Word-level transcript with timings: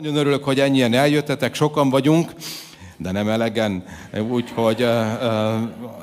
Nagyon 0.00 0.16
örülök, 0.16 0.44
hogy 0.44 0.60
ennyien 0.60 0.94
eljöttetek, 0.94 1.54
sokan 1.54 1.90
vagyunk, 1.90 2.32
de 2.96 3.12
nem 3.12 3.28
elegen. 3.28 3.84
Úgyhogy 4.30 4.86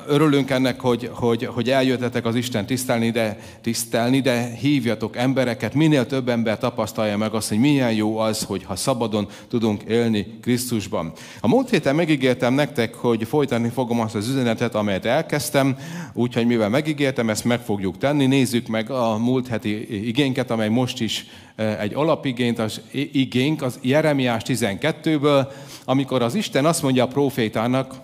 örülünk 0.06 0.50
ennek, 0.50 0.80
hogy, 0.80 1.10
hogy, 1.14 1.44
hogy 1.44 1.70
eljöttetek 1.70 2.24
az 2.24 2.34
Isten 2.34 2.66
tisztelni 2.66 3.10
de, 3.10 3.38
tisztelni, 3.60 4.20
de 4.20 4.50
hívjatok 4.60 5.16
embereket, 5.16 5.74
minél 5.74 6.06
több 6.06 6.28
ember 6.28 6.58
tapasztalja 6.58 7.16
meg 7.16 7.34
azt, 7.34 7.48
hogy 7.48 7.58
milyen 7.58 7.92
jó 7.92 8.18
az, 8.18 8.42
hogy 8.42 8.64
ha 8.64 8.76
szabadon 8.76 9.28
tudunk 9.48 9.82
élni 9.82 10.26
Krisztusban. 10.40 11.12
A 11.40 11.48
múlt 11.48 11.70
héten 11.70 11.94
megígértem 11.94 12.54
nektek, 12.54 12.94
hogy 12.94 13.26
folytatni 13.28 13.68
fogom 13.68 14.00
azt 14.00 14.14
az 14.14 14.28
üzenetet, 14.28 14.74
amelyet 14.74 15.04
elkezdtem, 15.04 15.76
úgyhogy 16.14 16.46
mivel 16.46 16.68
megígértem, 16.68 17.30
ezt 17.30 17.44
meg 17.44 17.60
fogjuk 17.60 17.98
tenni. 17.98 18.26
Nézzük 18.26 18.66
meg 18.66 18.90
a 18.90 19.18
múlt 19.18 19.48
heti 19.48 20.06
igényket, 20.08 20.50
amely 20.50 20.68
most 20.68 21.00
is 21.00 21.26
egy 21.58 21.94
alapigényt, 21.94 22.58
az 22.58 22.80
igénk 22.92 23.62
az 23.62 23.78
Jeremiás 23.82 24.42
12-ből, 24.46 25.46
amikor 25.84 26.22
az 26.22 26.34
Isten 26.34 26.64
azt 26.64 26.82
mondja 26.82 27.04
a 27.04 27.08
profétának, 27.08 27.94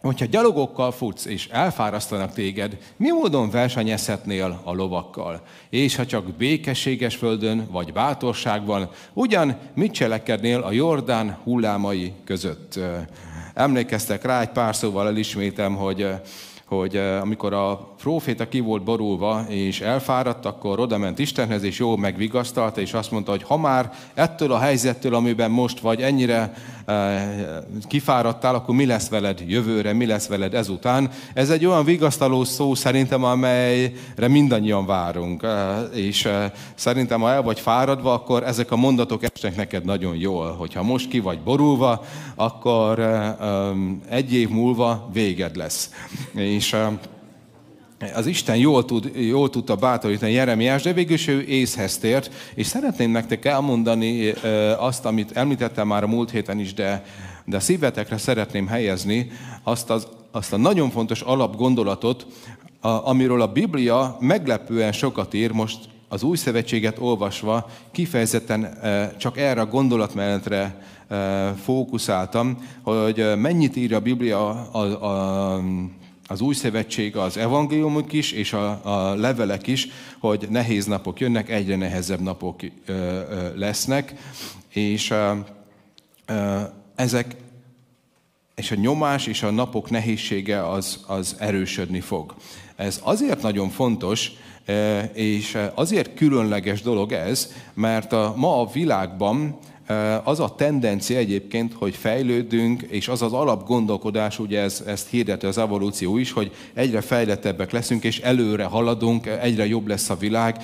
hogyha 0.00 0.24
gyalogokkal 0.24 0.92
futsz, 0.92 1.24
és 1.24 1.48
elfárasztanak 1.48 2.32
téged, 2.32 2.78
mi 2.96 3.10
módon 3.10 3.50
versenyezhetnél 3.50 4.60
a 4.64 4.74
lovakkal? 4.74 5.42
És 5.70 5.96
ha 5.96 6.06
csak 6.06 6.24
békességes 6.24 7.16
földön, 7.16 7.66
vagy 7.70 7.92
bátorságban, 7.92 8.90
ugyan 9.12 9.56
mit 9.74 9.92
cselekednél 9.92 10.60
a 10.60 10.72
Jordán 10.72 11.38
hullámai 11.44 12.12
között? 12.24 12.78
Emlékeztek 13.54 14.24
rá, 14.24 14.40
egy 14.40 14.48
pár 14.48 14.76
szóval 14.76 15.06
elismétem, 15.06 15.74
hogy 15.74 16.06
hogy 16.70 16.96
amikor 16.96 17.52
a 17.52 17.94
próféta 18.00 18.48
ki 18.48 18.60
volt 18.60 18.82
borulva 18.82 19.44
és 19.48 19.80
elfáradt, 19.80 20.46
akkor 20.46 20.80
oda 20.80 20.98
ment 20.98 21.18
Istenhez, 21.18 21.62
és 21.62 21.78
jól 21.78 21.98
megvigasztalta, 21.98 22.80
és 22.80 22.94
azt 22.94 23.10
mondta, 23.10 23.30
hogy 23.30 23.42
ha 23.42 23.56
már 23.56 23.92
ettől 24.14 24.52
a 24.52 24.58
helyzettől, 24.58 25.14
amiben 25.14 25.50
most 25.50 25.80
vagy, 25.80 26.02
ennyire 26.02 26.52
kifáradtál, 27.88 28.54
akkor 28.54 28.74
mi 28.74 28.86
lesz 28.86 29.08
veled 29.08 29.42
jövőre, 29.46 29.92
mi 29.92 30.06
lesz 30.06 30.26
veled 30.26 30.54
ezután. 30.54 31.10
Ez 31.34 31.50
egy 31.50 31.66
olyan 31.66 31.84
vigasztaló 31.84 32.44
szó 32.44 32.74
szerintem, 32.74 33.24
amelyre 33.24 34.28
mindannyian 34.28 34.86
várunk. 34.86 35.46
És 35.94 36.28
szerintem, 36.74 37.20
ha 37.20 37.30
el 37.30 37.42
vagy 37.42 37.60
fáradva, 37.60 38.12
akkor 38.12 38.42
ezek 38.42 38.70
a 38.70 38.76
mondatok 38.76 39.22
esnek 39.22 39.56
neked 39.56 39.84
nagyon 39.84 40.16
jól. 40.16 40.54
Hogyha 40.58 40.82
most 40.82 41.08
ki 41.08 41.20
vagy 41.20 41.40
borulva, 41.40 42.04
akkor 42.34 43.00
egy 44.08 44.34
év 44.34 44.48
múlva 44.48 45.08
véged 45.12 45.56
lesz. 45.56 45.90
És 46.34 46.59
az 48.14 48.26
Isten 48.26 48.56
jól, 48.56 48.84
tud, 48.84 49.10
jól 49.14 49.50
tudta 49.50 49.76
bátorítani 49.76 50.32
Jeremiás, 50.32 50.82
de 50.82 50.92
végül 50.92 51.16
ő 51.28 51.42
észhez 51.42 51.98
tért, 51.98 52.30
és 52.54 52.66
szeretném 52.66 53.10
nektek 53.10 53.44
elmondani 53.44 54.30
azt, 54.78 55.04
amit 55.04 55.36
említettem 55.36 55.86
már 55.86 56.02
a 56.02 56.06
múlt 56.06 56.30
héten 56.30 56.58
is, 56.58 56.74
de, 56.74 57.04
de 57.44 57.58
szívetekre 57.58 58.16
szeretném 58.16 58.66
helyezni 58.66 59.30
azt, 59.62 59.90
az, 59.90 60.06
azt 60.30 60.52
a 60.52 60.56
nagyon 60.56 60.90
fontos 60.90 61.20
alapgondolatot, 61.20 62.26
a, 62.80 62.88
amiről 62.88 63.40
a 63.40 63.52
Biblia 63.52 64.16
meglepően 64.20 64.92
sokat 64.92 65.34
ír, 65.34 65.50
most 65.50 65.78
az 66.08 66.22
új 66.22 66.36
szövetséget 66.36 66.98
olvasva 66.98 67.70
kifejezetten 67.90 68.78
csak 69.18 69.38
erre 69.38 69.60
a 69.60 69.66
gondolatmenetre 69.66 70.82
fókuszáltam, 71.62 72.58
hogy 72.82 73.24
mennyit 73.36 73.76
ír 73.76 73.94
a 73.94 74.00
Biblia 74.00 74.48
a, 74.48 74.78
a, 74.78 75.04
a 75.04 75.60
az 76.30 76.40
új 76.40 76.54
szövetség, 76.54 77.16
az 77.16 77.36
evangéliumok 77.36 78.12
is, 78.12 78.32
és 78.32 78.52
a, 78.52 78.80
a 78.82 79.14
levelek 79.14 79.66
is, 79.66 79.88
hogy 80.18 80.46
nehéz 80.50 80.86
napok 80.86 81.20
jönnek, 81.20 81.48
egyre 81.50 81.76
nehezebb 81.76 82.20
napok 82.20 82.62
ö, 82.62 82.92
ö, 82.92 83.58
lesznek, 83.58 84.14
és 84.68 85.10
ö, 85.10 85.32
ö, 86.26 86.60
ezek, 86.94 87.36
és 88.54 88.70
a 88.70 88.74
nyomás 88.74 89.26
és 89.26 89.42
a 89.42 89.50
napok 89.50 89.90
nehézsége 89.90 90.68
az, 90.68 91.04
az 91.06 91.36
erősödni 91.38 92.00
fog. 92.00 92.34
Ez 92.76 93.00
azért 93.02 93.42
nagyon 93.42 93.68
fontos, 93.68 94.32
és 95.12 95.58
azért 95.74 96.14
különleges 96.14 96.82
dolog 96.82 97.12
ez, 97.12 97.52
mert 97.74 98.12
a, 98.12 98.34
ma 98.36 98.60
a 98.60 98.70
világban 98.72 99.58
az 100.24 100.40
a 100.40 100.54
tendencia 100.54 101.18
egyébként, 101.18 101.72
hogy 101.72 101.94
fejlődünk, 101.94 102.82
és 102.82 103.08
az 103.08 103.22
az 103.22 103.32
alapgondolkodás, 103.32 104.38
ugye 104.38 104.60
ez, 104.60 104.82
ezt 104.86 105.08
hirdeti 105.08 105.46
az 105.46 105.58
evolúció 105.58 106.16
is, 106.16 106.32
hogy 106.32 106.50
egyre 106.74 107.00
fejlettebbek 107.00 107.70
leszünk, 107.70 108.04
és 108.04 108.18
előre 108.18 108.64
haladunk, 108.64 109.26
egyre 109.26 109.66
jobb 109.66 109.86
lesz 109.86 110.10
a 110.10 110.16
világ. 110.16 110.56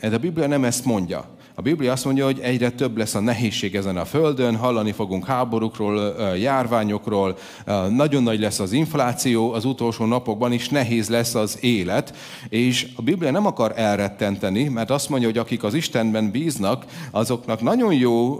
De 0.00 0.14
a 0.14 0.18
Biblia 0.18 0.46
nem 0.46 0.64
ezt 0.64 0.84
mondja. 0.84 1.38
A 1.60 1.62
Biblia 1.62 1.92
azt 1.92 2.04
mondja, 2.04 2.24
hogy 2.24 2.38
egyre 2.40 2.70
több 2.70 2.96
lesz 2.96 3.14
a 3.14 3.20
nehézség 3.20 3.74
ezen 3.74 3.96
a 3.96 4.04
földön, 4.04 4.56
hallani 4.56 4.92
fogunk 4.92 5.26
háborúkról, 5.26 6.14
járványokról, 6.38 7.36
nagyon 7.90 8.22
nagy 8.22 8.40
lesz 8.40 8.58
az 8.58 8.72
infláció, 8.72 9.52
az 9.52 9.64
utolsó 9.64 10.04
napokban 10.04 10.52
is 10.52 10.68
nehéz 10.68 11.08
lesz 11.08 11.34
az 11.34 11.58
élet, 11.60 12.16
és 12.48 12.88
a 12.96 13.02
Biblia 13.02 13.30
nem 13.30 13.46
akar 13.46 13.72
elrettenteni, 13.76 14.68
mert 14.68 14.90
azt 14.90 15.08
mondja, 15.08 15.28
hogy 15.28 15.38
akik 15.38 15.64
az 15.64 15.74
Istenben 15.74 16.30
bíznak, 16.30 16.84
azoknak 17.10 17.62
nagyon 17.62 17.94
jó 17.94 18.38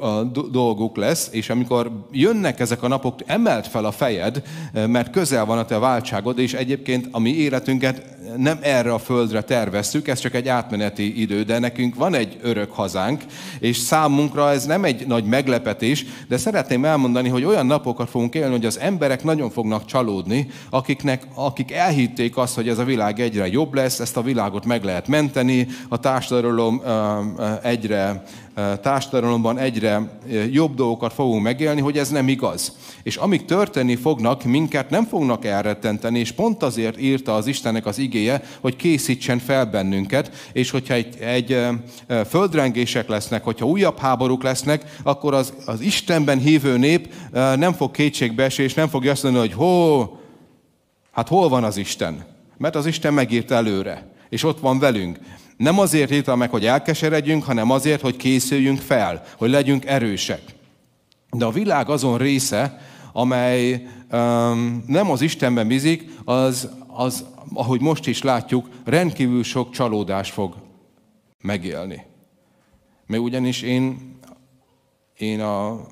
dolguk 0.51 0.97
lesz, 0.97 1.29
és 1.33 1.51
amikor 1.51 1.91
jönnek 2.13 2.61
ezek 2.61 2.83
a 2.83 2.89
napok, 2.89 3.15
emelt 3.27 3.67
fel 3.67 3.85
a 3.85 3.93
fejed, 3.93 4.43
mert 4.73 5.11
közel 5.11 5.45
van 5.45 5.59
a 5.59 5.65
te 5.65 5.79
váltságod, 5.79 6.39
és 6.39 6.55
egyébként 6.55 7.09
a 7.11 7.19
mi 7.19 7.31
életünket 7.31 8.19
nem 8.37 8.59
erre 8.61 8.93
a 8.93 8.99
földre 8.99 9.43
terveztük, 9.43 10.09
ez 10.09 10.19
csak 10.19 10.35
egy 10.35 10.49
átmeneti 10.49 11.21
idő, 11.21 11.43
de 11.43 11.59
nekünk 11.59 11.95
van 11.95 12.15
egy 12.15 12.39
örök 12.43 12.73
hazánk, 12.73 13.23
és 13.59 13.77
számunkra 13.77 14.51
ez 14.51 14.65
nem 14.65 14.85
egy 14.85 15.07
nagy 15.07 15.25
meglepetés, 15.25 16.05
de 16.29 16.37
szeretném 16.37 16.85
elmondani, 16.85 17.29
hogy 17.29 17.45
olyan 17.45 17.67
napokat 17.67 18.11
fogunk 18.11 18.35
élni, 18.35 18.53
hogy 18.53 18.67
az 18.67 18.79
emberek 18.79 19.25
nagyon 19.25 19.51
fognak 19.51 19.85
csalódni, 19.85 20.51
akiknek, 20.71 21.23
akik 21.35 21.73
elhitték 21.73 22.37
azt, 22.37 22.55
hogy 22.55 22.69
ez 22.69 22.79
a 22.79 22.85
világ 22.85 23.21
egyre 23.21 23.47
jobb 23.47 23.75
lesz, 23.75 24.01
ezt 24.01 24.17
a 24.17 24.23
világot 24.23 24.65
meg 24.65 24.85
lehet 24.85 25.09
menteni, 25.09 25.67
a 25.89 25.99
társadalom 25.99 26.83
egyre 27.63 28.23
társadalomban 28.83 29.59
egyre 29.59 30.21
jobb 30.51 30.75
dolgokat 30.75 31.13
fogunk 31.13 31.43
megélni, 31.43 31.81
hogy 31.81 31.99
ez 31.99 32.09
nem 32.09 32.29
igaz. 32.29 32.73
És 33.03 33.17
amik 33.17 33.45
történni 33.45 33.97
fognak, 33.97 34.45
minket 34.45 34.91
nem 34.91 35.05
fognak 35.05 35.45
elrettenteni, 35.45 36.19
és 36.19 36.33
pont 36.33 36.63
azért 36.63 37.01
írta 37.01 37.35
az 37.35 37.47
Istennek 37.47 37.87
az 37.87 37.99
igéje, 37.99 38.43
hogy 38.61 38.77
készítsen 38.77 39.39
fel 39.39 39.65
bennünket, 39.65 40.51
és 40.53 40.71
hogyha 40.71 40.95
egy, 40.95 41.17
egy 41.21 41.59
földrengések 42.29 43.09
lesznek, 43.09 43.45
hogyha 43.45 43.67
újabb 43.67 43.99
háborúk 43.99 44.43
lesznek, 44.43 44.85
akkor 45.03 45.35
az, 45.35 45.53
az 45.67 45.81
Istenben 45.81 46.39
hívő 46.39 46.79
nép 46.79 47.13
nem 47.33 47.73
fog 47.73 47.91
kétségbe 47.91 48.45
esni, 48.45 48.65
és 48.65 48.75
nem 48.75 48.89
fogja 48.89 49.11
azt 49.11 49.23
mondani, 49.23 49.47
hogy 49.47 49.57
hó, 49.57 50.01
hát 51.13 51.29
hol 51.29 51.49
van 51.49 51.65
az 51.65 51.77
Isten? 51.77 52.25
Mert 52.57 52.77
az 52.77 52.87
Isten 52.87 53.15
megírta 53.15 53.55
előre, 53.55 54.11
és 54.29 54.45
ott 54.45 54.61
van 54.61 54.79
velünk. 54.79 55.19
Nem 55.61 55.79
azért 55.79 56.11
írta 56.11 56.37
meg, 56.37 56.51
hogy 56.51 56.67
elkeseredjünk, 56.67 57.45
hanem 57.45 57.71
azért, 57.71 58.01
hogy 58.01 58.17
készüljünk 58.17 58.79
fel, 58.79 59.23
hogy 59.37 59.51
legyünk 59.51 59.85
erősek. 59.85 60.43
De 61.31 61.45
a 61.45 61.51
világ 61.51 61.89
azon 61.89 62.19
része, 62.19 62.81
amely 63.13 63.87
um, 64.13 64.85
nem 64.87 65.11
az 65.11 65.21
Istenben 65.21 65.67
bízik, 65.67 66.11
az, 66.25 66.69
az, 66.87 67.25
ahogy 67.55 67.81
most 67.81 68.07
is 68.07 68.23
látjuk, 68.23 68.69
rendkívül 68.85 69.43
sok 69.43 69.71
csalódás 69.71 70.31
fog 70.31 70.55
megélni. 71.41 72.03
Mert 73.07 73.23
ugyanis 73.23 73.63
én, 73.63 74.17
én 75.17 75.41
a 75.41 75.87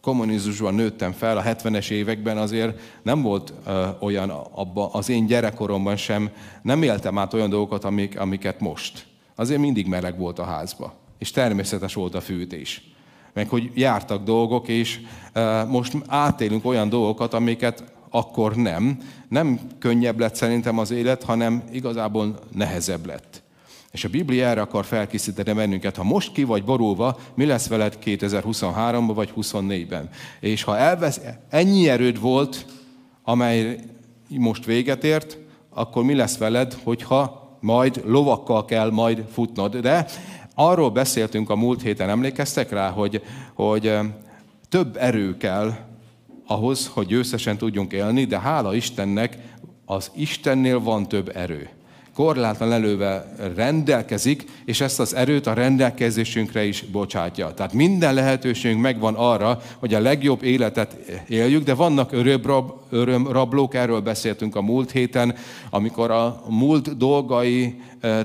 kommunizmusban 0.00 0.74
nőttem 0.74 1.12
fel, 1.12 1.36
a 1.36 1.42
70-es 1.42 1.90
években 1.90 2.38
azért 2.38 2.80
nem 3.02 3.22
volt 3.22 3.52
uh, 3.66 4.02
olyan, 4.02 4.30
abba, 4.30 4.90
az 4.92 5.08
én 5.08 5.26
gyerekkoromban 5.26 5.96
sem, 5.96 6.30
nem 6.62 6.82
éltem 6.82 7.18
át 7.18 7.34
olyan 7.34 7.50
dolgokat, 7.50 7.84
amik, 7.84 8.20
amiket 8.20 8.60
most. 8.60 9.06
Azért 9.34 9.60
mindig 9.60 9.86
meleg 9.86 10.18
volt 10.18 10.38
a 10.38 10.44
házba, 10.44 10.94
és 11.18 11.30
természetes 11.30 11.94
volt 11.94 12.14
a 12.14 12.20
fűtés. 12.20 12.82
Meg 13.32 13.48
hogy 13.48 13.70
jártak 13.74 14.24
dolgok, 14.24 14.68
és 14.68 15.00
uh, 15.34 15.68
most 15.68 15.96
átélünk 16.06 16.64
olyan 16.64 16.88
dolgokat, 16.88 17.34
amiket 17.34 17.84
akkor 18.10 18.56
nem. 18.56 18.98
Nem 19.28 19.60
könnyebb 19.78 20.18
lett 20.18 20.34
szerintem 20.34 20.78
az 20.78 20.90
élet, 20.90 21.22
hanem 21.22 21.62
igazából 21.72 22.38
nehezebb 22.54 23.06
lett. 23.06 23.37
És 23.98 24.04
a 24.04 24.08
Biblia 24.08 24.46
erre 24.46 24.60
akar 24.60 24.84
felkészíteni 24.84 25.52
bennünket. 25.52 25.96
Ha 25.96 26.02
most 26.02 26.32
ki 26.32 26.44
vagy 26.44 26.64
borulva, 26.64 27.18
mi 27.34 27.44
lesz 27.44 27.68
veled 27.68 27.98
2023-ban 28.04 29.10
vagy 29.14 29.32
2024-ben? 29.36 30.08
És 30.40 30.62
ha 30.62 30.76
elvesz, 30.76 31.20
ennyi 31.48 31.88
erőd 31.88 32.20
volt, 32.20 32.66
amely 33.22 33.78
most 34.28 34.64
véget 34.64 35.04
ért, 35.04 35.38
akkor 35.70 36.04
mi 36.04 36.14
lesz 36.14 36.36
veled, 36.36 36.76
hogyha 36.82 37.56
majd 37.60 38.02
lovakkal 38.04 38.64
kell 38.64 38.90
majd 38.90 39.24
futnod. 39.32 39.76
De 39.76 40.06
arról 40.54 40.90
beszéltünk 40.90 41.50
a 41.50 41.56
múlt 41.56 41.82
héten, 41.82 42.08
emlékeztek 42.08 42.70
rá, 42.70 42.90
hogy, 42.90 43.22
hogy 43.54 43.92
több 44.68 44.96
erő 44.96 45.36
kell 45.36 45.74
ahhoz, 46.46 46.86
hogy 46.86 47.06
győztesen 47.06 47.56
tudjunk 47.56 47.92
élni, 47.92 48.24
de 48.24 48.38
hála 48.38 48.74
Istennek, 48.74 49.38
az 49.84 50.10
Istennél 50.14 50.80
van 50.80 51.08
több 51.08 51.36
erő. 51.36 51.68
Korlátlan 52.18 52.72
elővel 52.72 53.34
rendelkezik, 53.54 54.44
és 54.64 54.80
ezt 54.80 55.00
az 55.00 55.14
erőt 55.14 55.46
a 55.46 55.52
rendelkezésünkre 55.52 56.64
is 56.64 56.84
bocsátja. 56.92 57.54
Tehát 57.54 57.72
minden 57.72 58.14
lehetőségünk 58.14 58.82
megvan 58.82 59.14
arra, 59.14 59.60
hogy 59.78 59.94
a 59.94 60.00
legjobb 60.00 60.42
életet 60.42 60.96
éljük, 61.28 61.64
de 61.64 61.74
vannak 61.74 62.12
örömrab, 62.12 62.72
örömrablók, 62.90 63.74
erről 63.74 64.00
beszéltünk 64.00 64.56
a 64.56 64.62
múlt 64.62 64.90
héten, 64.90 65.34
amikor 65.70 66.10
a 66.10 66.42
múlt 66.48 66.96
dolgai 66.96 67.80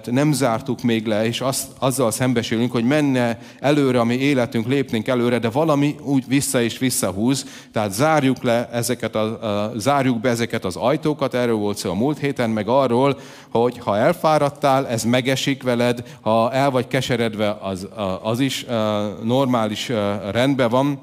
nem 0.05 0.31
zártuk 0.31 0.81
még 0.81 1.05
le, 1.05 1.25
és 1.25 1.41
azt, 1.41 1.67
azzal 1.79 2.11
szembesülünk, 2.11 2.71
hogy 2.71 2.83
menne 2.83 3.39
előre 3.59 3.99
a 3.99 4.03
mi 4.03 4.15
életünk, 4.15 4.67
lépnénk 4.67 5.07
előre, 5.07 5.39
de 5.39 5.49
valami 5.49 5.95
úgy 6.01 6.23
vissza 6.27 6.61
és 6.61 6.77
visszahúz, 6.77 7.45
tehát 7.71 7.91
zárjuk, 7.91 8.43
le 8.43 8.69
ezeket 8.71 9.15
a, 9.15 9.43
a, 9.43 9.71
zárjuk 9.77 10.19
be 10.19 10.29
ezeket 10.29 10.65
az 10.65 10.75
ajtókat, 10.75 11.33
erről 11.33 11.55
volt 11.55 11.77
szó 11.77 11.89
a 11.89 11.93
múlt 11.93 12.19
héten, 12.19 12.49
meg 12.49 12.67
arról, 12.67 13.19
hogy 13.49 13.77
ha 13.77 13.97
elfáradtál, 13.97 14.87
ez 14.87 15.03
megesik 15.03 15.63
veled, 15.63 16.17
ha 16.21 16.51
el 16.51 16.71
vagy 16.71 16.87
keseredve, 16.87 17.57
az, 17.61 17.87
az 18.21 18.39
is 18.39 18.65
normális 19.23 19.91
rendben 20.31 20.69
van, 20.69 20.99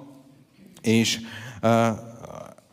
és 0.83 1.19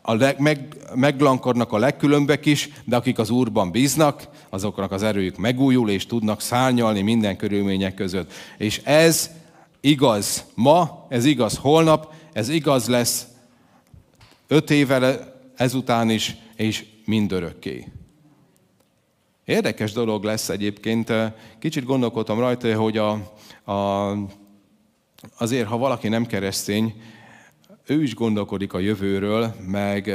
a 0.02 0.14
leg, 0.14 0.38
meg, 0.38 0.77
meglankodnak 0.94 1.72
a 1.72 1.78
legkülönbek 1.78 2.46
is, 2.46 2.68
de 2.84 2.96
akik 2.96 3.18
az 3.18 3.30
Úrban 3.30 3.70
bíznak, 3.70 4.28
azoknak 4.48 4.92
az 4.92 5.02
erőjük 5.02 5.36
megújul, 5.36 5.90
és 5.90 6.06
tudnak 6.06 6.40
szárnyalni 6.40 7.00
minden 7.00 7.36
körülmények 7.36 7.94
között. 7.94 8.32
És 8.58 8.80
ez 8.84 9.30
igaz 9.80 10.44
ma, 10.54 11.06
ez 11.08 11.24
igaz 11.24 11.56
holnap, 11.56 12.14
ez 12.32 12.48
igaz 12.48 12.88
lesz 12.88 13.26
öt 14.46 14.70
évvel 14.70 15.34
ezután 15.56 16.10
is, 16.10 16.36
és 16.56 16.84
mindörökké. 17.04 17.86
Érdekes 19.44 19.92
dolog 19.92 20.24
lesz 20.24 20.48
egyébként, 20.48 21.12
kicsit 21.58 21.84
gondolkodtam 21.84 22.38
rajta, 22.38 22.76
hogy 22.76 22.96
a, 22.96 23.10
a, 23.72 24.12
azért, 25.38 25.68
ha 25.68 25.76
valaki 25.76 26.08
nem 26.08 26.26
keresztény, 26.26 26.94
ő 27.88 28.02
is 28.02 28.14
gondolkodik 28.14 28.72
a 28.72 28.78
jövőről, 28.78 29.54
meg, 29.66 30.14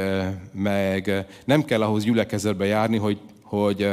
meg 0.52 1.26
nem 1.44 1.64
kell 1.64 1.82
ahhoz 1.82 2.04
gyülekezetbe 2.04 2.64
járni, 2.64 2.96
hogy, 2.96 3.18
hogy 3.42 3.88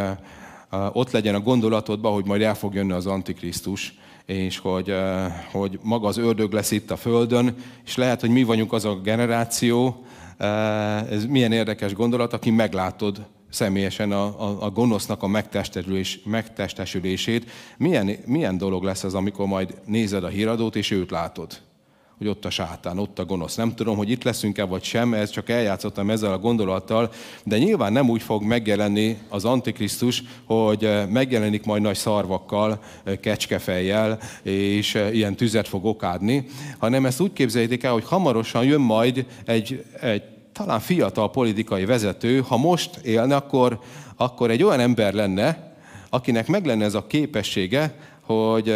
ott 0.92 1.12
legyen 1.12 1.36
a 1.36 1.40
gondolatodban, 1.40 2.14
hogy 2.14 2.26
majd 2.26 2.42
el 2.42 2.56
fog 2.56 2.74
jönni 2.74 2.92
az 2.92 3.06
Antikrisztus, 3.06 3.94
és 4.26 4.58
hogy, 4.58 4.96
hogy 5.52 5.80
maga 5.84 6.08
az 6.08 6.18
ördög 6.18 6.52
lesz 6.52 6.72
itt 6.72 6.92
a 6.92 6.96
Földön, 6.96 7.56
és 7.86 7.96
lehet, 7.96 8.22
hogy 8.22 8.30
mi 8.30 8.44
vagyunk 8.44 8.74
az 8.74 8.86
a 8.86 8.96
generáció, 8.96 10.06
ez 11.10 11.26
milyen 11.26 11.52
érdekes 11.52 11.94
gondolat, 11.94 12.34
aki 12.34 12.50
meglátod 12.50 13.26
személyesen 13.50 14.12
a, 14.12 14.24
a, 14.24 14.64
a 14.64 14.70
gonosznak 14.70 15.24
a 15.24 15.28
megtestesülés, 15.28 16.20
megtestesülését. 16.26 17.52
Milyen, 17.78 18.18
milyen 18.26 18.58
dolog 18.58 18.84
lesz 18.84 19.04
ez, 19.04 19.14
amikor 19.14 19.46
majd 19.46 19.74
nézed 19.86 20.24
a 20.24 20.28
híradót, 20.28 20.76
és 20.76 20.92
őt 20.92 21.12
látod? 21.12 21.62
Hogy 22.22 22.30
ott 22.30 22.46
a 22.46 22.50
sátán, 22.50 23.00
ott 23.00 23.20
a 23.20 23.26
gonosz. 23.26 23.56
Nem 23.56 23.76
tudom, 23.76 23.98
hogy 23.98 24.10
itt 24.10 24.24
leszünk-e 24.24 24.64
vagy 24.64 24.84
sem, 24.84 25.14
ez 25.14 25.30
csak 25.30 25.50
eljátszottam 25.50 26.10
ezzel 26.10 26.32
a 26.32 26.38
gondolattal, 26.38 27.12
de 27.44 27.58
nyilván 27.58 27.92
nem 27.94 28.10
úgy 28.10 28.22
fog 28.22 28.44
megjelenni 28.44 29.18
az 29.30 29.46
Antikrisztus, 29.46 30.24
hogy 30.46 30.86
eh, 30.86 31.08
megjelenik 31.08 31.66
majd 31.66 31.82
nagy 31.82 31.96
szarvakkal, 31.96 32.80
eh, 33.04 33.16
kecskefejjel, 33.18 34.20
és 34.44 34.96
eh, 34.96 35.16
ilyen 35.16 35.36
tüzet 35.36 35.68
fog 35.68 35.86
okádni, 35.86 36.46
hanem 36.78 37.06
ezt 37.06 37.20
úgy 37.20 37.34
képzeljétek 37.34 37.84
el, 37.84 37.92
hogy 37.92 38.06
hamarosan 38.06 38.64
jön 38.64 38.82
majd 38.82 39.26
egy, 39.46 39.86
egy 40.02 40.24
talán 40.52 40.80
fiatal 40.80 41.32
politikai 41.32 41.86
vezető, 41.86 42.40
ha 42.40 42.58
most 42.58 42.96
élne, 42.96 43.36
akkor, 43.36 43.80
akkor 44.16 44.52
egy 44.52 44.64
olyan 44.64 44.80
ember 44.80 45.14
lenne, 45.14 45.74
akinek 46.10 46.48
meg 46.48 46.66
lenne 46.66 46.86
ez 46.86 46.94
a 46.94 47.08
képessége, 47.08 47.96
hogy 48.22 48.74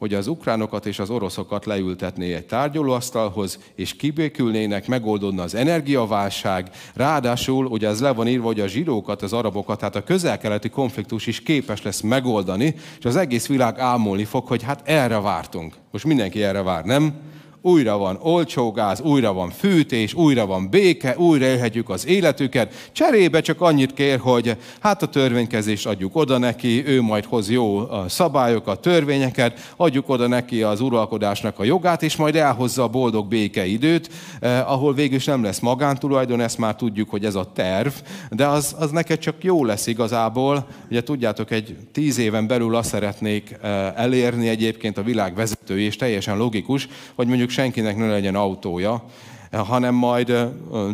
hogy 0.00 0.14
az 0.14 0.26
ukránokat 0.26 0.86
és 0.86 0.98
az 0.98 1.10
oroszokat 1.10 1.66
leültetné 1.66 2.34
egy 2.34 2.46
tárgyalóasztalhoz, 2.46 3.58
és 3.74 3.96
kibékülnének, 3.96 4.86
megoldódna 4.86 5.42
az 5.42 5.54
energiaválság. 5.54 6.70
Ráadásul, 6.94 7.66
ugye 7.66 7.88
ez 7.88 8.00
le 8.00 8.12
van 8.12 8.28
írva, 8.28 8.46
hogy 8.46 8.60
a 8.60 8.66
zsidókat, 8.66 9.22
az 9.22 9.32
arabokat, 9.32 9.78
tehát 9.78 9.96
a 9.96 10.04
közel-keleti 10.04 10.68
konfliktus 10.68 11.26
is 11.26 11.42
képes 11.42 11.82
lesz 11.82 12.00
megoldani, 12.00 12.74
és 12.98 13.04
az 13.04 13.16
egész 13.16 13.46
világ 13.46 13.78
ámulni 13.78 14.24
fog, 14.24 14.46
hogy 14.46 14.62
hát 14.62 14.82
erre 14.84 15.20
vártunk. 15.20 15.74
Most 15.90 16.04
mindenki 16.04 16.42
erre 16.42 16.62
vár, 16.62 16.84
nem? 16.84 17.14
Újra 17.62 17.98
van 17.98 18.18
olcsó 18.22 18.70
gáz, 18.70 19.00
újra 19.00 19.32
van 19.32 19.50
fűtés, 19.50 20.14
újra 20.14 20.46
van 20.46 20.70
béke, 20.70 21.18
újra 21.18 21.44
élhetjük 21.44 21.88
az 21.88 22.06
életüket. 22.06 22.88
Cserébe 22.92 23.40
csak 23.40 23.60
annyit 23.60 23.94
kér, 23.94 24.18
hogy 24.18 24.56
hát 24.80 25.02
a 25.02 25.06
törvénykezést 25.06 25.86
adjuk 25.86 26.16
oda 26.16 26.38
neki, 26.38 26.86
ő 26.86 27.02
majd 27.02 27.24
hoz 27.24 27.50
jó 27.50 27.88
szabályokat, 28.08 28.80
törvényeket, 28.80 29.72
adjuk 29.76 30.08
oda 30.08 30.26
neki 30.26 30.62
az 30.62 30.80
uralkodásnak 30.80 31.58
a 31.58 31.64
jogát, 31.64 32.02
és 32.02 32.16
majd 32.16 32.36
elhozza 32.36 32.82
a 32.82 32.88
boldog 32.88 33.28
békeidőt, 33.28 34.10
eh, 34.40 34.72
ahol 34.72 34.94
végül 34.94 35.16
is 35.16 35.24
nem 35.24 35.42
lesz 35.42 35.58
magántulajdon, 35.58 36.40
ezt 36.40 36.58
már 36.58 36.74
tudjuk, 36.74 37.10
hogy 37.10 37.24
ez 37.24 37.34
a 37.34 37.52
terv, 37.54 37.92
de 38.30 38.46
az, 38.46 38.74
az 38.78 38.90
neked 38.90 39.18
csak 39.18 39.34
jó 39.40 39.64
lesz 39.64 39.86
igazából. 39.86 40.66
Ugye 40.90 41.02
tudjátok, 41.02 41.50
egy 41.50 41.76
tíz 41.92 42.18
éven 42.18 42.46
belül 42.46 42.74
azt 42.74 42.88
szeretnék 42.88 43.56
eh, 43.62 43.92
elérni 43.96 44.48
egyébként 44.48 44.98
a 44.98 45.02
világ 45.02 45.34
vezetői, 45.34 45.84
és 45.84 45.96
teljesen 45.96 46.36
logikus, 46.36 46.88
hogy 47.14 47.26
mondjuk 47.26 47.49
mondjuk 47.50 47.74
senkinek 47.74 47.96
ne 47.96 48.12
legyen 48.12 48.34
autója, 48.34 49.04
hanem 49.52 49.94
majd 49.94 50.32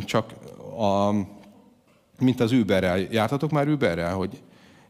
csak 0.04 0.30
a, 0.78 1.10
mint 2.18 2.40
az 2.40 2.52
Uberrel. 2.52 2.98
Jártatok 2.98 3.50
már 3.50 3.68
Uberrel, 3.68 4.14
hogy 4.14 4.40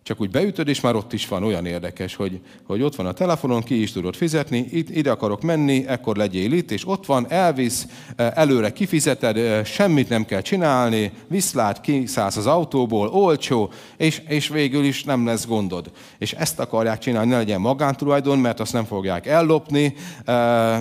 csak 0.06 0.20
úgy 0.20 0.31
beütöd, 0.31 0.69
és 0.69 0.81
már 0.81 0.94
ott 0.94 1.12
is 1.12 1.29
van 1.29 1.44
olyan 1.44 1.67
érdekes, 1.67 2.14
hogy, 2.14 2.41
hogy 2.67 2.82
ott 2.82 2.94
van 2.94 3.06
a 3.06 3.12
telefonon, 3.12 3.62
ki 3.62 3.82
is 3.82 3.93
tudod 3.93 4.14
fizetni, 4.14 4.67
itt, 4.70 4.91
ide 4.91 5.11
akarok 5.11 5.43
menni, 5.43 5.85
ekkor 5.87 6.17
legyél 6.17 6.53
itt, 6.53 6.70
és 6.70 6.88
ott 6.88 7.06
van, 7.06 7.26
elvisz, 7.29 7.87
e, 8.17 8.32
előre 8.35 8.73
kifizeted, 8.73 9.37
e, 9.37 9.64
semmit 9.64 10.08
nem 10.08 10.25
kell 10.25 10.41
csinálni, 10.41 11.12
viszlát, 11.26 11.81
kiszállsz 11.81 12.37
az 12.37 12.47
autóból, 12.47 13.08
olcsó, 13.08 13.70
és, 13.97 14.23
és 14.29 14.49
végül 14.49 14.85
is 14.85 15.05
nem 15.05 15.26
lesz 15.26 15.47
gondod. 15.47 15.91
És 16.19 16.32
ezt 16.32 16.59
akarják 16.59 16.99
csinálni, 16.99 17.31
ne 17.31 17.37
legyen 17.37 17.61
magántulajdon, 17.61 18.38
mert 18.38 18.61
azt 18.61 18.73
nem 18.73 18.85
fogják 18.85 19.26
ellopni, 19.26 19.94
e, 20.25 20.32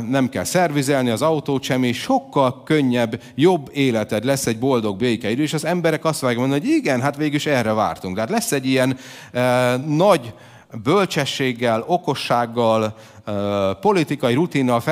nem 0.10 0.30
kell 0.30 0.44
szervizelni 0.44 1.10
az 1.10 1.21
autót 1.21 1.63
sem, 1.63 1.83
és 1.83 1.98
sokkal 1.98 2.63
könnyebb, 2.63 3.21
jobb 3.36 3.69
életed 3.74 4.25
lesz 4.25 4.45
egy 4.45 4.60
boldog 4.60 4.98
békeidő, 4.98 5.42
és 5.42 5.54
az 5.54 5.66
emberek 5.66 6.06
azt 6.06 6.19
fogják 6.19 6.38
mondani, 6.38 6.62
hogy 6.62 6.69
igen, 6.69 7.01
hát 7.01 7.18
végül 7.18 7.36
is 7.36 7.45
erre 7.45 7.74
vártunk. 7.74 8.16
Tehát 8.16 8.30
lesz 8.30 8.51
egy 8.51 8.66
ilyen 8.66 8.98
nagy 9.85 10.33
bölcsességgel, 10.83 11.83
okossággal, 11.88 12.95
politikai 13.81 14.33
rutinnal 14.33 14.83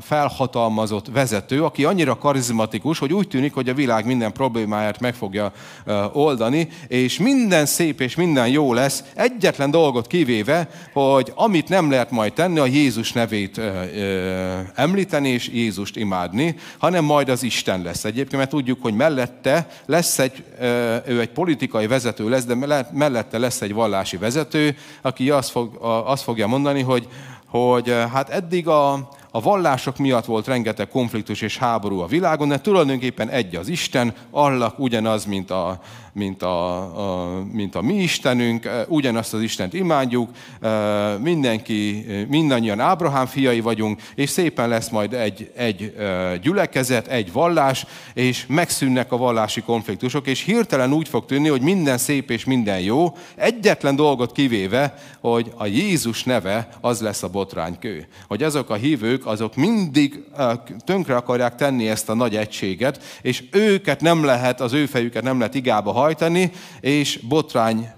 felhatalmazott 0.00 1.06
vezető, 1.12 1.64
aki 1.64 1.84
annyira 1.84 2.18
karizmatikus, 2.18 2.98
hogy 2.98 3.12
úgy 3.12 3.28
tűnik, 3.28 3.54
hogy 3.54 3.68
a 3.68 3.74
világ 3.74 4.06
minden 4.06 4.32
problémáját 4.32 5.00
meg 5.00 5.14
fogja 5.14 5.52
oldani, 6.12 6.68
és 6.88 7.18
minden 7.18 7.66
szép 7.66 8.00
és 8.00 8.14
minden 8.14 8.48
jó 8.48 8.72
lesz, 8.72 9.04
egyetlen 9.14 9.70
dolgot 9.70 10.06
kivéve, 10.06 10.68
hogy 10.92 11.32
amit 11.34 11.68
nem 11.68 11.90
lehet 11.90 12.10
majd 12.10 12.32
tenni, 12.32 12.58
a 12.58 12.66
Jézus 12.66 13.12
nevét 13.12 13.60
említeni 14.74 15.28
és 15.28 15.48
Jézust 15.48 15.96
imádni, 15.96 16.56
hanem 16.78 17.04
majd 17.04 17.28
az 17.28 17.42
Isten 17.42 17.82
lesz. 17.82 18.04
Egyébként, 18.04 18.36
mert 18.36 18.50
tudjuk, 18.50 18.82
hogy 18.82 18.94
mellette 18.94 19.68
lesz 19.86 20.18
egy, 20.18 20.44
ő 21.06 21.20
egy 21.20 21.30
politikai 21.30 21.86
vezető 21.86 22.28
lesz, 22.28 22.44
de 22.44 22.86
mellette 22.92 23.38
lesz 23.38 23.60
egy 23.60 23.74
vallási 23.74 24.16
vezető, 24.16 24.76
aki 25.02 25.30
azt, 25.30 25.50
fog, 25.50 25.78
azt 26.04 26.22
fogja 26.22 26.46
mondani, 26.46 26.82
hogy 26.82 27.08
hogy 27.58 27.90
eh, 27.90 28.10
hát 28.10 28.28
eddig 28.28 28.68
a, 28.68 29.08
a 29.36 29.40
vallások 29.40 29.98
miatt 29.98 30.24
volt 30.24 30.46
rengeteg 30.46 30.88
konfliktus 30.88 31.40
és 31.40 31.58
háború 31.58 31.98
a 31.98 32.06
világon, 32.06 32.48
de 32.48 32.60
tulajdonképpen 32.60 33.28
egy 33.28 33.56
az 33.56 33.68
Isten, 33.68 34.14
Allah 34.30 34.78
ugyanaz, 34.78 35.24
mint 35.24 35.50
a, 35.50 35.80
mint 36.14 36.42
a, 36.42 36.76
a, 36.78 37.44
mint 37.52 37.74
a 37.74 37.82
mi 37.82 37.94
Istenünk, 37.94 38.68
ugyanazt 38.88 39.34
az 39.34 39.42
Istent 39.42 39.72
imádjuk, 39.72 40.30
mindenki, 41.18 42.06
mindannyian 42.28 42.80
Ábrahám 42.80 43.26
fiai 43.26 43.60
vagyunk, 43.60 44.02
és 44.14 44.30
szépen 44.30 44.68
lesz 44.68 44.88
majd 44.88 45.12
egy, 45.12 45.52
egy 45.56 45.94
gyülekezet, 46.42 47.06
egy 47.06 47.32
vallás, 47.32 47.86
és 48.12 48.46
megszűnnek 48.48 49.12
a 49.12 49.16
vallási 49.16 49.62
konfliktusok, 49.62 50.26
és 50.26 50.42
hirtelen 50.42 50.92
úgy 50.92 51.08
fog 51.08 51.26
tűnni, 51.26 51.48
hogy 51.48 51.62
minden 51.62 51.98
szép 51.98 52.30
és 52.30 52.44
minden 52.44 52.80
jó, 52.80 53.16
egyetlen 53.36 53.96
dolgot 53.96 54.32
kivéve, 54.32 54.94
hogy 55.20 55.52
a 55.56 55.66
Jézus 55.66 56.24
neve 56.24 56.68
az 56.80 57.00
lesz 57.00 57.22
a 57.22 57.28
botránykő. 57.28 58.06
Hogy 58.28 58.42
azok 58.42 58.70
a 58.70 58.74
hívők, 58.74 59.23
azok 59.26 59.54
mindig 59.54 60.24
tönkre 60.84 61.16
akarják 61.16 61.54
tenni 61.54 61.88
ezt 61.88 62.08
a 62.08 62.14
nagy 62.14 62.36
egységet, 62.36 63.02
és 63.22 63.44
őket 63.50 64.00
nem 64.00 64.24
lehet, 64.24 64.60
az 64.60 64.72
ő 64.72 64.86
fejüket 64.86 65.22
nem 65.22 65.38
lehet 65.38 65.54
igába 65.54 65.92
hajtani, 65.92 66.52
és 66.80 67.20
botrány, 67.28 67.88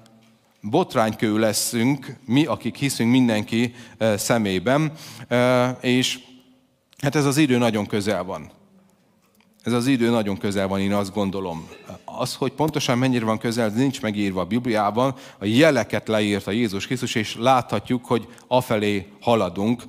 botránykő 0.61 1.39
leszünk, 1.39 2.17
mi, 2.25 2.45
akik 2.45 2.77
hiszünk 2.77 3.11
mindenki 3.11 3.75
szemében, 4.17 4.93
és 5.81 6.19
hát 7.03 7.17
ez 7.17 7.25
az 7.25 7.37
idő 7.37 7.59
nagyon 7.59 7.87
közel 7.87 8.25
van. 8.25 8.51
ez 9.63 9.73
az 9.73 9.87
idő 9.87 10.11
nagyon 10.11 10.39
közel 10.39 10.69
van, 10.69 10.81
én 10.81 10.93
azt 10.93 11.15
gondolom. 11.15 11.69
Az, 12.05 12.35
hogy 12.35 12.53
pontosan 12.53 12.99
mennyire 12.99 13.25
van 13.25 13.39
közel, 13.39 13.69
nincs 13.69 14.03
megírva 14.03 14.41
a 14.41 14.45
Bibliában, 14.45 15.15
a 15.39 15.45
jeleket 15.45 16.09
leírta 16.09 16.51
Jézus 16.51 16.87
Krisztus, 16.87 17.15
és 17.15 17.37
láthatjuk, 17.39 18.05
hogy 18.05 18.29
afelé 18.47 19.07
haladunk. 19.21 19.83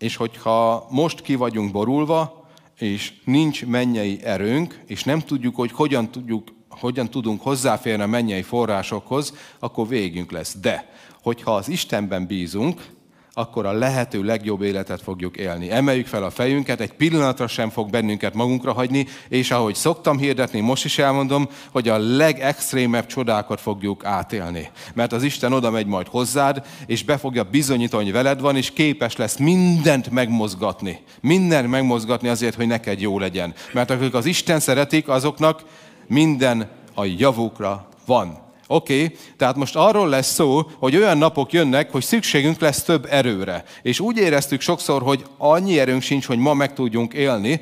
És 0.00 0.16
hogyha 0.16 0.86
most 0.90 1.20
ki 1.20 1.34
vagyunk 1.34 1.72
borulva, 1.72 2.48
és 2.78 3.12
nincs 3.24 3.66
mennyei 3.66 4.20
erőnk, 4.22 4.82
és 4.86 5.04
nem 5.04 5.20
tudjuk, 5.20 5.56
hogy 5.56 5.72
hogyan, 5.72 6.10
tudjuk, 6.10 6.48
hogyan 6.68 7.10
tudunk 7.10 7.42
hozzáférni 7.42 8.02
a 8.02 8.06
mennyei 8.06 8.42
forrásokhoz, 8.42 9.34
akkor 9.58 9.88
végünk 9.88 10.30
lesz. 10.30 10.56
De, 10.60 10.92
hogyha 11.22 11.54
az 11.54 11.68
Istenben 11.68 12.26
bízunk, 12.26 12.90
akkor 13.32 13.66
a 13.66 13.72
lehető 13.72 14.22
legjobb 14.22 14.62
életet 14.62 15.02
fogjuk 15.02 15.36
élni. 15.36 15.70
Emeljük 15.70 16.06
fel 16.06 16.24
a 16.24 16.30
fejünket, 16.30 16.80
egy 16.80 16.92
pillanatra 16.92 17.46
sem 17.46 17.70
fog 17.70 17.90
bennünket 17.90 18.34
magunkra 18.34 18.72
hagyni, 18.72 19.06
és 19.28 19.50
ahogy 19.50 19.74
szoktam 19.74 20.18
hirdetni, 20.18 20.60
most 20.60 20.84
is 20.84 20.98
elmondom, 20.98 21.48
hogy 21.70 21.88
a 21.88 21.98
legextrémebb 21.98 23.06
csodákat 23.06 23.60
fogjuk 23.60 24.04
átélni. 24.04 24.70
Mert 24.94 25.12
az 25.12 25.22
Isten 25.22 25.52
oda 25.52 25.70
megy 25.70 25.86
majd 25.86 26.06
hozzád, 26.06 26.66
és 26.86 27.04
be 27.04 27.16
fogja 27.16 27.44
bizonyítani, 27.44 28.04
hogy 28.04 28.12
veled 28.12 28.40
van, 28.40 28.56
és 28.56 28.70
képes 28.70 29.16
lesz 29.16 29.36
mindent 29.36 30.10
megmozgatni. 30.10 31.00
Mindent 31.20 31.68
megmozgatni 31.68 32.28
azért, 32.28 32.54
hogy 32.54 32.66
neked 32.66 33.00
jó 33.00 33.18
legyen. 33.18 33.54
Mert 33.72 33.90
akik 33.90 34.14
az 34.14 34.26
Isten 34.26 34.60
szeretik, 34.60 35.08
azoknak 35.08 35.62
minden 36.06 36.68
a 36.94 37.04
javukra 37.04 37.88
van. 38.06 38.49
Oké, 38.72 39.04
okay, 39.04 39.16
tehát 39.36 39.56
most 39.56 39.76
arról 39.76 40.08
lesz 40.08 40.32
szó, 40.32 40.62
hogy 40.78 40.96
olyan 40.96 41.18
napok 41.18 41.52
jönnek, 41.52 41.90
hogy 41.90 42.02
szükségünk 42.02 42.60
lesz 42.60 42.82
több 42.82 43.06
erőre. 43.10 43.64
És 43.82 44.00
úgy 44.00 44.16
éreztük 44.16 44.60
sokszor, 44.60 45.02
hogy 45.02 45.24
annyi 45.38 45.78
erőnk 45.78 46.02
sincs, 46.02 46.26
hogy 46.26 46.38
ma 46.38 46.54
meg 46.54 46.72
tudjunk 46.72 47.12
élni, 47.12 47.60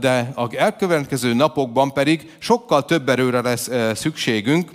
de 0.00 0.32
a 0.34 0.54
elkövetkező 0.56 1.32
napokban 1.34 1.92
pedig 1.92 2.36
sokkal 2.38 2.84
több 2.84 3.08
erőre 3.08 3.40
lesz 3.40 3.70
szükségünk, 3.94 4.70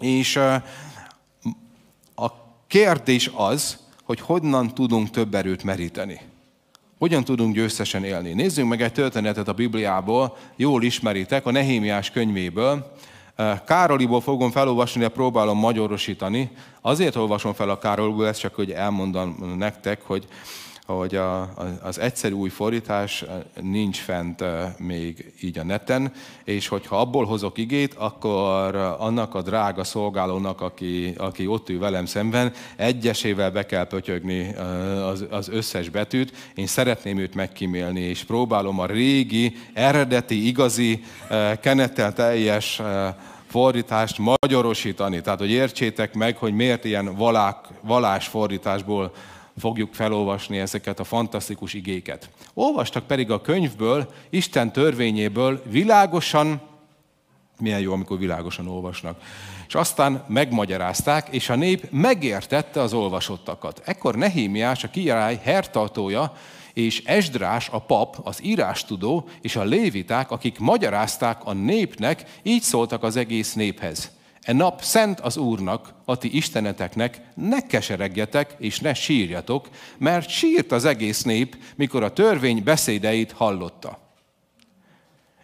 és 0.00 0.36
a 2.14 2.30
kérdés 2.66 3.30
az, 3.34 3.78
hogy 4.04 4.20
honnan 4.20 4.74
tudunk 4.74 5.10
több 5.10 5.34
erőt 5.34 5.62
meríteni. 5.62 6.20
Hogyan 6.98 7.24
tudunk 7.24 7.54
győztesen 7.54 8.04
élni? 8.04 8.32
Nézzünk 8.32 8.68
meg 8.68 8.82
egy 8.82 8.92
történetet 8.92 9.48
a 9.48 9.52
Bibliából, 9.52 10.36
jól 10.56 10.82
ismeritek, 10.82 11.46
a 11.46 11.50
Nehémiás 11.50 12.10
könyvéből, 12.10 12.92
Károliból 13.64 14.20
fogom 14.20 14.50
felolvasni, 14.50 15.00
de 15.00 15.08
próbálom 15.08 15.58
magyarosítani. 15.58 16.50
Azért 16.80 17.16
olvasom 17.16 17.52
fel 17.52 17.70
a 17.70 17.78
Károliból, 17.78 18.26
ezt 18.26 18.40
csak 18.40 18.54
hogy 18.54 18.70
elmondom 18.70 19.54
nektek, 19.58 20.02
hogy, 20.02 20.26
hogy 20.86 21.14
a, 21.14 21.54
az 21.82 21.98
egyszerű 21.98 22.34
új 22.34 22.48
fordítás 22.48 23.24
nincs 23.60 23.98
fent 23.98 24.44
még 24.78 25.32
így 25.40 25.58
a 25.58 25.64
neten, 25.64 26.12
és 26.44 26.68
hogyha 26.68 27.00
abból 27.00 27.24
hozok 27.24 27.58
igét, 27.58 27.94
akkor 27.94 28.74
annak 28.98 29.34
a 29.34 29.42
drága 29.42 29.84
szolgálónak, 29.84 30.60
aki, 30.60 31.14
aki 31.16 31.46
ott 31.46 31.68
ül 31.68 31.78
velem 31.78 32.06
szemben, 32.06 32.52
egyesével 32.76 33.50
be 33.50 33.66
kell 33.66 33.86
pötyögni 33.86 34.54
az, 35.04 35.24
az 35.30 35.48
összes 35.48 35.88
betűt. 35.88 36.32
Én 36.54 36.66
szeretném 36.66 37.18
őt 37.18 37.34
megkímélni, 37.34 38.00
és 38.00 38.24
próbálom 38.24 38.78
a 38.78 38.86
régi, 38.86 39.56
eredeti, 39.72 40.46
igazi, 40.46 41.04
kenettel 41.60 42.12
teljes 42.12 42.82
fordítást 43.46 44.18
magyarosítani. 44.18 45.20
Tehát, 45.20 45.38
hogy 45.38 45.50
értsétek 45.50 46.14
meg, 46.14 46.36
hogy 46.36 46.54
miért 46.54 46.84
ilyen 46.84 47.14
valák, 47.14 47.56
valásfordításból 47.80 49.12
fogjuk 49.58 49.94
felolvasni 49.94 50.58
ezeket 50.58 51.00
a 51.00 51.04
fantasztikus 51.04 51.74
igéket. 51.74 52.30
Olvastak 52.54 53.06
pedig 53.06 53.30
a 53.30 53.40
könyvből, 53.40 54.12
Isten 54.30 54.72
törvényéből 54.72 55.62
világosan, 55.70 56.60
milyen 57.60 57.80
jó, 57.80 57.92
amikor 57.92 58.18
világosan 58.18 58.68
olvasnak, 58.68 59.22
és 59.68 59.74
aztán 59.74 60.24
megmagyarázták, 60.28 61.28
és 61.30 61.48
a 61.48 61.54
nép 61.54 61.90
megértette 61.90 62.80
az 62.80 62.92
olvasottakat. 62.92 63.82
Ekkor 63.84 64.14
Nehémiás, 64.14 64.84
a 64.84 64.90
király 64.90 65.40
hertartója, 65.42 66.32
és 66.72 67.02
Esdrás, 67.04 67.68
a 67.68 67.78
pap, 67.78 68.16
az 68.22 68.44
írástudó, 68.44 69.28
és 69.40 69.56
a 69.56 69.64
léviták, 69.64 70.30
akik 70.30 70.58
magyarázták 70.58 71.44
a 71.44 71.52
népnek, 71.52 72.24
így 72.42 72.62
szóltak 72.62 73.02
az 73.02 73.16
egész 73.16 73.52
néphez. 73.52 74.10
E 74.44 74.52
nap 74.52 74.82
szent 74.82 75.20
az 75.20 75.36
Úrnak, 75.36 75.94
a 76.04 76.18
ti 76.18 76.36
isteneteknek, 76.36 77.20
ne 77.34 77.66
keseregjetek 77.66 78.54
és 78.58 78.80
ne 78.80 78.94
sírjatok, 78.94 79.68
mert 79.98 80.28
sírt 80.28 80.72
az 80.72 80.84
egész 80.84 81.22
nép, 81.22 81.56
mikor 81.76 82.02
a 82.02 82.12
törvény 82.12 82.62
beszédeit 82.62 83.32
hallotta. 83.32 83.98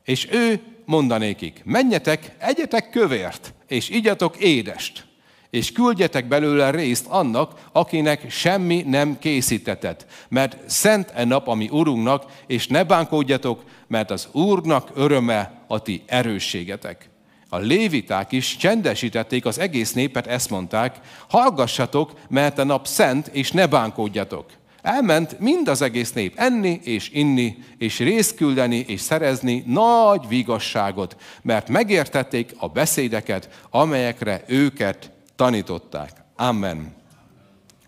És 0.05 0.29
ő 0.31 0.61
mondanékik, 0.85 1.61
menjetek, 1.65 2.35
egyetek 2.39 2.91
kövért, 2.91 3.55
és 3.69 3.89
igyatok 3.89 4.37
édest, 4.37 5.07
és 5.51 5.73
küldjetek 5.73 6.29
belőle 6.29 6.71
részt 6.71 7.07
annak, 7.07 7.69
akinek 7.73 8.31
semmi 8.31 8.83
nem 8.87 9.19
készítetett. 9.19 10.07
Mert 10.29 10.71
szent 10.71 11.13
e 11.15 11.25
nap, 11.25 11.49
ami 11.49 11.69
Urunknak, 11.71 12.43
és 12.47 12.67
ne 12.67 12.85
bánkódjatok, 12.85 13.65
mert 13.87 14.11
az 14.11 14.29
Úrnak 14.33 14.91
öröme 14.95 15.65
a 15.67 15.83
ti 15.83 16.03
erősségetek. 16.07 17.10
A 17.53 17.59
léviták 17.59 18.33
is 18.33 18.57
csendesítették 18.57 19.45
az 19.45 19.59
egész 19.59 19.93
népet, 19.93 20.27
ezt 20.27 20.51
mondták, 20.51 21.01
hallgassatok, 21.29 22.13
mert 22.29 22.59
a 22.59 22.65
nap 22.65 22.87
szent, 22.87 23.27
és 23.27 23.51
ne 23.51 23.67
bánkódjatok. 23.67 24.47
Elment 24.83 25.39
mind 25.39 25.69
az 25.69 25.83
egész 25.83 26.13
nép 26.13 26.33
enni 26.37 26.81
és 26.85 27.11
inni, 27.13 27.59
és 27.79 27.99
részt 27.99 28.35
küldeni 28.35 28.85
és 28.89 29.01
szerezni 29.01 29.63
nagy 29.67 30.29
vigasságot, 30.29 31.17
mert 31.43 31.69
megértették 31.69 32.53
a 32.59 32.69
beszédeket, 32.69 33.49
amelyekre 33.71 34.45
őket 34.47 35.11
tanították. 35.37 36.11
Amen. 36.37 36.95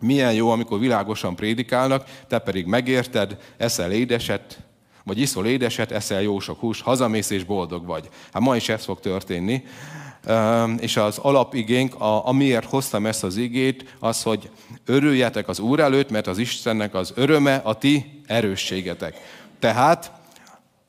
Milyen 0.00 0.33
jó, 0.33 0.50
amikor 0.50 0.78
világosan 0.78 1.37
prédikálnak, 1.37 2.04
te 2.28 2.38
pedig 2.38 2.66
megérted, 2.66 3.37
eszel 3.57 3.92
édeset, 3.92 4.59
vagy 5.05 5.19
iszol 5.19 5.47
édeset, 5.47 5.93
eszel 5.93 6.23
jó 6.23 6.41
sok 6.41 6.59
hús, 6.59 6.81
hazamész 6.81 7.31
és 7.31 7.45
boldog 7.45 7.87
vagy. 7.87 8.09
Hát 8.33 8.43
ma 8.43 8.57
is 8.57 8.69
ez 8.69 8.85
fog 8.85 9.01
történni. 9.01 9.63
És 10.79 10.97
az 10.97 11.19
alapigénk, 11.19 11.95
amiért 11.99 12.69
hoztam 12.69 13.07
ezt 13.07 13.25
az 13.25 13.37
igét, 13.37 13.97
az, 13.99 14.23
hogy 14.23 14.51
örüljetek 14.87 15.49
az 15.49 15.59
Úr 15.59 15.81
előtt, 15.81 16.11
mert 16.11 16.27
az 16.27 16.39
Istennek 16.39 16.95
az 16.95 17.13
öröme 17.15 17.55
a 17.55 17.75
ti 17.75 18.23
erősségetek. 18.27 19.17
Tehát 19.59 20.13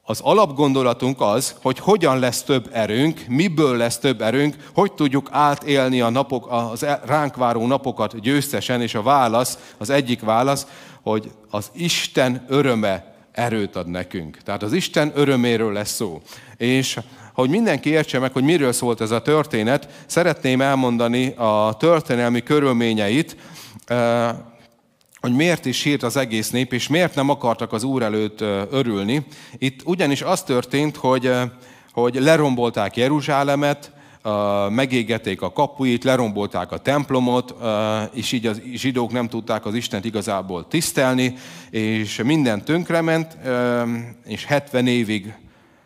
az 0.06 0.20
alapgondolatunk 0.22 1.22
az, 1.22 1.56
hogy 1.62 1.80
hogyan 1.80 2.20
lesz 2.20 2.44
több 2.44 2.70
erőnk, 2.72 3.26
miből 3.28 3.78
lesz 3.78 3.98
több 3.98 4.22
erőnk, 4.22 4.56
hogy 4.74 4.94
tudjuk 4.94 5.30
átélni 5.32 6.02
a 6.02 6.10
napok, 6.10 6.48
az 6.50 6.84
e- 6.84 7.02
ránk 7.06 7.36
váró 7.36 7.68
napokat 7.68 8.20
győztesen, 8.20 8.82
és 8.82 8.96
a 8.96 9.02
válasz, 9.02 9.74
az 9.78 9.90
egyik 9.90 10.22
válasz, 10.22 10.68
hogy 11.02 11.32
az 11.50 11.72
Isten 11.74 12.46
öröme 12.48 13.13
erőt 13.34 13.76
ad 13.76 13.88
nekünk. 13.88 14.38
Tehát 14.38 14.64
az 14.64 14.74
Isten 14.74 15.12
öröméről 15.16 15.74
lesz 15.74 15.94
szó. 15.94 16.22
És 16.58 17.00
hogy 17.34 17.50
mindenki 17.50 17.90
értse 17.90 18.20
meg, 18.20 18.32
hogy 18.32 18.44
miről 18.44 18.72
szólt 18.72 19.02
ez 19.02 19.12
a 19.12 19.22
történet, 19.22 19.88
szeretném 20.06 20.62
elmondani 20.62 21.34
a 21.38 21.76
történelmi 21.80 22.44
körülményeit, 22.44 23.36
hogy 25.20 25.34
miért 25.34 25.66
is 25.66 25.78
sírt 25.78 26.04
az 26.04 26.18
egész 26.18 26.50
nép, 26.50 26.74
és 26.74 26.88
miért 26.88 27.16
nem 27.16 27.30
akartak 27.30 27.74
az 27.74 27.84
Úr 27.84 28.02
előtt 28.02 28.42
örülni. 28.72 29.26
Itt 29.58 29.82
ugyanis 29.86 30.22
az 30.22 30.44
történt, 30.44 30.96
hogy, 30.96 31.32
hogy 31.92 32.16
lerombolták 32.16 32.98
Jeruzsálemet, 32.98 33.92
megégették 34.70 35.42
a 35.42 35.52
kapuit, 35.52 36.04
lerombolták 36.04 36.72
a 36.72 36.78
templomot, 36.78 37.56
és 38.14 38.32
így 38.32 38.46
a 38.46 38.54
zsidók 38.74 39.12
nem 39.12 39.28
tudták 39.28 39.66
az 39.66 39.74
Istent 39.74 40.06
igazából 40.06 40.68
tisztelni, 40.68 41.34
és 41.70 42.22
minden 42.24 42.66
tönkrement, 42.66 43.38
és 44.26 44.46
70 44.46 44.88
évig 44.88 45.34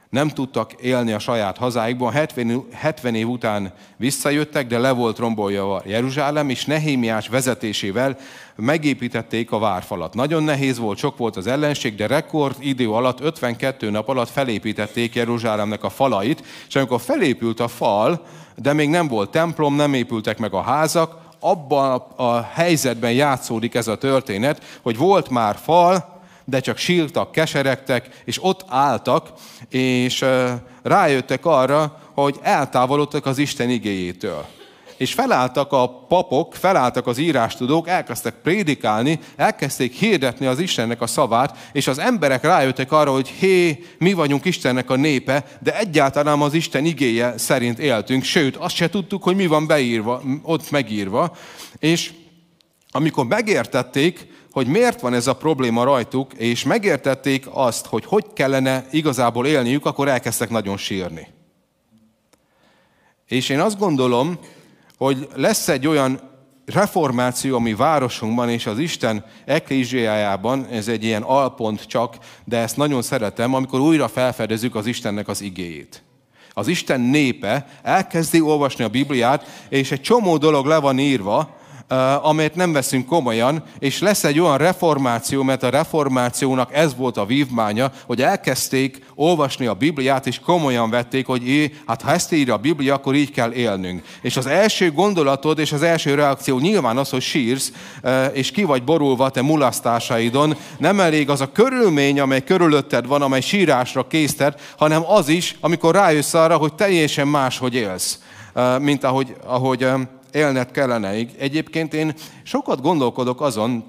nem 0.09 0.29
tudtak 0.29 0.73
élni 0.73 1.11
a 1.11 1.19
saját 1.19 1.57
hazáikban. 1.57 2.11
70, 2.11 2.67
70 2.73 3.15
év 3.15 3.29
után 3.29 3.73
visszajöttek, 3.97 4.67
de 4.67 4.77
le 4.77 4.91
volt 4.91 5.17
rombolja 5.17 5.81
Jeruzsálem, 5.85 6.49
és 6.49 6.65
Nehémiás 6.65 7.27
vezetésével 7.27 8.17
megépítették 8.55 9.51
a 9.51 9.59
várfalat. 9.59 10.13
Nagyon 10.13 10.43
nehéz 10.43 10.77
volt, 10.77 10.97
sok 10.97 11.17
volt 11.17 11.35
az 11.35 11.47
ellenség, 11.47 11.95
de 11.95 12.07
rekord 12.07 12.55
idő 12.59 12.89
alatt, 12.89 13.21
52 13.21 13.89
nap 13.89 14.09
alatt 14.09 14.29
felépítették 14.29 15.15
Jeruzsálemnek 15.15 15.83
a 15.83 15.89
falait, 15.89 16.43
és 16.67 16.75
amikor 16.75 17.01
felépült 17.01 17.59
a 17.59 17.67
fal, 17.67 18.25
de 18.55 18.73
még 18.73 18.89
nem 18.89 19.07
volt 19.07 19.29
templom, 19.29 19.75
nem 19.75 19.93
épültek 19.93 20.37
meg 20.37 20.53
a 20.53 20.61
házak, 20.61 21.25
abban 21.39 22.03
a 22.15 22.41
helyzetben 22.41 23.11
játszódik 23.11 23.75
ez 23.75 23.87
a 23.87 23.97
történet, 23.97 24.79
hogy 24.81 24.97
volt 24.97 25.29
már 25.29 25.55
fal, 25.63 26.16
de 26.49 26.59
csak 26.59 26.77
sírtak, 26.77 27.31
keseregtek, 27.31 28.21
és 28.25 28.43
ott 28.43 28.65
álltak, 28.67 29.31
és 29.69 30.25
rájöttek 30.83 31.45
arra, 31.45 32.01
hogy 32.13 32.39
eltávolodtak 32.41 33.25
az 33.25 33.37
Isten 33.37 33.69
igéjétől. 33.69 34.45
és 34.97 35.13
felálltak 35.13 35.71
a 35.71 36.05
papok, 36.07 36.55
felálltak 36.55 37.07
az 37.07 37.17
írástudók, 37.17 37.87
elkezdtek 37.87 38.33
prédikálni, 38.33 39.19
elkezdték 39.35 39.93
hirdetni 39.93 40.45
az 40.45 40.59
Istennek 40.59 41.01
a 41.01 41.07
szavát, 41.07 41.57
és 41.71 41.87
az 41.87 41.99
emberek 41.99 42.43
rájöttek 42.43 42.91
arra, 42.91 43.11
hogy 43.11 43.27
hé, 43.27 43.85
mi 43.97 44.13
vagyunk 44.13 44.45
Istennek 44.45 44.89
a 44.89 44.95
népe, 44.95 45.45
de 45.59 45.77
egyáltalán 45.77 46.41
az 46.41 46.53
Isten 46.53 46.85
igéje 46.85 47.37
szerint 47.37 47.79
éltünk, 47.79 48.23
sőt, 48.23 48.55
azt 48.55 48.75
se 48.75 48.89
tudtuk, 48.89 49.23
hogy 49.23 49.35
mi 49.35 49.47
van 49.47 49.67
beírva, 49.67 50.21
ott 50.41 50.71
megírva, 50.71 51.35
és 51.79 52.11
amikor 52.91 53.25
megértették, 53.25 54.27
hogy 54.57 54.67
miért 54.67 55.01
van 55.01 55.13
ez 55.13 55.27
a 55.27 55.35
probléma 55.35 55.83
rajtuk, 55.83 56.33
és 56.33 56.63
megértették 56.63 57.45
azt, 57.51 57.85
hogy 57.85 58.05
hogy 58.05 58.25
kellene 58.33 58.85
igazából 58.91 59.47
élniük, 59.47 59.85
akkor 59.85 60.07
elkezdtek 60.07 60.49
nagyon 60.49 60.77
sírni. 60.77 61.27
És 63.27 63.49
én 63.49 63.59
azt 63.59 63.79
gondolom, 63.79 64.39
hogy 64.97 65.27
lesz 65.35 65.67
egy 65.67 65.87
olyan 65.87 66.19
reformáció 66.65 67.55
a 67.55 67.59
mi 67.59 67.73
városunkban 67.73 68.49
és 68.49 68.65
az 68.65 68.79
Isten 68.79 69.25
eklésiájában, 69.45 70.65
ez 70.65 70.87
egy 70.87 71.03
ilyen 71.03 71.23
alpont 71.23 71.85
csak, 71.85 72.17
de 72.45 72.57
ezt 72.57 72.77
nagyon 72.77 73.01
szeretem, 73.01 73.53
amikor 73.53 73.79
újra 73.79 74.07
felfedezzük 74.07 74.75
az 74.75 74.85
Istennek 74.85 75.27
az 75.27 75.41
igéjét. 75.41 76.03
Az 76.53 76.67
Isten 76.67 77.01
népe 77.01 77.67
elkezdi 77.83 78.41
olvasni 78.41 78.83
a 78.83 78.89
Bibliát, 78.89 79.65
és 79.69 79.91
egy 79.91 80.01
csomó 80.01 80.37
dolog 80.37 80.65
le 80.65 80.77
van 80.77 80.99
írva, 80.99 81.56
amelyet 82.21 82.55
nem 82.55 82.71
veszünk 82.71 83.05
komolyan, 83.05 83.63
és 83.79 83.99
lesz 83.99 84.23
egy 84.23 84.39
olyan 84.39 84.57
reformáció, 84.57 85.43
mert 85.43 85.63
a 85.63 85.69
reformációnak 85.69 86.73
ez 86.73 86.95
volt 86.95 87.17
a 87.17 87.25
vívmánya, 87.25 87.91
hogy 88.05 88.21
elkezdték 88.21 89.05
olvasni 89.15 89.65
a 89.65 89.73
Bibliát, 89.73 90.27
és 90.27 90.39
komolyan 90.39 90.89
vették, 90.89 91.25
hogy 91.25 91.47
é, 91.47 91.73
hát 91.85 92.01
ha 92.01 92.11
ezt 92.11 92.33
írja 92.33 92.53
a 92.53 92.57
Biblia, 92.57 92.93
akkor 92.93 93.15
így 93.15 93.31
kell 93.31 93.51
élnünk. 93.51 94.03
És 94.21 94.37
az 94.37 94.45
első 94.45 94.91
gondolatod 94.91 95.59
és 95.59 95.71
az 95.71 95.81
első 95.81 96.15
reakció 96.15 96.59
nyilván 96.59 96.97
az, 96.97 97.09
hogy 97.09 97.21
sírsz, 97.21 97.71
és 98.33 98.51
ki 98.51 98.63
vagy 98.63 98.83
borulva 98.83 99.29
te 99.29 99.41
mulasztásaidon. 99.41 100.55
Nem 100.77 100.99
elég 100.99 101.29
az 101.29 101.41
a 101.41 101.51
körülmény, 101.51 102.19
amely 102.19 102.43
körülötted 102.43 103.07
van, 103.07 103.21
amely 103.21 103.41
sírásra 103.41 104.07
készted, 104.07 104.53
hanem 104.77 105.03
az 105.07 105.27
is, 105.27 105.55
amikor 105.59 105.95
rájössz 105.95 106.33
arra, 106.33 106.57
hogy 106.57 106.73
teljesen 106.73 107.27
máshogy 107.27 107.75
élsz, 107.75 108.19
mint 108.79 109.03
ahogy, 109.03 109.35
ahogy 109.45 109.87
élned 110.31 110.71
kellene. 110.71 111.09
Egyébként 111.37 111.93
én 111.93 112.13
sokat 112.43 112.81
gondolkodok 112.81 113.41
azon, 113.41 113.83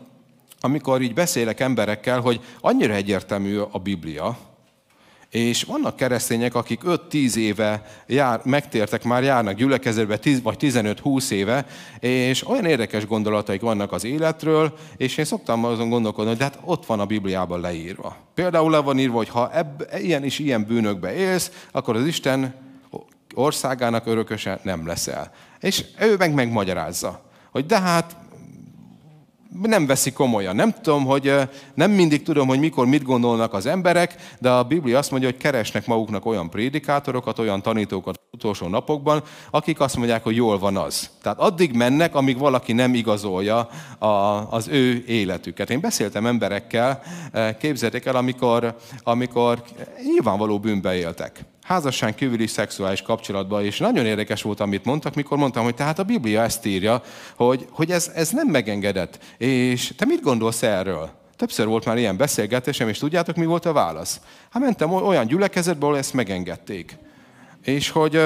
amikor 0.61 1.03
így 1.03 1.15
beszélek 1.15 1.61
emberekkel, 1.61 2.21
hogy 2.21 2.41
annyira 2.61 2.95
egyértelmű 2.95 3.59
a 3.59 3.79
Biblia, 3.79 4.39
és 5.31 5.63
vannak 5.63 5.97
keresztények, 5.97 6.55
akik 6.55 6.81
5-10 6.85 7.35
éve 7.35 7.83
jár, 8.07 8.41
megtértek, 8.45 9.05
már 9.05 9.23
járnak 9.23 9.55
gyülekezetbe, 9.55 10.17
10 10.17 10.43
vagy 10.43 10.57
15-20 10.61 11.31
éve, 11.31 11.67
és 12.01 12.49
olyan 12.49 12.65
érdekes 12.65 13.07
gondolataik 13.07 13.61
vannak 13.61 13.93
az 13.93 14.05
életről, 14.05 14.79
és 14.97 15.17
én 15.17 15.25
szoktam 15.25 15.65
azon 15.65 15.89
gondolkodni, 15.89 16.31
hogy 16.31 16.41
hát 16.41 16.59
ott 16.65 16.87
van 16.87 17.01
a 17.01 17.07
Bibliában 17.07 17.61
leírva. 17.61 18.17
Például 18.35 18.71
le 18.71 18.79
van 18.79 18.99
írva, 18.99 19.17
hogy 19.17 19.29
ha 19.29 19.53
ebb, 19.53 19.91
ilyen 19.99 20.25
is 20.25 20.39
ilyen 20.39 20.65
bűnökbe 20.65 21.15
élsz, 21.15 21.67
akkor 21.73 21.97
az 21.97 22.07
Isten 22.07 22.55
országának 23.35 24.07
örököse 24.07 24.61
nem 24.63 24.87
leszel. 24.87 25.33
És 25.61 25.85
ő 26.01 26.17
meg 26.17 26.35
megmagyarázza, 26.35 27.23
hogy 27.51 27.67
de 27.67 27.81
hát 27.81 28.17
nem 29.63 29.87
veszi 29.87 30.13
komolyan. 30.13 30.57
Nem 30.57 30.73
tudom, 30.83 31.05
hogy 31.05 31.33
nem 31.75 31.91
mindig 31.91 32.23
tudom, 32.23 32.49
hogy 32.49 32.59
mikor 32.59 32.87
mit 32.87 33.03
gondolnak 33.03 33.53
az 33.53 33.67
emberek, 33.67 34.17
de 34.39 34.51
a 34.51 34.63
Biblia 34.63 34.99
azt 34.99 35.11
mondja, 35.11 35.29
hogy 35.29 35.39
keresnek 35.39 35.87
maguknak 35.87 36.27
olyan 36.27 36.51
prédikátorokat, 36.51 37.39
olyan 37.39 37.63
tanítókat 37.63 38.21
utolsó 38.31 38.67
napokban, 38.67 39.23
akik 39.51 39.81
azt 39.81 39.97
mondják, 39.97 40.25
hogy 40.25 40.37
jól 40.37 40.59
van 40.59 40.77
az. 40.77 41.11
Tehát 41.23 41.39
addig 41.39 41.73
mennek, 41.73 42.15
amíg 42.15 42.39
valaki 42.39 42.73
nem 42.73 42.95
igazolja 42.95 43.69
a, 43.99 44.07
az 44.51 44.69
ő 44.69 45.05
életüket. 45.07 45.71
Én 45.71 45.81
beszéltem 45.81 46.27
emberekkel, 46.27 47.03
képzeljétek 47.59 48.07
el, 48.07 48.17
amikor, 48.17 48.77
amikor 49.03 49.63
nyilvánvaló 50.05 50.59
bűnbe 50.59 50.95
éltek 50.95 51.45
házasság 51.69 52.15
kívüli 52.15 52.47
szexuális 52.47 53.03
kapcsolatban, 53.03 53.65
és 53.65 53.79
nagyon 53.79 54.07
érdekes 54.07 54.43
volt, 54.43 54.61
amit 54.61 54.85
mondtak, 54.85 55.15
mikor 55.15 55.39
mondtam, 55.39 55.65
hogy 55.65 55.75
tehát 55.75 55.99
a 55.99 56.03
Biblia 56.03 56.43
ezt 56.43 56.67
írja, 56.67 57.03
hogy, 57.37 57.67
hogy 57.71 57.91
ez, 57.91 58.11
ez 58.15 58.31
nem 58.31 58.47
megengedett. 58.47 59.19
És 59.37 59.93
te 59.97 60.05
mit 60.05 60.23
gondolsz 60.23 60.63
erről? 60.63 61.11
Többször 61.37 61.67
volt 61.67 61.85
már 61.85 61.99
ilyen 61.99 62.17
beszélgetésem, 62.17 62.89
és 62.89 62.99
tudjátok, 62.99 63.37
mi 63.37 63.45
volt 63.45 63.67
a 63.67 63.73
válasz? 63.73 64.21
Hát 64.51 64.63
mentem 64.63 64.93
olyan 64.93 65.27
gyülekezetbe, 65.27 65.87
ahol 65.87 65.99
ezt 65.99 66.15
megengedték. 66.15 66.97
És 67.63 67.91
hogy 67.91 68.23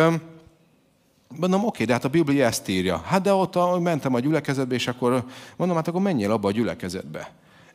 mondom, 1.37 1.65
oké, 1.65 1.85
de 1.85 1.93
hát 1.93 2.05
a 2.05 2.09
Biblia 2.09 2.47
ezt 2.47 2.69
írja. 2.69 3.03
Hát 3.07 3.23
de 3.23 3.33
ott 3.33 3.81
mentem 3.81 4.15
a 4.15 4.21
gyülekezetbe, 4.21 4.75
és 4.75 4.89
akkor 4.89 5.25
mondom, 5.57 5.77
hát 5.77 5.89
akkor 5.89 6.01
menjél 6.01 6.31
abba 6.31 6.49
a 6.49 6.53
gyülekezetbe 6.53 7.31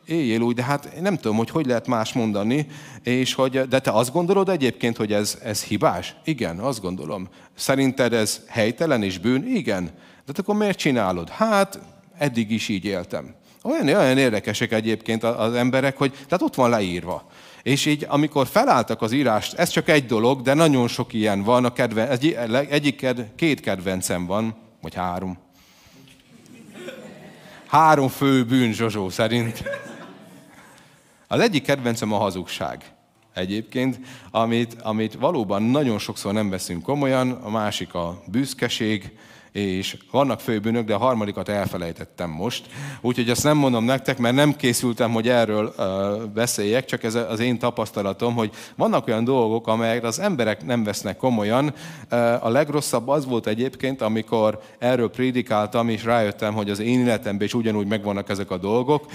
éljél 0.08 0.40
úgy, 0.40 0.54
de 0.54 0.62
hát 0.62 1.00
nem 1.00 1.16
tudom, 1.16 1.36
hogy 1.36 1.50
hogy 1.50 1.66
lehet 1.66 1.86
más 1.86 2.12
mondani, 2.12 2.66
és 3.02 3.34
hogy, 3.34 3.68
de 3.68 3.78
te 3.78 3.90
azt 3.90 4.12
gondolod 4.12 4.48
egyébként, 4.48 4.96
hogy 4.96 5.12
ez, 5.12 5.38
ez 5.44 5.62
hibás? 5.62 6.14
Igen, 6.24 6.58
azt 6.58 6.80
gondolom. 6.80 7.28
Szerinted 7.54 8.12
ez 8.12 8.40
helytelen 8.48 9.02
és 9.02 9.18
bűn? 9.18 9.46
Igen. 9.46 9.90
De 10.26 10.32
akkor 10.36 10.54
miért 10.54 10.78
csinálod? 10.78 11.28
Hát, 11.28 11.78
eddig 12.18 12.50
is 12.50 12.68
így 12.68 12.84
éltem. 12.84 13.34
Olyan, 13.62 13.88
olyan 13.88 14.18
érdekesek 14.18 14.72
egyébként 14.72 15.24
az 15.24 15.54
emberek, 15.54 15.96
hogy 15.96 16.12
tehát 16.12 16.42
ott 16.42 16.54
van 16.54 16.70
leírva. 16.70 17.26
És 17.62 17.86
így, 17.86 18.06
amikor 18.08 18.46
felálltak 18.46 19.02
az 19.02 19.12
írást, 19.12 19.54
ez 19.54 19.68
csak 19.68 19.88
egy 19.88 20.06
dolog, 20.06 20.42
de 20.42 20.54
nagyon 20.54 20.88
sok 20.88 21.12
ilyen 21.12 21.42
van, 21.42 21.64
a 21.64 21.72
kedven, 21.72 22.08
egy, 22.08 22.36
egyik, 22.68 23.06
két 23.36 23.60
kedvencem 23.60 24.26
van, 24.26 24.56
vagy 24.82 24.94
három. 24.94 25.38
Három 27.66 28.08
fő 28.08 28.44
bűn 28.44 28.72
Zsozsó 28.72 29.08
szerint. 29.08 29.62
Az 31.30 31.40
egyik 31.40 31.62
kedvencem 31.62 32.12
a 32.12 32.18
hazugság 32.18 32.84
egyébként, 33.34 34.00
amit, 34.30 34.82
amit 34.82 35.14
valóban 35.14 35.62
nagyon 35.62 35.98
sokszor 35.98 36.32
nem 36.32 36.50
veszünk 36.50 36.82
komolyan, 36.82 37.30
a 37.30 37.50
másik 37.50 37.94
a 37.94 38.22
büszkeség, 38.26 39.18
és 39.52 39.96
vannak 40.10 40.40
főbűnök, 40.40 40.86
de 40.86 40.94
a 40.94 40.98
harmadikat 40.98 41.48
elfelejtettem 41.48 42.30
most. 42.30 42.66
Úgyhogy 43.00 43.30
ezt 43.30 43.42
nem 43.42 43.56
mondom 43.56 43.84
nektek, 43.84 44.18
mert 44.18 44.34
nem 44.34 44.56
készültem, 44.56 45.12
hogy 45.12 45.28
erről 45.28 45.74
beszéljek, 46.34 46.84
csak 46.84 47.04
ez 47.04 47.14
az 47.14 47.40
én 47.40 47.58
tapasztalatom, 47.58 48.34
hogy 48.34 48.50
vannak 48.76 49.06
olyan 49.06 49.24
dolgok, 49.24 49.66
amelyek 49.66 50.04
az 50.04 50.18
emberek 50.18 50.64
nem 50.66 50.84
vesznek 50.84 51.16
komolyan. 51.16 51.74
A 52.40 52.48
legrosszabb 52.48 53.08
az 53.08 53.26
volt 53.26 53.46
egyébként, 53.46 54.02
amikor 54.02 54.60
erről 54.78 55.10
prédikáltam, 55.10 55.88
és 55.88 56.04
rájöttem, 56.04 56.54
hogy 56.54 56.70
az 56.70 56.78
én 56.78 57.00
életemben 57.00 57.46
is 57.46 57.54
ugyanúgy 57.54 57.86
megvannak 57.86 58.28
ezek 58.28 58.50
a 58.50 58.58
dolgok. 58.58 59.06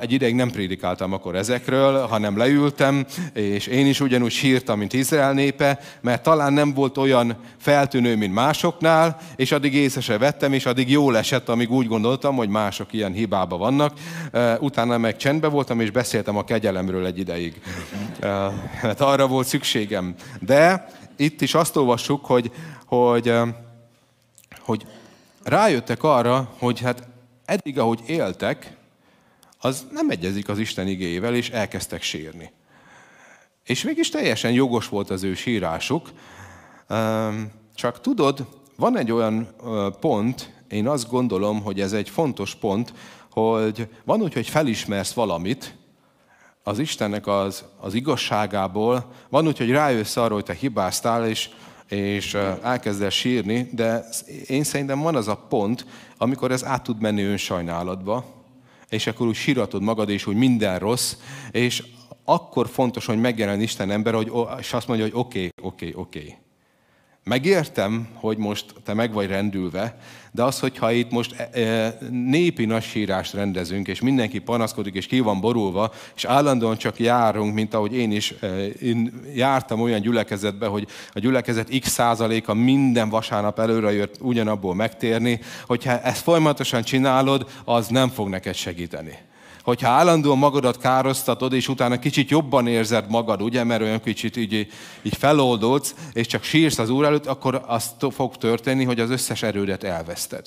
Egy 0.00 0.12
ideig 0.12 0.34
nem 0.34 0.50
prédikáltam 0.50 1.12
akkor 1.12 1.34
ezekről, 1.34 2.06
hanem 2.06 2.36
leültem, 2.36 3.06
és 3.32 3.66
én 3.66 3.86
is 3.86 4.00
ugyanúgy 4.00 4.30
sírtam, 4.30 4.78
mint 4.78 4.92
Izrael 4.92 5.32
népe, 5.32 5.78
mert 6.00 6.22
talán 6.22 6.52
nem 6.52 6.74
volt 6.74 6.98
olyan 6.98 7.36
feltűnő, 7.58 8.16
mint 8.16 8.34
másoknál, 8.34 9.20
és 9.36 9.52
addig 9.52 9.63
addig 9.64 9.76
észre 9.76 10.00
se 10.00 10.18
vettem, 10.18 10.52
és 10.52 10.66
addig 10.66 10.90
jól 10.90 11.16
esett, 11.16 11.48
amíg 11.48 11.70
úgy 11.70 11.86
gondoltam, 11.86 12.36
hogy 12.36 12.48
mások 12.48 12.92
ilyen 12.92 13.12
hibába 13.12 13.56
vannak. 13.56 13.92
Utána 14.60 14.98
meg 14.98 15.16
csendben 15.16 15.50
voltam, 15.50 15.80
és 15.80 15.90
beszéltem 15.90 16.36
a 16.36 16.44
kegyelemről 16.44 17.06
egy 17.06 17.18
ideig. 17.18 17.60
Mert 18.82 19.00
arra 19.00 19.26
volt 19.26 19.46
szükségem. 19.46 20.14
De 20.40 20.88
itt 21.16 21.40
is 21.40 21.54
azt 21.54 21.76
olvassuk, 21.76 22.24
hogy, 22.24 22.52
hogy, 22.86 23.32
hogy 24.58 24.86
rájöttek 25.42 26.02
arra, 26.02 26.54
hogy 26.58 26.80
hát 26.80 27.08
eddig, 27.44 27.78
ahogy 27.78 28.00
éltek, 28.06 28.76
az 29.58 29.86
nem 29.92 30.10
egyezik 30.10 30.48
az 30.48 30.58
Isten 30.58 30.88
igéjével, 30.88 31.34
és 31.34 31.50
elkezdtek 31.50 32.02
sírni. 32.02 32.52
És 33.64 33.82
mégis 33.82 34.08
teljesen 34.08 34.52
jogos 34.52 34.88
volt 34.88 35.10
az 35.10 35.22
ő 35.22 35.34
sírásuk, 35.34 36.10
csak 37.74 38.00
tudod, 38.00 38.62
van 38.76 38.98
egy 38.98 39.12
olyan 39.12 39.48
pont, 40.00 40.52
én 40.68 40.88
azt 40.88 41.08
gondolom, 41.10 41.62
hogy 41.62 41.80
ez 41.80 41.92
egy 41.92 42.08
fontos 42.08 42.54
pont, 42.54 42.92
hogy 43.30 43.88
van 44.04 44.22
úgy, 44.22 44.32
hogy 44.32 44.48
felismersz 44.48 45.12
valamit, 45.12 45.76
az 46.62 46.78
Istennek 46.78 47.26
az, 47.26 47.64
az 47.80 47.94
igazságából, 47.94 49.12
van 49.28 49.46
úgy, 49.46 49.58
hogy 49.58 49.70
rájössz 49.70 50.16
arra, 50.16 50.34
hogy 50.34 50.44
te 50.44 50.54
hibáztál, 50.54 51.28
és, 51.28 51.50
és 51.88 52.34
elkezdesz 52.62 53.14
sírni, 53.14 53.68
de 53.72 54.04
én 54.46 54.64
szerintem 54.64 55.00
van 55.00 55.16
az 55.16 55.28
a 55.28 55.36
pont, 55.36 55.86
amikor 56.18 56.50
ez 56.50 56.64
át 56.64 56.82
tud 56.82 57.00
menni 57.00 57.22
önsajnálatba, 57.22 58.24
és 58.88 59.06
akkor 59.06 59.26
úgy 59.26 59.34
síratod 59.34 59.82
magad, 59.82 60.08
és 60.08 60.24
hogy 60.24 60.36
minden 60.36 60.78
rossz, 60.78 61.16
és 61.50 61.84
akkor 62.24 62.68
fontos, 62.68 63.06
hogy 63.06 63.20
megjelen 63.20 63.60
Isten 63.60 63.90
ember, 63.90 64.14
hogy, 64.14 64.32
és 64.58 64.72
azt 64.72 64.86
mondja, 64.86 65.06
hogy 65.06 65.14
oké, 65.16 65.38
okay, 65.38 65.50
oké, 65.62 65.88
okay, 65.88 66.02
oké. 66.02 66.18
Okay 66.18 66.43
Megértem, 67.24 68.08
hogy 68.14 68.36
most 68.36 68.74
te 68.84 68.94
meg 68.94 69.12
vagy 69.12 69.26
rendülve, 69.26 69.98
de 70.30 70.42
az, 70.42 70.60
hogyha 70.60 70.92
itt 70.92 71.10
most 71.10 71.34
e, 71.38 71.60
e, 71.60 71.98
népi 72.10 72.64
nagysírást 72.64 73.32
rendezünk, 73.32 73.88
és 73.88 74.00
mindenki 74.00 74.38
panaszkodik, 74.38 74.94
és 74.94 75.06
ki 75.06 75.20
van 75.20 75.40
borulva, 75.40 75.92
és 76.16 76.24
állandóan 76.24 76.76
csak 76.76 76.98
járunk, 76.98 77.54
mint 77.54 77.74
ahogy 77.74 77.94
én 77.94 78.12
is 78.12 78.34
e, 78.40 78.66
én 78.66 79.20
jártam 79.34 79.80
olyan 79.80 80.00
gyülekezetbe, 80.00 80.66
hogy 80.66 80.86
a 81.12 81.18
gyülekezet 81.18 81.78
x 81.78 81.88
százaléka 81.88 82.54
minden 82.54 83.08
vasárnap 83.08 83.58
előre 83.58 83.92
jött 83.92 84.16
ugyanabból 84.20 84.74
megtérni, 84.74 85.40
hogyha 85.66 86.00
ezt 86.00 86.22
folyamatosan 86.22 86.82
csinálod, 86.82 87.46
az 87.64 87.88
nem 87.88 88.08
fog 88.08 88.28
neked 88.28 88.54
segíteni 88.54 89.18
hogyha 89.64 89.88
állandóan 89.88 90.38
magadat 90.38 90.78
károsztatod, 90.78 91.52
és 91.52 91.68
utána 91.68 91.98
kicsit 91.98 92.30
jobban 92.30 92.66
érzed 92.66 93.04
magad, 93.08 93.42
ugye, 93.42 93.64
mert 93.64 93.82
olyan 93.82 94.00
kicsit 94.00 94.36
így, 94.36 94.52
így 95.02 95.16
feloldódsz, 95.16 95.94
és 96.12 96.26
csak 96.26 96.42
sírsz 96.42 96.78
az 96.78 96.90
Úr 96.90 97.04
előtt, 97.04 97.26
akkor 97.26 97.62
azt 97.66 98.06
fog 98.10 98.36
történni, 98.36 98.84
hogy 98.84 99.00
az 99.00 99.10
összes 99.10 99.42
erődet 99.42 99.84
elveszted. 99.84 100.46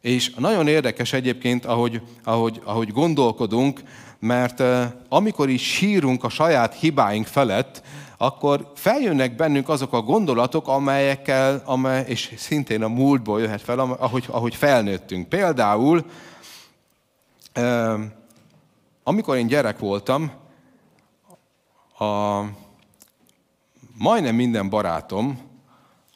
És 0.00 0.34
nagyon 0.38 0.68
érdekes 0.68 1.12
egyébként, 1.12 1.64
ahogy, 1.64 2.00
ahogy, 2.24 2.60
ahogy 2.64 2.92
gondolkodunk, 2.92 3.82
mert 4.18 4.62
amikor 5.08 5.48
is 5.48 5.62
sírunk 5.62 6.24
a 6.24 6.28
saját 6.28 6.74
hibáink 6.74 7.26
felett, 7.26 7.82
akkor 8.18 8.72
feljönnek 8.74 9.36
bennünk 9.36 9.68
azok 9.68 9.92
a 9.92 10.02
gondolatok, 10.02 10.68
amelyekkel, 10.68 11.62
amely, 11.64 12.04
és 12.06 12.32
szintén 12.36 12.82
a 12.82 12.88
múltból 12.88 13.40
jöhet 13.40 13.62
fel, 13.62 13.78
ahogy, 13.78 14.24
ahogy 14.30 14.54
felnőttünk. 14.54 15.28
Például 15.28 16.04
amikor 19.02 19.36
én 19.36 19.46
gyerek 19.46 19.78
voltam, 19.78 20.32
a, 21.98 22.40
majdnem 23.98 24.34
minden 24.34 24.68
barátom 24.68 25.40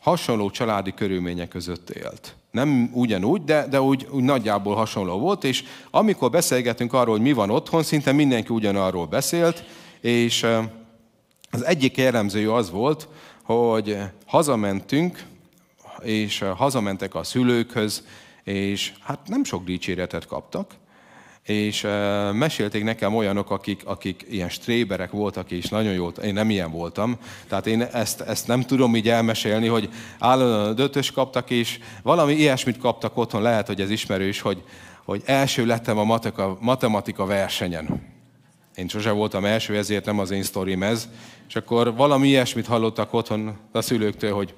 hasonló 0.01 0.51
családi 0.51 0.95
körülmények 0.95 1.49
között 1.49 1.91
élt. 1.91 2.35
Nem 2.51 2.91
ugyanúgy, 2.93 3.45
de, 3.45 3.67
de 3.67 3.81
úgy, 3.81 4.07
úgy 4.11 4.23
nagyjából 4.23 4.75
hasonló 4.75 5.19
volt, 5.19 5.45
és 5.45 5.65
amikor 5.91 6.31
beszélgetünk 6.31 6.93
arról, 6.93 7.15
hogy 7.15 7.25
mi 7.25 7.33
van 7.33 7.51
otthon, 7.51 7.83
szinte 7.83 8.13
mindenki 8.13 8.53
ugyanarról 8.53 9.07
beszélt, 9.07 9.65
és 10.01 10.47
az 11.51 11.65
egyik 11.65 11.97
jellemző 11.97 12.53
az 12.53 12.71
volt, 12.71 13.09
hogy 13.43 13.99
hazamentünk, 14.27 15.25
és 16.03 16.45
hazamentek 16.57 17.15
a 17.15 17.25
szülőkhöz, 17.25 18.07
és 18.43 18.93
hát 19.01 19.29
nem 19.29 19.45
sok 19.45 19.65
dicséretet 19.65 20.27
kaptak, 20.27 20.75
és 21.45 21.87
mesélték 22.33 22.85
nekem 22.85 23.15
olyanok, 23.15 23.51
akik, 23.51 23.83
akik 23.85 24.27
ilyen 24.31 24.49
stréberek 24.49 25.11
voltak, 25.11 25.51
és 25.51 25.69
nagyon 25.69 25.93
jó, 25.93 26.09
én 26.09 26.35
nem 26.35 26.51
ilyen 26.51 26.71
voltam. 26.71 27.19
Tehát 27.49 27.67
én 27.67 27.83
ezt, 27.83 28.21
ezt 28.21 28.47
nem 28.47 28.63
tudom 28.63 28.97
így 28.97 29.09
elmesélni, 29.09 29.67
hogy 29.67 29.89
állandóan 30.19 30.75
dötös 30.75 31.11
kaptak, 31.11 31.51
és 31.51 31.79
valami 32.03 32.33
ilyesmit 32.33 32.79
kaptak 32.79 33.17
otthon, 33.17 33.43
lehet, 33.43 33.67
hogy 33.67 33.81
ez 33.81 33.91
ismerős, 33.91 34.41
hogy, 34.41 34.63
hogy 35.05 35.23
első 35.25 35.67
lettem 35.67 35.99
a 35.99 36.05
matematika, 36.05 36.59
matematika 36.61 37.27
versenyen. 37.27 38.09
Én 38.75 38.89
sose 38.89 39.11
voltam 39.11 39.45
első, 39.45 39.77
ezért 39.77 40.05
nem 40.05 40.19
az 40.19 40.31
én 40.31 40.43
sztorim 40.43 40.83
ez. 40.83 41.09
És 41.49 41.57
akkor 41.57 41.95
valami 41.95 42.29
ilyesmit 42.29 42.67
hallottak 42.67 43.15
otthon 43.15 43.57
a 43.73 43.81
szülőktől, 43.81 44.33
hogy 44.33 44.55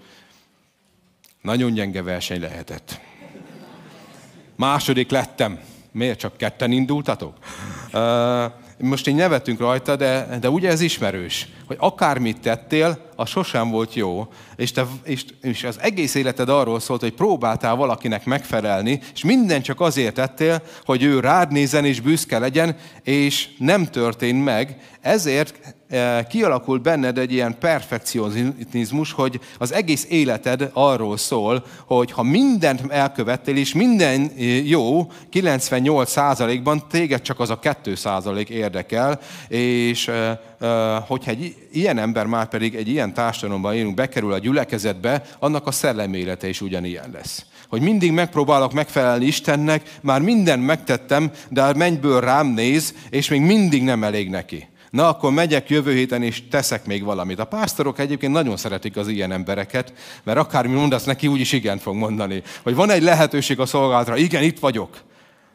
nagyon 1.42 1.72
gyenge 1.72 2.02
verseny 2.02 2.40
lehetett. 2.40 3.00
Második 4.56 5.10
lettem. 5.10 5.60
Miért 5.92 6.18
csak 6.18 6.36
ketten 6.36 6.70
indultatok? 6.70 7.36
Most 8.78 9.08
így 9.08 9.14
nevetünk 9.14 9.58
rajta, 9.58 9.96
de, 9.96 10.38
de 10.40 10.50
ugye 10.50 10.68
ez 10.68 10.80
ismerős, 10.80 11.48
hogy 11.66 11.76
akármit 11.80 12.40
tettél, 12.40 13.10
az 13.16 13.28
sosem 13.28 13.70
volt 13.70 13.94
jó, 13.94 14.28
és, 14.56 14.72
te, 14.72 14.86
és, 15.04 15.24
és 15.42 15.64
az 15.64 15.80
egész 15.80 16.14
életed 16.14 16.48
arról 16.48 16.80
szólt, 16.80 17.00
hogy 17.00 17.12
próbáltál 17.12 17.74
valakinek 17.74 18.24
megfelelni, 18.24 19.00
és 19.14 19.24
minden 19.24 19.62
csak 19.62 19.80
azért 19.80 20.14
tettél, 20.14 20.62
hogy 20.84 21.02
ő 21.02 21.20
rád 21.20 21.52
nézen 21.52 21.84
és 21.84 22.00
büszke 22.00 22.38
legyen, 22.38 22.76
és 23.02 23.48
nem 23.58 23.84
történt 23.84 24.44
meg, 24.44 24.76
ezért 25.02 25.74
eh, 25.88 26.24
kialakul 26.28 26.78
benned 26.78 27.18
egy 27.18 27.32
ilyen 27.32 27.58
perfekcionizmus, 27.58 29.12
hogy 29.12 29.40
az 29.58 29.72
egész 29.72 30.06
életed 30.08 30.70
arról 30.72 31.16
szól, 31.16 31.64
hogy 31.86 32.12
ha 32.12 32.22
mindent 32.22 32.82
elkövettél, 32.88 33.56
és 33.56 33.74
minden 33.74 34.30
eh, 34.38 34.68
jó, 34.68 35.10
98%-ban 35.32 36.88
téged 36.88 37.22
csak 37.22 37.40
az 37.40 37.50
a 37.50 37.58
2% 37.58 38.48
érdekel, 38.48 39.20
és 39.48 40.08
eh, 40.08 40.38
hogyha 41.06 41.30
egy 41.30 41.56
ilyen 41.72 41.98
ember 41.98 42.26
már 42.26 42.48
pedig 42.48 42.74
egy 42.74 42.88
ilyen 42.88 43.14
társadalomban 43.14 43.74
élünk, 43.74 43.94
bekerül 43.94 44.32
a 44.32 44.38
gyülekezetbe, 44.38 45.22
annak 45.38 45.66
a 45.66 45.70
szellemélete 45.70 46.48
is 46.48 46.60
ugyanilyen 46.60 47.10
lesz. 47.12 47.44
Hogy 47.68 47.80
mindig 47.80 48.12
megpróbálok 48.12 48.72
megfelelni 48.72 49.26
Istennek, 49.26 49.98
már 50.00 50.20
minden 50.20 50.58
megtettem, 50.58 51.30
de 51.48 51.62
a 51.62 51.74
mennyből 51.74 52.20
rám 52.20 52.46
néz, 52.46 52.94
és 53.10 53.28
még 53.28 53.40
mindig 53.40 53.82
nem 53.82 54.04
elég 54.04 54.30
neki. 54.30 54.68
Na, 54.92 55.08
akkor 55.08 55.32
megyek 55.32 55.70
jövő 55.70 55.92
héten, 55.92 56.22
és 56.22 56.42
teszek 56.50 56.86
még 56.86 57.04
valamit. 57.04 57.38
A 57.38 57.44
pásztorok 57.44 57.98
egyébként 57.98 58.32
nagyon 58.32 58.56
szeretik 58.56 58.96
az 58.96 59.08
ilyen 59.08 59.32
embereket, 59.32 59.92
mert 60.24 60.38
akármi 60.38 60.74
mondasz 60.74 61.04
neki, 61.04 61.26
úgyis 61.26 61.52
igen 61.52 61.78
fog 61.78 61.94
mondani. 61.94 62.42
Hogy 62.62 62.74
van 62.74 62.90
egy 62.90 63.02
lehetőség 63.02 63.60
a 63.60 63.66
szolgálatra, 63.66 64.16
igen, 64.16 64.42
itt 64.42 64.58
vagyok 64.58 64.96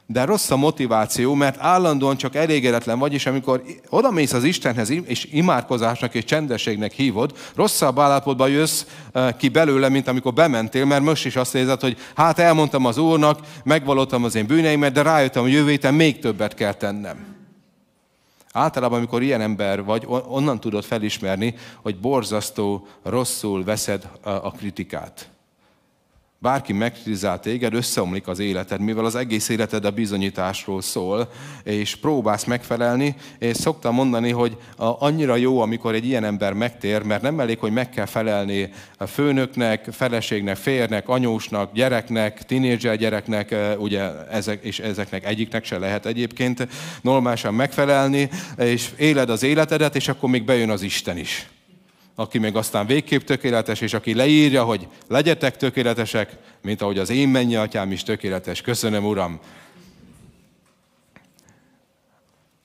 de 0.09 0.25
rossz 0.25 0.51
a 0.51 0.55
motiváció, 0.55 1.33
mert 1.33 1.57
állandóan 1.59 2.17
csak 2.17 2.35
elégedetlen 2.35 2.99
vagy, 2.99 3.13
és 3.13 3.25
amikor 3.25 3.63
odamész 3.89 4.33
az 4.33 4.43
Istenhez, 4.43 4.89
és 4.89 5.27
imádkozásnak 5.31 6.13
és 6.13 6.23
csendességnek 6.23 6.91
hívod, 6.91 7.37
rosszabb 7.55 7.99
állapotban 7.99 8.49
jössz 8.49 8.85
eh, 9.11 9.33
ki 9.37 9.49
belőle, 9.49 9.89
mint 9.89 10.07
amikor 10.07 10.33
bementél, 10.33 10.85
mert 10.85 11.03
most 11.03 11.25
is 11.25 11.35
azt 11.35 11.55
érzed, 11.55 11.81
hogy 11.81 11.97
hát 12.15 12.39
elmondtam 12.39 12.85
az 12.85 12.97
Úrnak, 12.97 13.39
megvalottam 13.63 14.23
az 14.23 14.35
én 14.35 14.45
bűneimet, 14.45 14.93
de 14.93 15.01
rájöttem, 15.01 15.41
hogy 15.41 15.51
jövő 15.51 15.69
héten 15.69 15.93
még 15.93 16.19
többet 16.19 16.53
kell 16.53 16.73
tennem. 16.73 17.36
Általában, 18.51 18.97
amikor 18.97 19.21
ilyen 19.21 19.41
ember 19.41 19.83
vagy, 19.83 20.03
onnan 20.07 20.59
tudod 20.59 20.83
felismerni, 20.83 21.55
hogy 21.81 21.99
borzasztó, 21.99 22.87
rosszul 23.03 23.63
veszed 23.63 24.09
a 24.21 24.51
kritikát 24.51 25.36
bárki 26.39 26.73
megkritizál 26.73 27.39
téged, 27.39 27.73
összeomlik 27.73 28.27
az 28.27 28.39
életed, 28.39 28.81
mivel 28.81 29.05
az 29.05 29.15
egész 29.15 29.49
életed 29.49 29.85
a 29.85 29.91
bizonyításról 29.91 30.81
szól, 30.81 31.29
és 31.63 31.95
próbálsz 31.95 32.43
megfelelni, 32.43 33.15
és 33.39 33.57
szoktam 33.57 33.93
mondani, 33.93 34.31
hogy 34.31 34.57
annyira 34.75 35.35
jó, 35.35 35.59
amikor 35.61 35.93
egy 35.93 36.05
ilyen 36.05 36.23
ember 36.23 36.53
megtér, 36.53 37.03
mert 37.03 37.21
nem 37.21 37.39
elég, 37.39 37.59
hogy 37.59 37.71
meg 37.71 37.89
kell 37.89 38.05
felelni 38.05 38.69
a 38.97 39.05
főnöknek, 39.05 39.87
feleségnek, 39.91 40.55
férnek, 40.55 41.09
anyósnak, 41.09 41.73
gyereknek, 41.73 42.43
tinédzser 42.43 42.97
gyereknek, 42.97 43.55
ugye 43.77 44.27
ezek, 44.29 44.63
és 44.63 44.79
ezeknek 44.79 45.25
egyiknek 45.25 45.65
se 45.65 45.77
lehet 45.77 46.05
egyébként 46.05 46.67
normálisan 47.01 47.53
megfelelni, 47.53 48.29
és 48.57 48.89
éled 48.97 49.29
az 49.29 49.43
életedet, 49.43 49.95
és 49.95 50.07
akkor 50.07 50.29
még 50.29 50.45
bejön 50.45 50.69
az 50.69 50.81
Isten 50.81 51.17
is 51.17 51.47
aki 52.19 52.37
meg 52.37 52.55
aztán 52.55 52.85
végképp 52.85 53.21
tökéletes, 53.21 53.81
és 53.81 53.93
aki 53.93 54.13
leírja, 54.13 54.63
hogy 54.63 54.87
legyetek 55.07 55.57
tökéletesek, 55.57 56.37
mint 56.61 56.81
ahogy 56.81 56.97
az 56.97 57.09
én 57.09 57.29
mennyi 57.29 57.55
atyám 57.55 57.91
is 57.91 58.03
tökéletes. 58.03 58.61
Köszönöm, 58.61 59.05
Uram! 59.05 59.39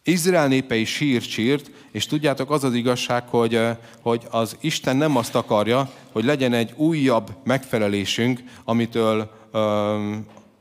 Izrael 0.05 0.49
népe 0.49 0.77
is 0.77 0.91
sírt, 0.91 1.29
sírt, 1.29 1.71
és 1.91 2.07
tudjátok, 2.07 2.51
az 2.51 2.65
az 2.65 2.75
igazság, 2.75 3.29
hogy, 3.29 3.61
hogy 4.01 4.23
az 4.31 4.57
Isten 4.61 4.97
nem 4.97 5.17
azt 5.17 5.35
akarja, 5.35 5.91
hogy 6.13 6.25
legyen 6.25 6.53
egy 6.53 6.73
újabb 6.77 7.31
megfelelésünk, 7.45 8.41
amitől, 8.65 9.31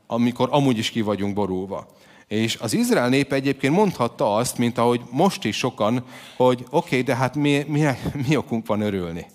amikor 0.06 0.48
amúgy 0.50 0.78
is 0.78 0.90
ki 0.90 1.00
vagyunk 1.00 1.34
borulva. 1.34 1.96
És 2.32 2.56
az 2.56 2.72
Izrael 2.72 3.08
népe 3.08 3.34
egyébként 3.34 3.74
mondhatta 3.74 4.34
azt, 4.34 4.58
mint 4.58 4.78
ahogy 4.78 5.00
most 5.10 5.44
is 5.44 5.56
sokan, 5.56 6.04
hogy 6.36 6.64
oké, 6.70 6.86
okay, 6.86 7.02
de 7.02 7.16
hát 7.16 7.34
mi, 7.34 7.64
mi, 7.68 7.88
mi 8.28 8.36
okunk 8.36 8.66
van 8.66 8.80
örülni? 8.80 9.26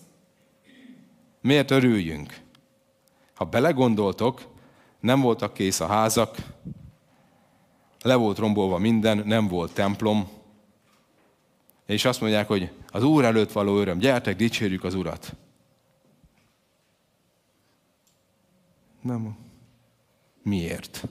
Miért 1.42 1.72
örüljünk? 1.72 2.40
Ha 3.34 3.46
belegondoltok, 3.46 4.48
nem 5.00 5.22
voltak 5.22 5.54
kész 5.54 5.80
a 5.80 5.88
házak, 5.88 6.38
le 8.02 8.16
volt 8.16 8.38
rombolva 8.38 8.78
minden, 8.78 9.24
nem 9.26 9.48
volt 9.48 9.74
templom, 9.74 10.28
és 11.86 12.06
azt 12.06 12.22
mondják, 12.22 12.48
hogy 12.48 12.72
az 12.88 13.04
Úr 13.04 13.24
előtt 13.24 13.52
való 13.52 13.78
öröm, 13.80 13.98
gyertek, 13.98 14.36
dicsérjük 14.36 14.84
az 14.84 14.94
Urat. 14.94 15.36
Nem. 19.02 19.38
Miért? 20.44 21.08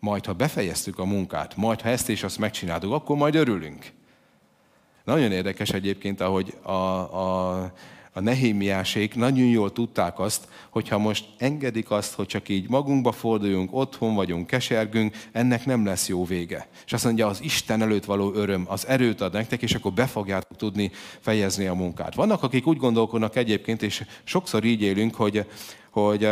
Majd 0.00 0.26
ha 0.26 0.32
befejeztük 0.32 0.98
a 0.98 1.04
munkát, 1.04 1.56
majd 1.56 1.80
ha 1.80 1.88
ezt 1.88 2.08
és 2.08 2.22
azt 2.22 2.38
megcsináltuk, 2.38 2.92
akkor 2.92 3.16
majd 3.16 3.34
örülünk. 3.34 3.92
Nagyon 5.04 5.32
érdekes 5.32 5.70
egyébként, 5.70 6.20
ahogy 6.20 6.54
a, 6.62 6.72
a, 6.72 7.72
a 8.16 8.20
nehémiásék 8.20 9.14
nagyon 9.14 9.46
jól 9.46 9.72
tudták 9.72 10.18
azt, 10.18 10.48
hogyha 10.70 10.98
most 10.98 11.24
engedik 11.38 11.90
azt, 11.90 12.14
hogy 12.14 12.26
csak 12.26 12.48
így 12.48 12.68
magunkba 12.68 13.12
forduljunk, 13.12 13.74
otthon 13.74 14.14
vagyunk, 14.14 14.46
kesergünk, 14.46 15.16
ennek 15.32 15.64
nem 15.64 15.84
lesz 15.84 16.08
jó 16.08 16.24
vége. 16.24 16.68
És 16.86 16.92
azt 16.92 17.04
mondja, 17.04 17.26
az 17.26 17.42
Isten 17.42 17.82
előtt 17.82 18.04
való 18.04 18.34
öröm, 18.34 18.64
az 18.68 18.86
erőt 18.86 19.20
ad 19.20 19.32
nektek, 19.32 19.62
és 19.62 19.74
akkor 19.74 19.92
be 19.92 20.06
fogjátok 20.06 20.56
tudni 20.56 20.90
fejezni 21.20 21.66
a 21.66 21.74
munkát. 21.74 22.14
Vannak, 22.14 22.42
akik 22.42 22.66
úgy 22.66 22.78
gondolkodnak 22.78 23.36
egyébként, 23.36 23.82
és 23.82 24.04
sokszor 24.24 24.64
így 24.64 24.82
élünk, 24.82 25.14
hogy, 25.14 25.46
hogy 25.90 26.28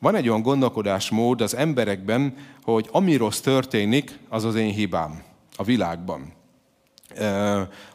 van 0.00 0.14
egy 0.14 0.28
olyan 0.28 0.42
gondolkodásmód 0.42 1.40
az 1.40 1.56
emberekben, 1.56 2.34
hogy 2.62 2.88
ami 2.92 3.16
rossz 3.16 3.40
történik, 3.40 4.18
az 4.28 4.44
az 4.44 4.54
én 4.54 4.72
hibám 4.72 5.22
a 5.56 5.62
világban 5.62 6.36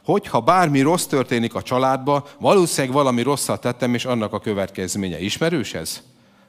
hogyha 0.04 0.42
bármi 0.42 0.82
rossz 0.82 1.06
történik 1.06 1.56
a 1.56 1.62
családba, 1.62 2.28
valószínűleg 2.39 2.96
valami 2.96 3.22
rosszat 3.22 3.62
tettem, 3.62 3.94
és 3.94 4.06
annak 4.06 4.34
a 4.34 4.39
következménye. 4.39 5.20
Ismerős 5.20 5.74
ez? 5.74 6.02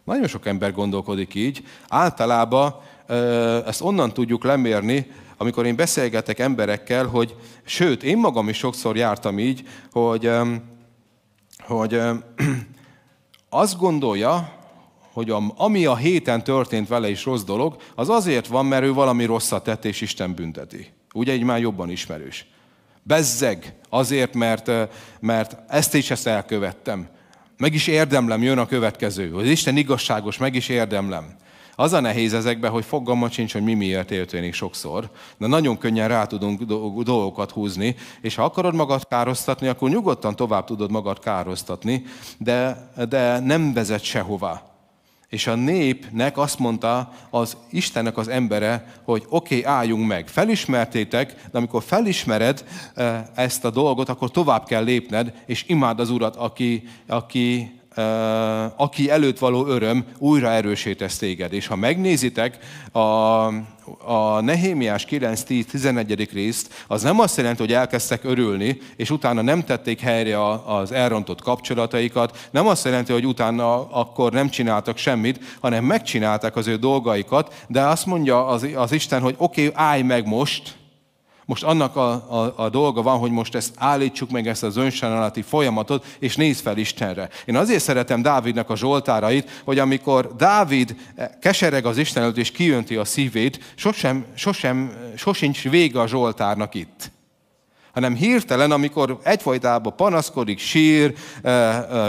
Nagyon 0.05 0.27
sok 0.27 0.47
ember 0.47 0.73
gondolkodik 0.73 1.35
így. 1.35 1.63
Általában 1.89 2.75
ezt 3.67 3.83
onnan 3.83 4.13
tudjuk 4.13 4.45
lemérni, 4.45 5.11
amikor 5.37 5.67
én 5.67 5.77
beszélgetek 5.77 6.39
emberekkel, 6.39 7.07
hogy 7.07 7.37
sőt, 7.65 8.03
én 8.03 8.19
magam 8.19 8.49
is 8.49 8.57
sokszor 8.57 8.97
jártam 8.97 9.39
így, 9.39 9.69
hogy, 9.93 10.31
hogy 11.59 12.01
azt 13.49 13.79
gondolja, 13.79 14.53
hogy 15.15 15.35
ami 15.57 15.87
a 15.87 15.97
héten 15.97 16.45
történt 16.45 16.89
vele 16.89 17.11
is 17.11 17.25
rossz 17.25 17.43
dolog, 17.43 17.77
az 17.95 18.09
azért 18.09 18.47
van, 18.47 18.67
mert 18.67 18.85
ő 18.85 18.93
valami 18.93 19.25
rosszat 19.25 19.65
tett, 19.65 19.85
és 19.85 20.01
Isten 20.01 20.35
bünteti. 20.35 20.87
Ugye 21.15 21.35
így 21.35 21.43
már 21.43 21.61
jobban 21.61 21.91
ismerős. 21.91 22.47
Bezzeg, 23.03 23.75
azért, 23.89 24.35
mert, 24.35 24.71
mert 25.21 25.57
ezt 25.69 25.95
is 25.95 26.11
ezt 26.11 26.27
elkövettem. 26.27 27.09
Meg 27.57 27.75
is 27.75 27.87
érdemlem, 27.87 28.43
jön 28.43 28.59
a 28.59 28.67
következő. 28.67 29.35
Az 29.35 29.47
Isten 29.47 29.77
igazságos, 29.77 30.39
meg 30.39 30.55
is 30.55 30.69
érdemlem. 30.69 31.37
Az 31.77 31.93
a 31.93 32.01
nehéz 32.01 32.35
ezekben, 32.35 32.71
hogy 32.71 32.85
fogalma 32.85 33.31
sincs, 33.31 33.53
hogy 33.53 33.63
mi 33.63 33.75
miért 33.75 34.07
történik 34.07 34.55
sokszor, 34.55 35.11
de 35.39 35.47
nagyon 35.47 35.79
könnyen 35.79 36.09
rá 36.09 36.27
tudunk 36.27 36.63
dolgokat 37.03 37.51
húzni, 37.51 37.97
és 38.21 38.35
ha 38.35 38.45
akarod 38.45 38.75
magad 38.75 39.09
károsztatni, 39.09 39.69
akkor 39.69 39.91
nyugodtan 39.91 40.37
tovább 40.37 40.65
tudod 40.65 40.91
magad 40.91 41.19
károsztatni, 41.19 42.03
de, 42.39 42.89
de 43.09 43.39
nem 43.39 43.73
vezet 43.73 44.03
sehová. 44.03 44.74
És 45.35 45.47
a 45.47 45.55
népnek 45.55 46.39
azt 46.39 46.59
mondta 46.59 47.13
az 47.31 47.57
Istennek 47.71 48.17
az 48.17 48.29
embere, 48.29 48.95
hogy 49.05 49.25
oké, 49.29 49.59
okay, 49.59 49.73
álljunk 49.73 50.07
meg. 50.07 50.29
Felismertétek, 50.29 51.35
de 51.51 51.59
amikor 51.59 51.83
felismered 51.83 52.65
eh, 52.95 53.23
ezt 53.35 53.65
a 53.65 53.71
dolgot, 53.71 54.09
akkor 54.09 54.31
tovább 54.31 54.67
kell 54.67 54.85
lépned, 54.85 55.35
és 55.47 55.65
imád 55.67 56.01
az 56.01 56.11
Urat, 56.11 56.37
aki, 56.37 56.83
aki 57.07 57.81
aki 58.77 59.11
előtt 59.11 59.39
való 59.39 59.67
öröm 59.67 60.05
újra 60.19 60.51
erősítesz 60.51 61.17
téged. 61.17 61.53
És 61.53 61.67
ha 61.67 61.77
megnézitek 61.77 62.59
a, 62.93 62.99
a 64.05 64.41
Nehémiás 64.41 65.07
9-10-11. 65.11 66.29
részt, 66.33 66.85
az 66.87 67.03
nem 67.03 67.21
azt 67.21 67.37
jelenti, 67.37 67.63
hogy 67.63 67.73
elkezdtek 67.73 68.25
örülni, 68.25 68.79
és 68.97 69.11
utána 69.11 69.43
nem 69.43 69.65
tették 69.65 70.01
helyre 70.01 70.53
az 70.67 70.93
elrontott 70.93 71.41
kapcsolataikat, 71.41 72.49
nem 72.51 72.67
azt 72.67 72.85
jelenti, 72.85 73.13
hogy 73.13 73.27
utána 73.27 73.91
akkor 73.91 74.33
nem 74.33 74.49
csináltak 74.49 74.97
semmit, 74.97 75.57
hanem 75.61 75.85
megcsinálták 75.85 76.57
az 76.57 76.67
ő 76.67 76.77
dolgaikat, 76.77 77.65
de 77.69 77.81
azt 77.81 78.07
mondja 78.07 78.47
az, 78.47 78.67
az 78.75 78.93
Isten, 78.93 79.21
hogy 79.21 79.35
oké, 79.39 79.67
okay, 79.67 79.85
állj 79.85 80.03
meg 80.03 80.27
most, 80.27 80.77
most 81.47 81.63
annak 81.63 81.97
a, 81.97 82.11
a, 82.13 82.55
a 82.57 82.69
dolga 82.69 83.03
van, 83.03 83.19
hogy 83.19 83.31
most 83.31 83.55
ezt 83.55 83.75
állítsuk 83.77 84.31
meg, 84.31 84.47
ezt 84.47 84.63
az 84.63 84.77
önsajnálati 84.77 85.43
folyamatot, 85.43 86.07
és 86.19 86.37
nézz 86.37 86.61
fel 86.61 86.79
Istenre. 86.79 87.29
Én 87.45 87.57
azért 87.57 87.83
szeretem 87.83 88.23
Dávidnak 88.23 88.71
a 88.71 88.77
zsoltárait, 88.77 89.63
hogy 89.65 89.79
amikor 89.79 90.35
Dávid 90.37 90.97
kesereg 91.41 91.87
az 91.87 91.99
Isten 91.99 92.23
előtt, 92.23 92.37
és 92.37 92.51
kijönti 92.51 92.97
a 92.97 93.05
szívét, 93.05 93.73
sosem, 93.75 94.25
sosem, 94.35 94.93
sosincs 95.17 95.63
vége 95.63 96.01
a 96.01 96.07
zsoltárnak 96.07 96.75
itt 96.75 97.13
hanem 97.95 98.15
hirtelen, 98.15 98.71
amikor 98.71 99.19
egyfajtában 99.23 99.97
panaszkodik, 99.97 100.59
sír, 100.59 101.15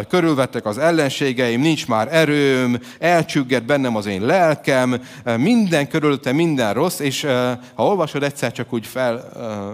körülvettek 0.09 0.65
az 0.65 0.77
ellenségeim, 0.77 1.61
nincs 1.61 1.87
már 1.87 2.07
erőm, 2.11 2.79
elcsügget 2.99 3.65
bennem 3.65 3.95
az 3.95 4.05
én 4.05 4.25
lelkem, 4.25 5.01
minden 5.37 5.87
körülötte 5.87 6.31
minden 6.31 6.73
rossz, 6.73 6.99
és 6.99 7.27
ha 7.73 7.85
olvasod, 7.85 8.23
egyszer 8.23 8.51
csak 8.51 8.73
úgy 8.73 8.87
fel, 8.87 9.29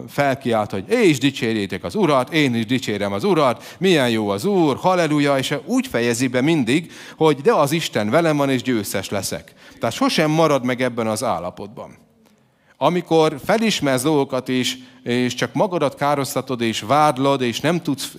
felkiált, 0.10 0.72
hogy 0.72 0.84
és 0.88 1.18
dicsérjétek 1.18 1.84
az 1.84 1.96
Urat, 1.96 2.34
én 2.34 2.56
is 2.56 2.66
dicsérem 2.66 3.14
az 3.14 3.24
Urat, 3.24 3.76
milyen 3.78 4.10
jó 4.10 4.30
az 4.30 4.46
Úr, 4.46 4.78
halleluja, 4.78 5.38
és 5.38 5.56
úgy 5.66 5.88
fejezi 5.88 6.28
be 6.28 6.42
mindig, 6.42 6.92
hogy 7.18 7.38
de 7.42 7.54
az 7.54 7.72
Isten 7.72 8.10
velem 8.10 8.38
van, 8.38 8.50
és 8.50 8.62
győztes 8.62 9.10
leszek. 9.10 9.54
Tehát 9.80 9.96
sosem 9.96 10.32
marad 10.32 10.66
meg 10.66 10.82
ebben 10.82 11.08
az 11.08 11.24
állapotban. 11.24 12.01
Amikor 12.84 13.40
felismersz 13.46 14.02
dolgokat 14.02 14.48
is, 14.48 14.78
és 15.04 15.34
csak 15.34 15.54
magadat 15.54 15.96
károsztatod, 15.96 16.62
és 16.62 16.82
vádlod, 16.82 17.42
és 17.42 17.60
nem 17.60 17.82
tudsz 17.82 18.16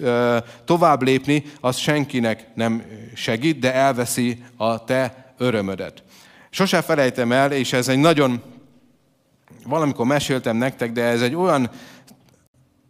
tovább 0.64 1.03
lépni, 1.03 1.44
az 1.61 1.77
senkinek 1.77 2.46
nem 2.55 2.83
segít, 3.14 3.59
de 3.59 3.75
elveszi 3.75 4.44
a 4.57 4.85
te 4.85 5.35
örömödet. 5.38 6.03
Sose 6.51 6.83
felejtem 6.83 7.33
el, 7.33 7.53
és 7.53 7.72
ez 7.72 7.88
egy 7.88 7.98
nagyon, 7.98 8.42
valamikor 9.66 10.07
meséltem 10.07 10.57
nektek, 10.57 10.92
de 10.92 11.03
ez 11.03 11.22
egy 11.22 11.35
olyan 11.35 11.70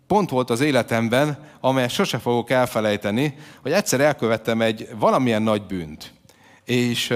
pont 0.07 0.31
volt 0.31 0.51
az 0.51 0.61
életemben, 0.61 1.39
amelyet 1.61 1.91
sose 1.91 2.19
fogok 2.19 2.51
elfelejteni, 2.51 3.35
hogy 3.63 3.73
egyszer 3.73 4.01
elkövettem 4.01 4.61
egy 4.61 4.89
valamilyen 4.99 5.43
nagy 5.43 5.63
bűnt 5.63 6.13
és, 6.65 7.13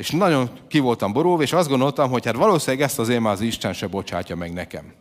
és 0.00 0.10
nagyon 0.10 0.50
ki 0.68 0.78
voltam 0.78 1.12
borulva, 1.12 1.42
és 1.42 1.52
azt 1.52 1.68
gondoltam, 1.68 2.10
hogy 2.10 2.24
hát 2.24 2.34
valószínűleg 2.34 2.86
ezt 2.86 2.98
azért 2.98 3.20
már 3.20 3.32
az 3.32 3.40
Isten 3.40 3.72
se 3.72 3.86
bocsátja 3.86 4.36
meg 4.36 4.52
nekem. 4.52 4.92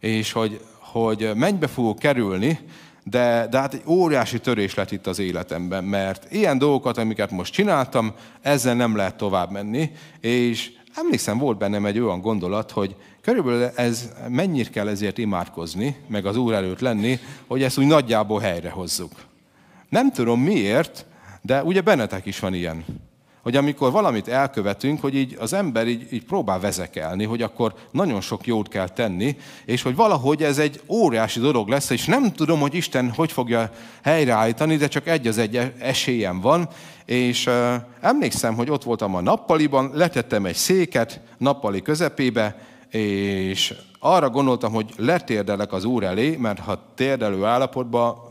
És 0.00 0.32
hogy, 0.32 0.60
hogy 0.78 1.30
mennybe 1.34 1.66
fogok 1.66 1.98
kerülni, 1.98 2.58
de, 3.04 3.46
de 3.50 3.58
hát 3.58 3.74
egy 3.74 3.82
óriási 3.86 4.38
törés 4.38 4.74
lett 4.74 4.90
itt 4.90 5.06
az 5.06 5.18
életemben, 5.18 5.84
mert 5.84 6.32
ilyen 6.32 6.58
dolgokat, 6.58 6.98
amiket 6.98 7.30
most 7.30 7.52
csináltam, 7.52 8.14
ezzel 8.40 8.74
nem 8.74 8.96
lehet 8.96 9.16
tovább 9.16 9.50
menni, 9.50 9.90
és 10.20 10.72
emlékszem, 10.94 11.38
volt 11.38 11.58
bennem 11.58 11.86
egy 11.86 11.98
olyan 11.98 12.20
gondolat, 12.20 12.70
hogy 12.70 12.96
körülbelül 13.20 13.70
ez 13.74 14.12
mennyire 14.28 14.70
kell 14.70 14.88
ezért 14.88 15.18
imádkozni, 15.18 15.96
meg 16.08 16.26
az 16.26 16.36
Úr 16.36 16.52
előtt 16.52 16.80
lenni, 16.80 17.18
hogy 17.46 17.62
ezt 17.62 17.78
úgy 17.78 17.86
nagyjából 17.86 18.40
helyre 18.40 18.70
hozzuk. 18.70 19.12
Nem 19.88 20.12
tudom 20.12 20.40
miért, 20.40 21.06
de 21.42 21.62
ugye 21.62 21.80
bennetek 21.80 22.26
is 22.26 22.38
van 22.38 22.54
ilyen, 22.54 22.84
hogy 23.46 23.56
amikor 23.56 23.92
valamit 23.92 24.28
elkövetünk, 24.28 25.00
hogy 25.00 25.14
így 25.14 25.36
az 25.40 25.52
ember 25.52 25.86
így, 25.86 26.12
így 26.12 26.24
próbál 26.24 26.60
vezekelni, 26.60 27.24
hogy 27.24 27.42
akkor 27.42 27.74
nagyon 27.90 28.20
sok 28.20 28.46
jót 28.46 28.68
kell 28.68 28.88
tenni, 28.88 29.36
és 29.64 29.82
hogy 29.82 29.94
valahogy 29.94 30.42
ez 30.42 30.58
egy 30.58 30.80
óriási 30.86 31.40
dolog 31.40 31.68
lesz, 31.68 31.90
és 31.90 32.04
nem 32.04 32.32
tudom, 32.32 32.60
hogy 32.60 32.74
Isten 32.74 33.10
hogy 33.10 33.32
fogja 33.32 33.70
helyreállítani, 34.02 34.76
de 34.76 34.88
csak 34.88 35.06
egy 35.06 35.26
az 35.26 35.38
egy 35.38 35.72
esélyem 35.78 36.40
van, 36.40 36.68
és 37.04 37.46
uh, 37.46 37.74
emlékszem, 38.00 38.54
hogy 38.54 38.70
ott 38.70 38.82
voltam 38.82 39.14
a 39.14 39.20
nappaliban, 39.20 39.90
letettem 39.94 40.44
egy 40.44 40.54
széket 40.54 41.20
nappali 41.38 41.82
közepébe, 41.82 42.56
és 42.90 43.74
arra 43.98 44.30
gondoltam, 44.30 44.72
hogy 44.72 44.92
letérdelek 44.96 45.72
az 45.72 45.84
Úr 45.84 46.04
elé, 46.04 46.36
mert 46.36 46.58
ha 46.58 46.92
térdelő 46.94 47.44
állapotban 47.44 48.25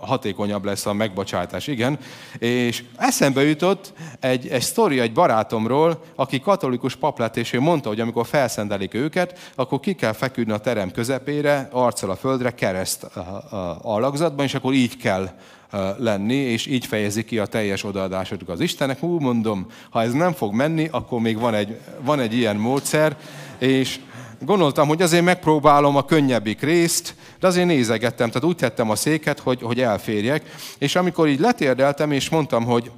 hatékonyabb 0.00 0.64
lesz 0.64 0.86
a 0.86 0.92
megbocsátás, 0.92 1.66
igen. 1.66 1.98
És 2.38 2.84
eszembe 2.96 3.42
jutott 3.42 3.92
egy, 4.20 4.48
egy 4.48 4.62
sztori 4.62 5.00
egy 5.00 5.12
barátomról, 5.12 6.02
aki 6.14 6.40
katolikus 6.40 6.96
pap 6.96 7.18
lett, 7.18 7.36
és 7.36 7.52
ő 7.52 7.60
mondta, 7.60 7.88
hogy 7.88 8.00
amikor 8.00 8.26
felszendelik 8.26 8.94
őket, 8.94 9.52
akkor 9.54 9.80
ki 9.80 9.94
kell 9.94 10.12
feküdni 10.12 10.52
a 10.52 10.58
terem 10.58 10.90
közepére, 10.90 11.68
arccal 11.72 12.10
a 12.10 12.16
földre, 12.16 12.50
kereszt 12.50 13.06
alakzatban, 13.82 14.44
és 14.44 14.54
akkor 14.54 14.72
így 14.72 14.96
kell 14.96 15.28
lenni, 15.96 16.34
és 16.34 16.66
így 16.66 16.86
fejezi 16.86 17.24
ki 17.24 17.38
a 17.38 17.46
teljes 17.46 17.84
odaadásoduk 17.84 18.48
az 18.48 18.60
Istennek. 18.60 19.02
Úgy 19.02 19.20
mondom, 19.20 19.66
ha 19.90 20.02
ez 20.02 20.12
nem 20.12 20.32
fog 20.32 20.54
menni, 20.54 20.88
akkor 20.90 21.20
még 21.20 21.38
van 21.38 21.54
egy, 21.54 21.80
van 22.00 22.20
egy 22.20 22.34
ilyen 22.34 22.56
módszer, 22.56 23.16
és 23.58 23.98
gondoltam, 24.40 24.88
hogy 24.88 25.02
azért 25.02 25.24
megpróbálom 25.24 25.96
a 25.96 26.04
könnyebbik 26.04 26.60
részt, 26.60 27.14
de 27.40 27.46
azért 27.46 27.66
nézegettem, 27.66 28.28
tehát 28.28 28.48
úgy 28.48 28.56
tettem 28.56 28.90
a 28.90 28.96
széket, 28.96 29.40
hogy, 29.40 29.62
hogy 29.62 29.80
elférjek. 29.80 30.54
És 30.78 30.96
amikor 30.96 31.28
így 31.28 31.40
letérdeltem, 31.40 32.12
és 32.12 32.28
mondtam, 32.28 32.64
hogy 32.64 32.90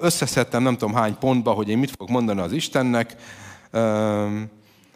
összeszedtem 0.00 0.62
nem 0.62 0.76
tudom 0.76 0.94
hány 0.94 1.18
pontba, 1.18 1.52
hogy 1.52 1.68
én 1.68 1.78
mit 1.78 1.90
fogok 1.90 2.08
mondani 2.08 2.40
az 2.40 2.52
Istennek, 2.52 3.16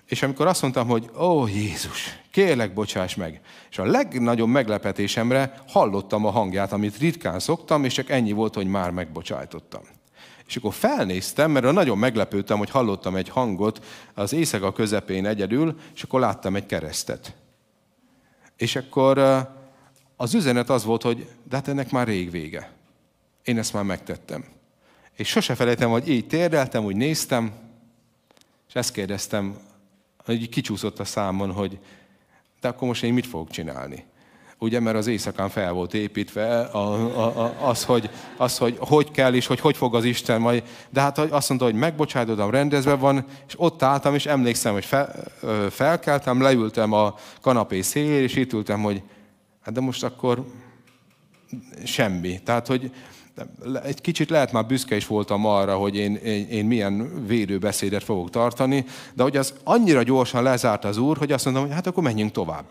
és 0.07 0.23
amikor 0.23 0.47
azt 0.47 0.63
mondtam, 0.63 0.89
hogy 0.89 1.11
ó 1.21 1.47
Jézus, 1.47 2.19
kérlek, 2.31 2.75
bocsáss 2.75 3.15
meg. 3.15 3.41
És 3.71 3.79
a 3.79 3.85
legnagyobb 3.85 4.49
meglepetésemre 4.49 5.63
hallottam 5.69 6.27
a 6.27 6.31
hangját, 6.31 6.73
amit 6.73 6.99
ritkán 6.99 7.39
szoktam, 7.39 7.85
és 7.85 7.93
csak 7.93 8.11
ennyi 8.11 8.33
volt, 8.33 8.55
hogy 8.55 8.67
már 8.67 8.91
megbocsájtottam. 8.91 9.83
És 10.49 10.57
akkor 10.57 10.75
felnéztem, 10.75 11.51
mert 11.51 11.73
nagyon 11.73 11.99
meglepődtem, 11.99 12.59
hogy 12.59 12.71
hallottam 12.71 13.17
egy 13.17 13.29
hangot 13.29 13.85
az 14.15 14.33
éjszaka 14.33 14.73
közepén 14.73 15.27
egyedül, 15.27 15.79
és 15.95 16.03
akkor 16.03 16.21
láttam 16.21 16.57
egy 16.57 16.67
keresztet. 16.67 17.35
És 18.57 18.77
akkor 18.77 19.19
az 20.17 20.35
üzenet 20.35 20.71
az 20.71 20.85
volt, 20.85 21.03
hogy 21.03 21.29
de 21.49 21.57
hát 21.57 21.69
ennek 21.69 21.91
már 21.91 22.07
rég 22.07 22.31
vége. 22.31 22.73
Én 23.45 23.59
ezt 23.59 23.73
már 23.73 23.85
megtettem. 23.85 24.45
És 25.17 25.29
sose 25.29 25.55
felejtem, 25.55 25.91
hogy 25.91 26.09
így 26.09 26.27
térdeltem, 26.27 26.85
úgy 26.85 26.97
néztem, 26.97 27.53
és 28.69 28.75
ezt 28.75 28.93
kérdeztem, 28.93 29.57
hogy 30.25 30.49
kicsúszott 30.49 30.99
a 30.99 31.05
számon, 31.05 31.53
hogy 31.53 31.79
de 32.61 32.69
akkor 32.69 32.89
most 32.89 33.03
én 33.03 33.13
mit 33.13 33.27
fogok 33.27 33.51
csinálni? 33.51 34.05
Ugye, 34.61 34.81
mert 34.81 34.97
az 34.97 35.07
éjszakán 35.07 35.49
fel 35.49 35.73
volt 35.73 35.95
építve 35.95 36.61
a, 36.61 36.93
a, 37.17 37.45
a, 37.45 37.69
az, 37.69 37.85
hogy, 37.85 38.11
az, 38.37 38.59
hogy 38.59 38.77
hogy 38.81 39.11
kell, 39.11 39.35
és 39.35 39.47
hogy 39.47 39.61
hogy 39.61 39.77
fog 39.77 39.95
az 39.95 40.05
Isten 40.05 40.41
majd. 40.41 40.63
De 40.91 41.01
hát 41.01 41.19
azt 41.19 41.49
mondta, 41.49 41.67
hogy 41.67 41.75
megbocsájtottam, 41.75 42.51
rendezve 42.51 42.95
van, 42.95 43.25
és 43.47 43.55
ott 43.57 43.83
álltam, 43.83 44.15
és 44.15 44.27
emlékszem, 44.27 44.73
hogy 44.73 44.85
fel, 44.85 45.15
felkeltem, 45.71 46.43
leültem 46.43 46.93
a 46.93 47.15
kanapé 47.41 47.81
szél, 47.81 48.23
és 48.23 48.37
itt 48.37 48.53
ültem, 48.53 48.83
hogy 48.83 49.03
hát 49.63 49.75
de 49.75 49.81
most 49.81 50.05
akkor 50.05 50.45
semmi. 51.85 52.41
Tehát, 52.43 52.67
hogy 52.67 52.93
egy 53.85 54.01
kicsit 54.01 54.31
lehet 54.31 54.53
már 54.53 54.67
büszke 54.67 54.97
is 54.97 55.07
voltam 55.07 55.47
arra, 55.47 55.77
hogy 55.77 55.97
én, 55.97 56.15
én, 56.15 56.49
én 56.49 56.65
milyen 56.65 57.27
védőbeszédet 57.27 58.05
fogok 58.05 58.31
tartani, 58.31 58.85
de 59.15 59.23
hogy 59.23 59.37
az 59.37 59.55
annyira 59.65 60.03
gyorsan 60.03 60.43
lezárt 60.43 60.85
az 60.85 60.97
úr, 60.97 61.17
hogy 61.17 61.33
azt 61.33 61.45
mondom, 61.45 61.63
hogy 61.63 61.73
hát 61.73 61.87
akkor 61.87 62.03
menjünk 62.03 62.33
tovább. 62.33 62.65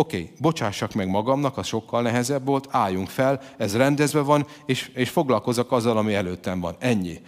Oké, 0.00 0.16
okay, 0.16 0.30
bocsássak 0.38 0.94
meg 0.94 1.08
magamnak, 1.08 1.58
az 1.58 1.66
sokkal 1.66 2.02
nehezebb 2.02 2.46
volt, 2.46 2.68
álljunk 2.70 3.08
fel, 3.08 3.40
ez 3.56 3.76
rendezve 3.76 4.20
van, 4.20 4.46
és, 4.66 4.90
és 4.94 5.10
foglalkozok 5.10 5.72
azzal, 5.72 5.96
ami 5.96 6.14
előttem 6.14 6.60
van. 6.60 6.76
Ennyi. 6.78 7.20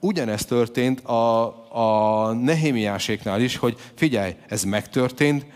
Ugyanezt 0.00 0.48
történt 0.48 1.00
a, 1.00 1.46
a 1.68 2.32
Nehémiáséknál 2.32 3.40
is, 3.40 3.56
hogy 3.56 3.76
figyelj, 3.94 4.34
ez 4.48 4.64
megtörtént, 4.64 5.46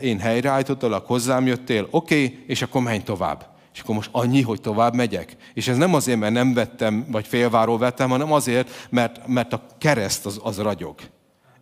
én 0.00 0.18
helyreállítottalak, 0.18 1.06
hozzám 1.06 1.46
jöttél, 1.46 1.88
oké, 1.90 2.24
okay, 2.24 2.44
és 2.46 2.62
akkor 2.62 2.82
menj 2.82 3.02
tovább. 3.02 3.46
És 3.74 3.80
akkor 3.80 3.94
most 3.94 4.10
annyi, 4.12 4.42
hogy 4.42 4.60
tovább 4.60 4.94
megyek. 4.94 5.36
És 5.54 5.68
ez 5.68 5.76
nem 5.76 5.94
azért, 5.94 6.18
mert 6.18 6.32
nem 6.32 6.54
vettem, 6.54 7.06
vagy 7.10 7.26
félváról 7.26 7.78
vettem, 7.78 8.10
hanem 8.10 8.32
azért, 8.32 8.86
mert, 8.90 9.26
mert 9.26 9.52
a 9.52 9.66
kereszt 9.78 10.26
az, 10.26 10.40
az 10.42 10.58
ragyog. 10.58 10.94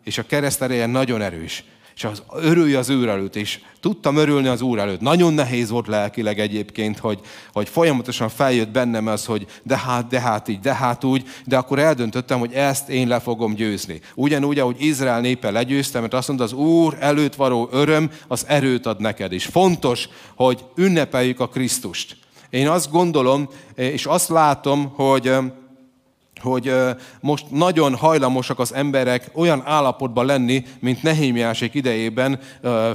És 0.04 0.18
a 0.18 0.26
kereszt 0.26 0.62
ereje 0.62 0.86
nagyon 0.86 1.22
erős 1.22 1.64
és 2.00 2.06
az, 2.06 2.22
örülj 2.32 2.74
az 2.74 2.90
Úr 2.90 3.08
előtt, 3.08 3.36
és 3.36 3.60
tudtam 3.80 4.16
örülni 4.16 4.48
az 4.48 4.60
Úr 4.60 4.78
előtt. 4.78 5.00
Nagyon 5.00 5.32
nehéz 5.32 5.70
volt 5.70 5.86
lelkileg 5.86 6.38
egyébként, 6.38 6.98
hogy, 6.98 7.20
hogy 7.52 7.68
folyamatosan 7.68 8.28
feljött 8.28 8.68
bennem 8.68 9.06
az, 9.06 9.24
hogy 9.24 9.46
de 9.62 9.78
hát, 9.78 10.06
de 10.06 10.20
hát 10.20 10.48
így, 10.48 10.60
de 10.60 10.74
hát 10.74 11.04
úgy, 11.04 11.24
de 11.46 11.56
akkor 11.56 11.78
eldöntöttem, 11.78 12.38
hogy 12.38 12.52
ezt 12.52 12.88
én 12.88 13.08
le 13.08 13.20
fogom 13.20 13.54
győzni. 13.54 14.00
Ugyanúgy, 14.14 14.58
ahogy 14.58 14.76
Izrael 14.78 15.20
népe 15.20 15.50
legyőztem, 15.50 16.00
mert 16.00 16.14
azt 16.14 16.28
mondta, 16.28 16.44
az 16.46 16.52
Úr 16.52 16.96
előtt 17.00 17.34
való 17.34 17.68
öröm, 17.72 18.10
az 18.28 18.44
erőt 18.48 18.86
ad 18.86 19.00
neked. 19.00 19.32
És 19.32 19.44
fontos, 19.44 20.08
hogy 20.34 20.64
ünnepeljük 20.76 21.40
a 21.40 21.48
Krisztust. 21.48 22.16
Én 22.50 22.68
azt 22.68 22.90
gondolom, 22.90 23.48
és 23.74 24.06
azt 24.06 24.28
látom, 24.28 24.92
hogy 24.94 25.32
hogy 26.40 26.72
most 27.20 27.46
nagyon 27.50 27.94
hajlamosak 27.94 28.58
az 28.58 28.74
emberek 28.74 29.30
olyan 29.34 29.62
állapotban 29.64 30.26
lenni, 30.26 30.64
mint 30.78 31.02
Nehémiásék 31.02 31.74
idejében, 31.74 32.38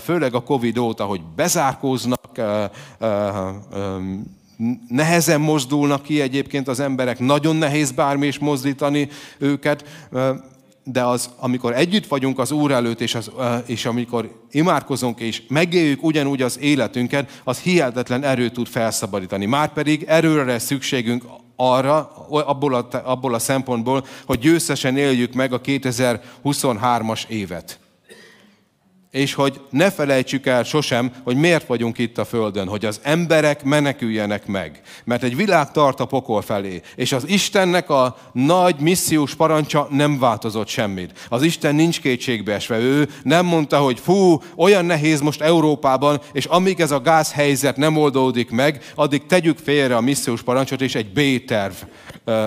főleg 0.01 0.33
a 0.33 0.43
Covid 0.43 0.77
óta, 0.77 1.03
hogy 1.03 1.21
bezárkóznak, 1.35 2.39
nehezen 4.87 5.41
mozdulnak 5.41 6.01
ki 6.01 6.21
egyébként 6.21 6.67
az 6.67 6.79
emberek, 6.79 7.19
nagyon 7.19 7.55
nehéz 7.55 7.91
bármi 7.91 8.27
is 8.27 8.39
mozdítani 8.39 9.09
őket, 9.37 9.85
de 10.83 11.03
az, 11.03 11.29
amikor 11.37 11.73
együtt 11.73 12.07
vagyunk 12.07 12.39
az 12.39 12.51
Úr 12.51 12.71
előtt, 12.71 13.01
és, 13.01 13.15
az, 13.15 13.31
és 13.65 13.85
amikor 13.85 14.41
imádkozunk, 14.51 15.19
és 15.19 15.41
megéljük 15.47 16.03
ugyanúgy 16.03 16.41
az 16.41 16.59
életünket, 16.59 17.41
az 17.43 17.59
hihetetlen 17.59 18.23
erőt 18.23 18.53
tud 18.53 18.67
felszabadítani. 18.67 19.45
Márpedig 19.45 20.03
erőre 20.07 20.59
szükségünk 20.59 21.23
arra, 21.55 22.11
abból 22.29 22.73
a, 22.73 22.87
abból 23.03 23.33
a 23.33 23.39
szempontból, 23.39 24.05
hogy 24.25 24.39
győztesen 24.39 24.97
éljük 24.97 25.33
meg 25.33 25.53
a 25.53 25.61
2023-as 25.61 27.27
évet 27.27 27.79
és 29.15 29.33
hogy 29.33 29.61
ne 29.69 29.91
felejtsük 29.91 30.45
el 30.45 30.63
sosem, 30.63 31.11
hogy 31.23 31.35
miért 31.35 31.67
vagyunk 31.67 31.97
itt 31.97 32.17
a 32.17 32.25
Földön, 32.25 32.67
hogy 32.67 32.85
az 32.85 32.99
emberek 33.03 33.63
meneküljenek 33.63 34.45
meg. 34.45 34.81
Mert 35.03 35.23
egy 35.23 35.35
világ 35.35 35.71
tart 35.71 35.99
a 35.99 36.05
pokol 36.05 36.41
felé, 36.41 36.81
és 36.95 37.11
az 37.11 37.27
Istennek 37.27 37.89
a 37.89 38.17
nagy 38.31 38.75
missziós 38.79 39.35
parancsa 39.35 39.87
nem 39.89 40.19
változott 40.19 40.67
semmit. 40.67 41.27
Az 41.29 41.43
Isten 41.43 41.75
nincs 41.75 42.01
kétségbeesve. 42.01 42.79
Ő 42.79 43.09
nem 43.23 43.45
mondta, 43.45 43.77
hogy 43.77 43.99
fú, 43.99 44.41
olyan 44.55 44.85
nehéz 44.85 45.21
most 45.21 45.41
Európában, 45.41 46.21
és 46.31 46.45
amíg 46.45 46.79
ez 46.79 46.91
a 46.91 47.01
gázhelyzet 47.01 47.77
nem 47.77 47.97
oldódik 47.97 48.49
meg, 48.49 48.91
addig 48.95 49.25
tegyük 49.25 49.57
félre 49.57 49.95
a 49.95 50.01
missziós 50.01 50.41
parancsot, 50.41 50.81
és 50.81 50.95
egy 50.95 51.11
B-terv 51.13 51.75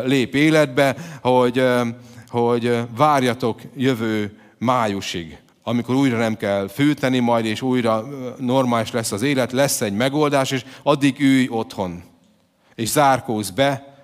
lép 0.04 0.34
életbe, 0.34 0.96
hogy, 1.22 1.64
hogy 2.28 2.78
várjatok 2.96 3.60
jövő 3.76 4.38
májusig 4.58 5.38
amikor 5.68 5.94
újra 5.94 6.18
nem 6.18 6.36
kell 6.36 6.68
fűteni 6.68 7.18
majd, 7.18 7.44
és 7.44 7.62
újra 7.62 8.08
normális 8.38 8.90
lesz 8.90 9.12
az 9.12 9.22
élet, 9.22 9.52
lesz 9.52 9.80
egy 9.80 9.92
megoldás, 9.92 10.50
és 10.50 10.64
addig 10.82 11.20
ülj 11.20 11.48
otthon. 11.50 12.02
És 12.74 12.88
zárkóz 12.88 13.50
be, 13.50 13.96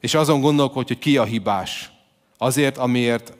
és 0.00 0.14
azon 0.14 0.40
gondolkodj, 0.40 0.86
hogy 0.86 0.98
ki 0.98 1.16
a 1.16 1.24
hibás. 1.24 1.90
Azért, 2.36 2.78
amiért 2.78 3.32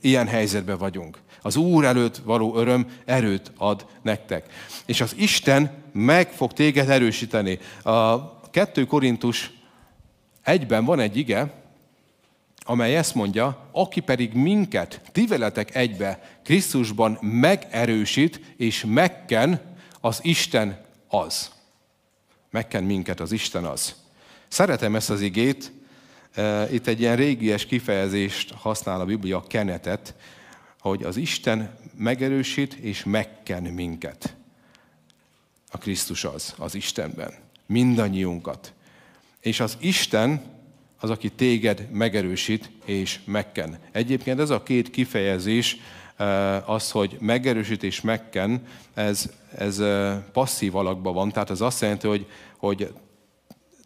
ilyen 0.00 0.26
helyzetben 0.26 0.78
vagyunk. 0.78 1.18
Az 1.42 1.56
Úr 1.56 1.84
előtt 1.84 2.16
való 2.24 2.56
öröm 2.56 2.86
erőt 3.04 3.52
ad 3.56 3.86
nektek. 4.02 4.46
És 4.86 5.00
az 5.00 5.14
Isten 5.16 5.70
meg 5.92 6.32
fog 6.32 6.52
téged 6.52 6.90
erősíteni. 6.90 7.58
A 7.82 8.40
2 8.50 8.84
Korintus 8.84 9.50
egyben 10.42 10.84
van 10.84 11.00
egy 11.00 11.16
ige, 11.16 11.61
amely 12.64 12.96
ezt 12.96 13.14
mondja, 13.14 13.68
aki 13.72 14.00
pedig 14.00 14.32
minket, 14.32 15.00
ti 15.12 15.26
veletek 15.26 15.74
egybe 15.74 16.38
Krisztusban 16.44 17.18
megerősít 17.20 18.54
és 18.56 18.84
megken, 18.88 19.60
az 20.00 20.18
Isten 20.22 20.84
az. 21.08 21.50
Megken 22.50 22.84
minket 22.84 23.20
az 23.20 23.32
Isten 23.32 23.64
az. 23.64 23.94
Szeretem 24.48 24.94
ezt 24.94 25.10
az 25.10 25.20
igét, 25.20 25.72
itt 26.70 26.86
egy 26.86 27.00
ilyen 27.00 27.16
régies 27.16 27.66
kifejezést 27.66 28.52
használ 28.52 29.00
a 29.00 29.04
Biblia, 29.04 29.36
a 29.36 29.46
kenetet, 29.46 30.14
hogy 30.80 31.02
az 31.02 31.16
Isten 31.16 31.78
megerősít 31.96 32.74
és 32.74 33.04
megken 33.04 33.62
minket. 33.62 34.36
A 35.70 35.78
Krisztus 35.78 36.24
az, 36.24 36.54
az 36.58 36.74
Istenben. 36.74 37.34
Mindannyiunkat. 37.66 38.72
És 39.40 39.60
az 39.60 39.76
Isten 39.80 40.42
az, 41.02 41.10
aki 41.10 41.28
téged 41.28 41.88
megerősít 41.92 42.70
és 42.84 43.20
megken. 43.24 43.78
Egyébként 43.92 44.40
ez 44.40 44.50
a 44.50 44.62
két 44.62 44.90
kifejezés, 44.90 45.76
az, 46.66 46.90
hogy 46.90 47.16
megerősít 47.20 47.82
és 47.82 48.00
megken, 48.00 48.62
ez, 48.94 49.30
ez 49.56 49.82
passzív 50.32 50.76
alakban 50.76 51.14
van. 51.14 51.30
Tehát 51.30 51.50
ez 51.50 51.60
azt 51.60 51.80
jelenti, 51.80 52.06
hogy, 52.06 52.26
hogy 52.56 52.92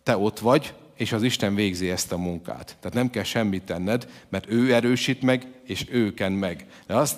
te 0.02 0.16
ott 0.16 0.38
vagy, 0.38 0.74
és 0.96 1.12
az 1.12 1.22
Isten 1.22 1.54
végzi 1.54 1.90
ezt 1.90 2.12
a 2.12 2.16
munkát. 2.16 2.76
Tehát 2.80 2.96
nem 2.96 3.10
kell 3.10 3.22
semmit 3.22 3.62
tenned, 3.62 4.08
mert 4.28 4.50
ő 4.50 4.74
erősít 4.74 5.22
meg, 5.22 5.46
és 5.64 5.86
ő 5.90 6.14
ken 6.14 6.32
meg. 6.32 6.66
De 6.86 6.94
azt, 6.94 7.16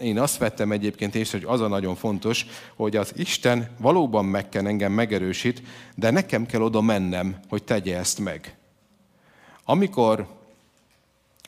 én 0.00 0.18
azt 0.18 0.38
vettem 0.38 0.72
egyébként 0.72 1.14
észre, 1.14 1.38
hogy 1.38 1.46
az 1.48 1.60
a 1.60 1.68
nagyon 1.68 1.94
fontos, 1.94 2.46
hogy 2.74 2.96
az 2.96 3.12
Isten 3.16 3.68
valóban 3.78 4.24
megken 4.24 4.66
engem 4.66 4.92
megerősít, 4.92 5.62
de 5.94 6.10
nekem 6.10 6.46
kell 6.46 6.62
oda 6.62 6.80
mennem, 6.80 7.36
hogy 7.48 7.64
tegye 7.64 7.98
ezt 7.98 8.18
meg. 8.18 8.56
Amikor 9.64 10.26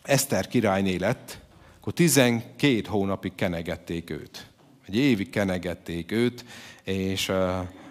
Eszter 0.02 0.48
királyné 0.48 0.96
lett, 0.96 1.38
akkor 1.80 1.92
12 1.92 2.82
hónapig 2.88 3.34
kenegették 3.34 4.10
őt. 4.10 4.46
Egy 4.86 4.96
évig 4.96 5.30
kenegették 5.30 6.12
őt, 6.12 6.44
és 6.82 7.32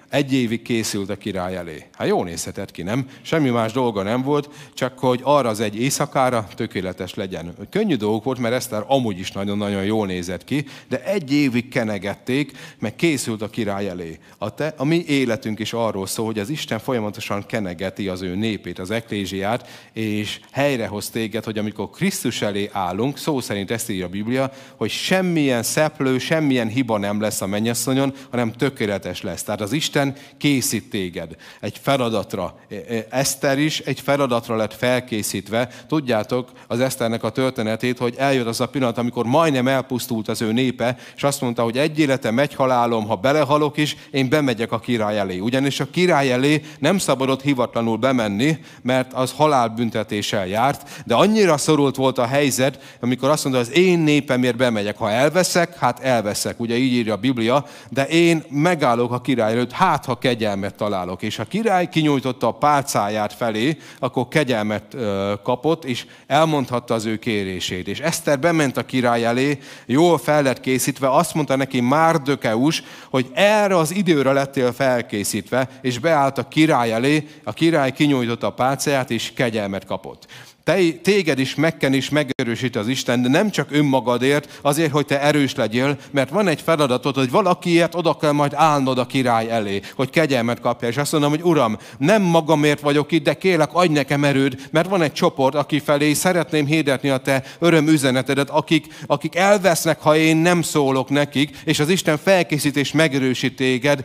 egy 0.09 0.33
évig 0.33 0.61
készült 0.61 1.09
a 1.09 1.17
király 1.17 1.55
elé. 1.55 1.85
Hát 1.93 2.07
jó 2.07 2.23
nézhetett 2.23 2.71
ki, 2.71 2.83
nem? 2.83 3.07
Semmi 3.21 3.49
más 3.49 3.71
dolga 3.71 4.03
nem 4.03 4.21
volt, 4.21 4.49
csak 4.73 4.99
hogy 4.99 5.19
arra 5.23 5.49
az 5.49 5.59
egy 5.59 5.79
éjszakára 5.79 6.47
tökéletes 6.55 7.13
legyen. 7.13 7.55
Könnyű 7.69 7.95
dolgok 7.95 8.23
volt, 8.23 8.39
mert 8.39 8.53
Eszter 8.53 8.83
amúgy 8.87 9.19
is 9.19 9.31
nagyon-nagyon 9.31 9.83
jól 9.83 10.07
nézett 10.07 10.43
ki, 10.43 10.65
de 10.89 11.03
egy 11.03 11.33
évig 11.33 11.69
kenegették, 11.69 12.51
meg 12.79 12.95
készült 12.95 13.41
a 13.41 13.49
király 13.49 13.87
elé. 13.87 14.19
A, 14.37 14.53
te, 14.53 14.73
a 14.77 14.83
mi 14.83 15.03
életünk 15.07 15.59
is 15.59 15.73
arról 15.73 16.07
szól, 16.07 16.25
hogy 16.25 16.39
az 16.39 16.49
Isten 16.49 16.79
folyamatosan 16.79 17.45
kenegeti 17.45 18.07
az 18.07 18.21
ő 18.21 18.35
népét, 18.35 18.79
az 18.79 18.91
eklésiát, 18.91 19.67
és 19.93 20.39
helyrehoz 20.51 21.09
téged, 21.09 21.43
hogy 21.43 21.57
amikor 21.57 21.89
Krisztus 21.89 22.41
elé 22.41 22.69
állunk, 22.71 23.17
szó 23.17 23.39
szerint 23.39 23.71
ezt 23.71 23.89
írja 23.89 24.05
a 24.05 24.09
Biblia, 24.09 24.51
hogy 24.75 24.89
semmilyen 24.89 25.63
szeplő, 25.63 26.17
semmilyen 26.17 26.67
hiba 26.67 26.97
nem 26.97 27.21
lesz 27.21 27.41
a 27.41 27.47
mennyasszonyon, 27.47 28.13
hanem 28.29 28.51
tökéletes 28.51 29.21
lesz. 29.21 29.43
Tehát 29.43 29.61
az 29.61 29.71
Isten 29.71 29.94
Isten 29.95 30.15
készít 30.37 30.89
téged 30.89 31.35
egy 31.59 31.79
feladatra. 31.81 32.55
E, 32.69 32.75
e, 32.95 33.05
Eszter 33.09 33.59
is 33.59 33.79
egy 33.79 33.99
feladatra 33.99 34.55
lett 34.55 34.73
felkészítve. 34.73 35.69
Tudjátok 35.87 36.49
az 36.67 36.79
Eszternek 36.79 37.23
a 37.23 37.29
történetét, 37.29 37.97
hogy 37.97 38.15
eljött 38.17 38.47
az 38.47 38.61
a 38.61 38.67
pillanat, 38.67 38.97
amikor 38.97 39.25
majdnem 39.25 39.67
elpusztult 39.67 40.27
az 40.27 40.41
ő 40.41 40.51
népe, 40.51 40.97
és 41.15 41.23
azt 41.23 41.41
mondta, 41.41 41.63
hogy 41.63 41.77
egy 41.77 41.99
élete 41.99 42.31
megy 42.31 42.53
halálom, 42.53 43.07
ha 43.07 43.15
belehalok 43.15 43.77
is, 43.77 43.95
én 44.11 44.29
bemegyek 44.29 44.71
a 44.71 44.79
király 44.79 45.19
elé. 45.19 45.39
Ugyanis 45.39 45.79
a 45.79 45.89
király 45.89 46.31
elé 46.31 46.61
nem 46.79 46.97
szabadott 46.97 47.41
hivatlanul 47.41 47.97
bemenni, 47.97 48.57
mert 48.81 49.13
az 49.13 49.31
halálbüntetéssel 49.31 50.47
járt, 50.47 51.03
de 51.05 51.15
annyira 51.15 51.57
szorult 51.57 51.95
volt 51.95 52.17
a 52.17 52.25
helyzet, 52.25 52.97
amikor 53.01 53.29
azt 53.29 53.43
mondta, 53.43 53.61
az 53.61 53.71
én 53.71 53.99
népemért 53.99 54.57
bemegyek. 54.57 54.97
Ha 54.97 55.11
elveszek, 55.11 55.77
hát 55.77 55.99
elveszek. 55.99 56.59
Ugye 56.59 56.77
így 56.77 56.93
írja 56.93 57.13
a 57.13 57.17
Biblia, 57.17 57.65
de 57.89 58.07
én 58.07 58.43
megállok 58.49 59.11
a 59.11 59.21
király 59.21 59.51
előtt, 59.51 59.71
hát 59.85 60.05
ha 60.05 60.15
kegyelmet 60.15 60.75
találok. 60.75 61.21
És 61.21 61.39
a 61.39 61.45
király 61.45 61.89
kinyújtotta 61.89 62.47
a 62.47 62.51
pálcáját 62.51 63.33
felé, 63.33 63.77
akkor 63.99 64.27
kegyelmet 64.27 64.95
kapott, 65.43 65.85
és 65.85 66.05
elmondhatta 66.27 66.93
az 66.93 67.05
ő 67.05 67.17
kérését. 67.17 67.87
És 67.87 67.99
Eszter 67.99 68.39
bement 68.39 68.77
a 68.77 68.85
király 68.85 69.25
elé, 69.25 69.59
jól 69.85 70.17
fel 70.17 70.43
lett 70.43 70.59
készítve, 70.59 71.09
azt 71.09 71.33
mondta 71.33 71.55
neki 71.55 71.81
Márdökeus, 71.81 72.83
hogy 73.09 73.29
erre 73.33 73.77
az 73.77 73.95
időre 73.95 74.31
lettél 74.31 74.73
felkészítve, 74.73 75.69
és 75.81 75.99
beállt 75.99 76.37
a 76.37 76.47
király 76.47 76.91
elé, 76.91 77.27
a 77.43 77.53
király 77.53 77.91
kinyújtotta 77.91 78.47
a 78.47 78.53
pálcáját, 78.53 79.11
és 79.11 79.33
kegyelmet 79.35 79.85
kapott. 79.85 80.25
Te, 80.65 80.77
téged 81.03 81.39
is 81.39 81.55
megken 81.55 81.93
is 81.93 82.09
megerősít 82.09 82.75
az 82.75 82.87
Isten, 82.87 83.21
de 83.21 83.29
nem 83.29 83.49
csak 83.49 83.71
önmagadért, 83.71 84.59
azért, 84.61 84.91
hogy 84.91 85.05
te 85.05 85.21
erős 85.21 85.55
legyél, 85.55 85.97
mert 86.11 86.29
van 86.29 86.47
egy 86.47 86.61
feladatod, 86.61 87.15
hogy 87.15 87.31
valakiért 87.31 87.95
oda 87.95 88.17
kell 88.17 88.31
majd 88.31 88.53
állnod 88.55 88.97
a 88.97 89.05
király 89.05 89.49
elé, 89.49 89.81
hogy 89.95 90.09
kegyelmet 90.09 90.59
kapja. 90.59 90.87
És 90.87 90.97
azt 90.97 91.11
mondom, 91.11 91.29
hogy 91.29 91.41
Uram, 91.41 91.77
nem 91.97 92.21
magamért 92.21 92.79
vagyok 92.79 93.11
itt, 93.11 93.23
de 93.23 93.33
kérlek, 93.33 93.69
adj 93.73 93.93
nekem 93.93 94.23
erőd, 94.23 94.67
mert 94.71 94.89
van 94.89 95.01
egy 95.01 95.13
csoport, 95.13 95.55
aki 95.55 95.79
felé 95.79 96.13
szeretném 96.13 96.65
hirdetni 96.65 97.09
a 97.09 97.17
te 97.17 97.43
öröm 97.59 97.87
üzenetedet, 97.87 98.49
akik, 98.49 98.85
akik 99.07 99.35
elvesznek, 99.35 100.01
ha 100.01 100.15
én 100.15 100.37
nem 100.37 100.61
szólok 100.61 101.09
nekik, 101.09 101.57
és 101.65 101.79
az 101.79 101.89
Isten 101.89 102.17
felkészít 102.17 102.77
és 102.77 102.91
megerősít 102.91 103.55
téged, 103.55 104.03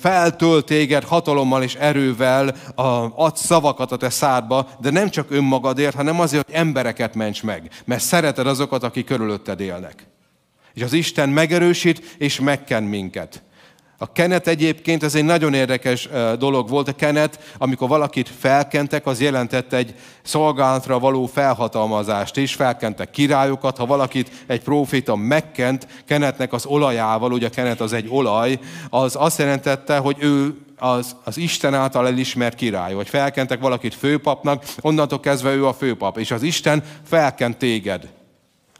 feltölt 0.00 0.64
téged 0.64 1.04
hatalommal 1.04 1.62
és 1.62 1.74
erővel, 1.74 2.54
ad 3.14 3.36
szavakat 3.36 3.92
a 3.92 3.96
te 3.96 4.10
szádba, 4.10 4.68
de 4.80 4.90
nem 4.90 5.06
nem 5.08 5.24
csak 5.24 5.36
önmagadért, 5.36 5.94
hanem 5.94 6.20
azért, 6.20 6.46
hogy 6.46 6.54
embereket 6.54 7.14
ments 7.14 7.42
meg. 7.42 7.70
Mert 7.84 8.02
szereted 8.02 8.46
azokat, 8.46 8.82
akik 8.82 9.04
körülötted 9.04 9.60
élnek. 9.60 10.06
És 10.74 10.82
az 10.82 10.92
Isten 10.92 11.28
megerősít 11.28 12.14
és 12.18 12.40
megken 12.40 12.82
minket. 12.82 13.42
A 13.98 14.12
kenet 14.12 14.46
egyébként 14.46 15.02
ez 15.02 15.14
egy 15.14 15.24
nagyon 15.24 15.54
érdekes 15.54 16.08
dolog 16.38 16.68
volt. 16.68 16.88
A 16.88 16.92
kenet, 16.92 17.54
amikor 17.58 17.88
valakit 17.88 18.28
felkentek, 18.38 19.06
az 19.06 19.20
jelentette 19.20 19.76
egy 19.76 19.94
szolgálatra 20.22 20.98
való 20.98 21.26
felhatalmazást 21.26 22.36
is. 22.36 22.54
Felkentek 22.54 23.10
királyokat, 23.10 23.76
ha 23.76 23.86
valakit 23.86 24.44
egy 24.46 24.62
proféta 24.62 25.16
megkent 25.16 25.86
kenetnek 26.06 26.52
az 26.52 26.66
olajával, 26.66 27.32
ugye 27.32 27.46
a 27.46 27.50
kenet 27.50 27.80
az 27.80 27.92
egy 27.92 28.06
olaj, 28.08 28.58
az 28.90 29.16
azt 29.18 29.38
jelentette, 29.38 29.96
hogy 29.96 30.16
ő 30.20 30.54
az, 30.78 31.16
az 31.24 31.36
Isten 31.36 31.74
által 31.74 32.06
elismert 32.06 32.56
király, 32.56 32.94
vagy 32.94 33.08
felkentek 33.08 33.60
valakit 33.60 33.94
főpapnak, 33.94 34.64
onnantól 34.80 35.20
kezdve 35.20 35.54
ő 35.54 35.66
a 35.66 35.72
főpap, 35.72 36.18
és 36.18 36.30
az 36.30 36.42
Isten 36.42 36.82
felkent 37.04 37.56
téged 37.56 38.17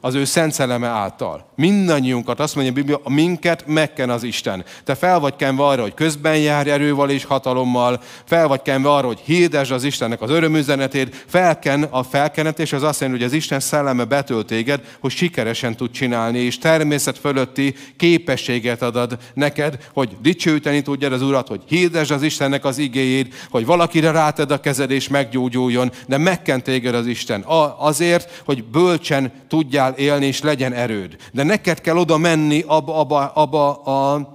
az 0.01 0.15
ő 0.15 0.25
szent 0.25 0.53
szelleme 0.53 0.87
által. 0.87 1.45
Mindannyiunkat, 1.55 2.39
azt 2.39 2.55
mondja 2.55 2.73
a 2.73 2.75
Biblia, 2.75 3.01
minket 3.05 3.67
megken 3.67 4.09
az 4.09 4.23
Isten. 4.23 4.63
Te 4.83 4.95
fel 4.95 5.19
vagy 5.19 5.35
kenve 5.35 5.63
arra, 5.63 5.81
hogy 5.81 5.93
közben 5.93 6.37
járj 6.37 6.69
erővel 6.69 7.09
és 7.09 7.23
hatalommal, 7.23 8.01
fel 8.25 8.47
vagy 8.47 8.61
kenve 8.61 8.91
arra, 8.91 9.07
hogy 9.07 9.19
hirdesd 9.19 9.71
az 9.71 9.83
Istennek 9.83 10.21
az 10.21 10.29
örömüzenetét, 10.29 11.25
felken 11.27 11.83
a 11.83 12.03
felkenetés 12.03 12.73
az 12.73 12.83
azt 12.83 12.99
jelenti, 12.99 13.21
hogy 13.21 13.31
az 13.31 13.37
Isten 13.37 13.59
szelleme 13.59 14.03
betölt 14.03 14.45
téged, 14.45 14.81
hogy 14.99 15.11
sikeresen 15.11 15.75
tud 15.75 15.91
csinálni, 15.91 16.39
és 16.39 16.57
természet 16.57 17.17
fölötti 17.17 17.75
képességet 17.97 18.81
adod 18.81 19.17
neked, 19.33 19.77
hogy 19.93 20.17
dicsőíteni 20.21 20.81
tudjad 20.81 21.13
az 21.13 21.21
Urat, 21.21 21.47
hogy 21.47 21.61
hirdesd 21.67 22.11
az 22.11 22.23
Istennek 22.23 22.65
az 22.65 22.77
igéjét, 22.77 23.47
hogy 23.49 23.65
valakire 23.65 24.11
ráted 24.11 24.51
a 24.51 24.59
kezed 24.59 24.91
és 24.91 25.07
meggyógyuljon, 25.07 25.91
de 26.07 26.17
megken 26.17 26.63
téged 26.63 26.95
az 26.95 27.05
Isten. 27.05 27.45
Azért, 27.77 28.41
hogy 28.45 28.63
bölcsen 28.63 29.31
tudjál 29.47 29.88
tudjál 29.93 30.13
élni, 30.13 30.25
és 30.25 30.41
legyen 30.41 30.73
erőd. 30.73 31.15
De 31.31 31.43
neked 31.43 31.81
kell 31.81 31.97
oda 31.97 32.17
menni 32.17 32.63
abba, 32.67 32.95
abba, 32.95 33.31
abba 33.33 33.75
a, 33.83 34.29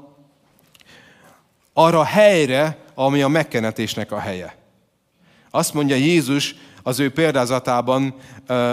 arra 1.73 1.99
a 1.99 2.05
helyre, 2.05 2.79
ami 2.95 3.23
a 3.23 3.29
megkenetésnek 3.29 4.13
a 4.13 4.19
helye. 4.19 4.57
Azt 5.51 5.75
mondja 5.75 5.97
Jézus 5.97 6.55
az 6.83 7.01
ő 7.01 7.11
példázatában, 7.11 8.15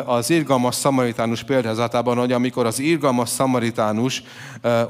az 0.06 0.30
irgalmas 0.30 0.76
szamaritánus 0.76 1.44
példázatában, 1.44 2.18
hogy 2.18 2.32
amikor 2.32 2.66
az 2.66 2.80
irgalmas 2.80 3.30
szamaritánus 3.30 4.24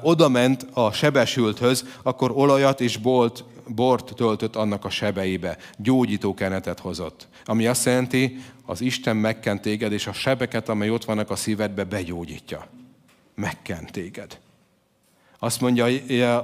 odament 0.01 0.67
a 0.73 0.91
sebesülthöz, 0.91 1.85
akkor 2.03 2.31
olajat 2.33 2.81
és 2.81 2.97
bolt, 2.97 3.43
bort 3.67 4.13
töltött 4.15 4.55
annak 4.55 4.85
a 4.85 4.89
sebeibe, 4.89 5.57
gyógyító 5.77 6.33
kenetet 6.33 6.79
hozott. 6.79 7.27
Ami 7.45 7.67
azt 7.67 7.85
jelenti, 7.85 8.37
az 8.65 8.81
Isten 8.81 9.15
megkent 9.15 9.61
téged, 9.61 9.91
és 9.91 10.07
a 10.07 10.13
sebeket, 10.13 10.69
amely 10.69 10.89
ott 10.89 11.05
vannak 11.05 11.29
a 11.29 11.35
szívedbe, 11.35 11.83
begyógyítja. 11.83 12.67
Megkent 13.35 13.91
téged. 13.91 14.39
Azt 15.43 15.61
mondja 15.61 15.85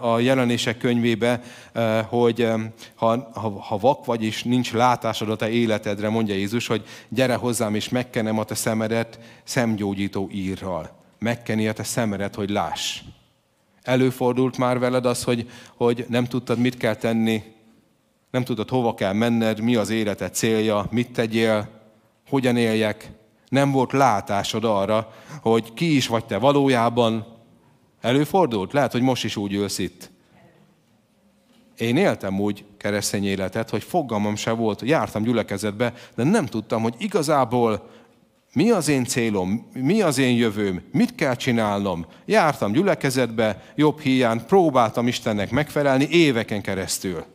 a 0.01 0.19
jelenések 0.19 0.77
könyvébe, 0.77 1.41
eh, 1.73 2.05
hogy 2.05 2.41
eh, 2.41 2.61
ha, 2.95 3.29
ha, 3.33 3.49
ha 3.49 3.77
vak 3.77 4.05
vagy, 4.05 4.23
és 4.23 4.43
nincs 4.43 4.73
látásod 4.73 5.29
a 5.29 5.35
te 5.35 5.49
életedre, 5.49 6.09
mondja 6.09 6.35
Jézus, 6.35 6.67
hogy 6.67 6.85
gyere 7.09 7.35
hozzám, 7.35 7.75
és 7.75 7.89
megkenem 7.89 8.39
a 8.39 8.43
te 8.43 8.55
szemedet 8.55 9.19
szemgyógyító 9.43 10.29
írral. 10.31 10.91
Megkeni 11.19 11.67
a 11.67 11.73
te 11.73 11.83
szemedet, 11.83 12.35
hogy 12.35 12.49
láss. 12.49 13.01
Előfordult 13.81 14.57
már 14.57 14.79
veled 14.79 15.05
az, 15.05 15.23
hogy, 15.23 15.49
hogy 15.75 16.05
nem 16.09 16.25
tudtad, 16.25 16.59
mit 16.59 16.77
kell 16.77 16.95
tenni, 16.95 17.43
nem 18.38 18.45
tudod, 18.45 18.69
hova 18.69 18.93
kell 18.93 19.13
menned, 19.13 19.59
mi 19.59 19.75
az 19.75 19.89
életed 19.89 20.33
célja, 20.33 20.88
mit 20.91 21.11
tegyél, 21.11 21.69
hogyan 22.29 22.57
éljek. 22.57 23.11
Nem 23.49 23.71
volt 23.71 23.91
látásod 23.91 24.63
arra, 24.63 25.13
hogy 25.41 25.73
ki 25.73 25.95
is 25.95 26.07
vagy 26.07 26.25
te 26.25 26.38
valójában. 26.38 27.25
Előfordult? 28.01 28.73
Lehet, 28.73 28.91
hogy 28.91 29.01
most 29.01 29.23
is 29.23 29.35
úgy 29.35 29.53
ülsz 29.53 29.77
itt. 29.77 30.09
Én 31.77 31.97
éltem 31.97 32.39
úgy 32.39 32.65
keresztény 32.77 33.25
életet, 33.25 33.69
hogy 33.69 33.83
fogalmam 33.83 34.35
se 34.35 34.51
volt, 34.51 34.81
jártam 34.81 35.23
gyülekezetbe, 35.23 35.93
de 36.15 36.23
nem 36.23 36.45
tudtam, 36.45 36.81
hogy 36.81 36.95
igazából 36.97 37.89
mi 38.53 38.71
az 38.71 38.88
én 38.88 39.05
célom, 39.05 39.69
mi 39.73 40.01
az 40.01 40.17
én 40.17 40.35
jövőm, 40.35 40.81
mit 40.91 41.15
kell 41.15 41.35
csinálnom. 41.35 42.05
Jártam 42.25 42.71
gyülekezetbe, 42.71 43.63
jobb 43.75 43.99
hiány, 43.99 44.45
próbáltam 44.45 45.07
Istennek 45.07 45.51
megfelelni 45.51 46.07
éveken 46.09 46.61
keresztül. 46.61 47.25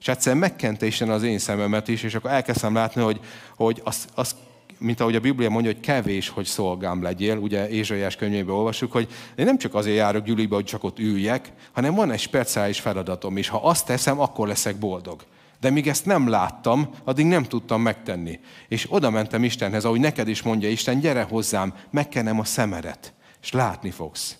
És 0.00 0.08
egyszerűen 0.08 0.40
megkente 0.40 0.86
Isten 0.86 1.10
az 1.10 1.22
én 1.22 1.38
szememet 1.38 1.88
is, 1.88 2.02
és 2.02 2.14
akkor 2.14 2.30
elkezdtem 2.30 2.74
látni, 2.74 3.02
hogy, 3.02 3.20
hogy 3.56 3.80
az, 3.84 4.06
az 4.14 4.34
mint 4.78 5.00
ahogy 5.00 5.14
a 5.14 5.20
Biblia 5.20 5.48
mondja, 5.48 5.72
hogy 5.72 5.80
kevés, 5.80 6.28
hogy 6.28 6.44
szolgám 6.44 7.02
legyél, 7.02 7.36
ugye 7.36 7.68
Ézsaiás 7.68 8.16
könyvében 8.16 8.54
olvasjuk, 8.54 8.92
hogy 8.92 9.08
én 9.34 9.44
nem 9.44 9.58
csak 9.58 9.74
azért 9.74 9.96
járok 9.96 10.24
gyűlibe, 10.24 10.54
hogy 10.54 10.64
csak 10.64 10.84
ott 10.84 10.98
üljek, 10.98 11.52
hanem 11.72 11.94
van 11.94 12.10
egy 12.10 12.20
speciális 12.20 12.80
feladatom, 12.80 13.36
és 13.36 13.48
ha 13.48 13.60
azt 13.62 13.86
teszem, 13.86 14.20
akkor 14.20 14.48
leszek 14.48 14.76
boldog. 14.76 15.24
De 15.60 15.70
míg 15.70 15.88
ezt 15.88 16.06
nem 16.06 16.28
láttam, 16.28 16.88
addig 17.04 17.26
nem 17.26 17.42
tudtam 17.42 17.82
megtenni. 17.82 18.40
És 18.68 18.86
oda 18.88 19.10
mentem 19.10 19.44
Istenhez, 19.44 19.84
ahogy 19.84 20.00
neked 20.00 20.28
is 20.28 20.42
mondja 20.42 20.68
Isten, 20.68 21.00
gyere 21.00 21.22
hozzám, 21.22 21.74
megkenem 21.90 22.38
a 22.38 22.44
szemedet, 22.44 23.12
és 23.42 23.52
látni 23.52 23.90
fogsz. 23.90 24.36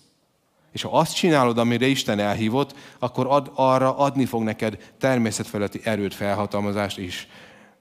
És 0.75 0.83
ha 0.83 0.99
azt 0.99 1.15
csinálod, 1.15 1.59
amire 1.59 1.87
Isten 1.87 2.19
elhívott, 2.19 2.75
akkor 2.99 3.27
ad, 3.27 3.51
arra 3.55 3.97
adni 3.97 4.25
fog 4.25 4.43
neked 4.43 4.93
természetfeletti 4.99 5.81
erőt, 5.85 6.15
felhatalmazást 6.15 6.99
is. 6.99 7.29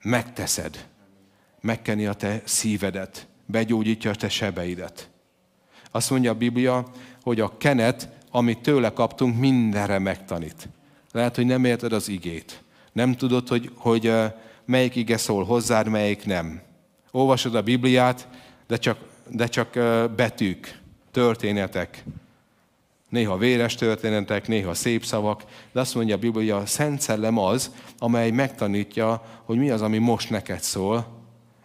Megteszed. 0.02 0.88
Megkeni 1.62 2.06
a 2.06 2.14
te 2.14 2.42
szívedet. 2.44 3.28
Begyógyítja 3.46 4.12
a 4.12 4.16
te 4.16 4.30
sebeidet. 4.30 5.10
Azt 5.92 6.10
mondja 6.10 6.32
a 6.32 6.36
Biblia, 6.36 6.86
hogy 7.24 7.40
a 7.40 7.58
kenet, 7.58 8.10
amit 8.32 8.62
tőle 8.62 8.90
kaptunk, 8.90 9.40
mindenre 9.40 10.00
megtanít. 10.00 10.70
Lehet, 11.12 11.36
hogy 11.36 11.46
nem 11.46 11.66
érted 11.66 11.94
az 11.94 12.10
igét. 12.10 12.64
Nem 12.92 13.16
tudod, 13.16 13.48
hogy, 13.48 13.72
hogy 13.76 14.14
melyik 14.66 14.96
ige 14.96 15.18
szól 15.18 15.44
hozzád, 15.44 15.88
melyik 15.88 16.26
nem. 16.26 16.62
Olvasod 17.12 17.56
a 17.56 17.62
Bibliát, 17.62 18.28
de 18.68 18.78
csak, 18.78 18.98
de 19.30 19.48
csak 19.48 19.70
betűk, 20.16 20.80
történetek, 21.12 22.04
néha 23.14 23.38
véres 23.38 23.76
történetek, 23.76 24.48
néha 24.48 24.74
szép 24.74 25.06
szavak, 25.06 25.44
de 25.72 25.80
azt 25.80 25.96
mondja 25.96 26.16
a 26.16 26.20
Biblia, 26.20 26.58
a 26.58 26.66
Szent 26.66 27.02
Szellem 27.02 27.38
az, 27.38 27.72
amely 27.98 28.32
megtanítja, 28.32 29.24
hogy 29.44 29.58
mi 29.58 29.70
az, 29.70 29.82
ami 29.82 29.98
most 29.98 30.30
neked 30.30 30.62
szól, 30.62 31.08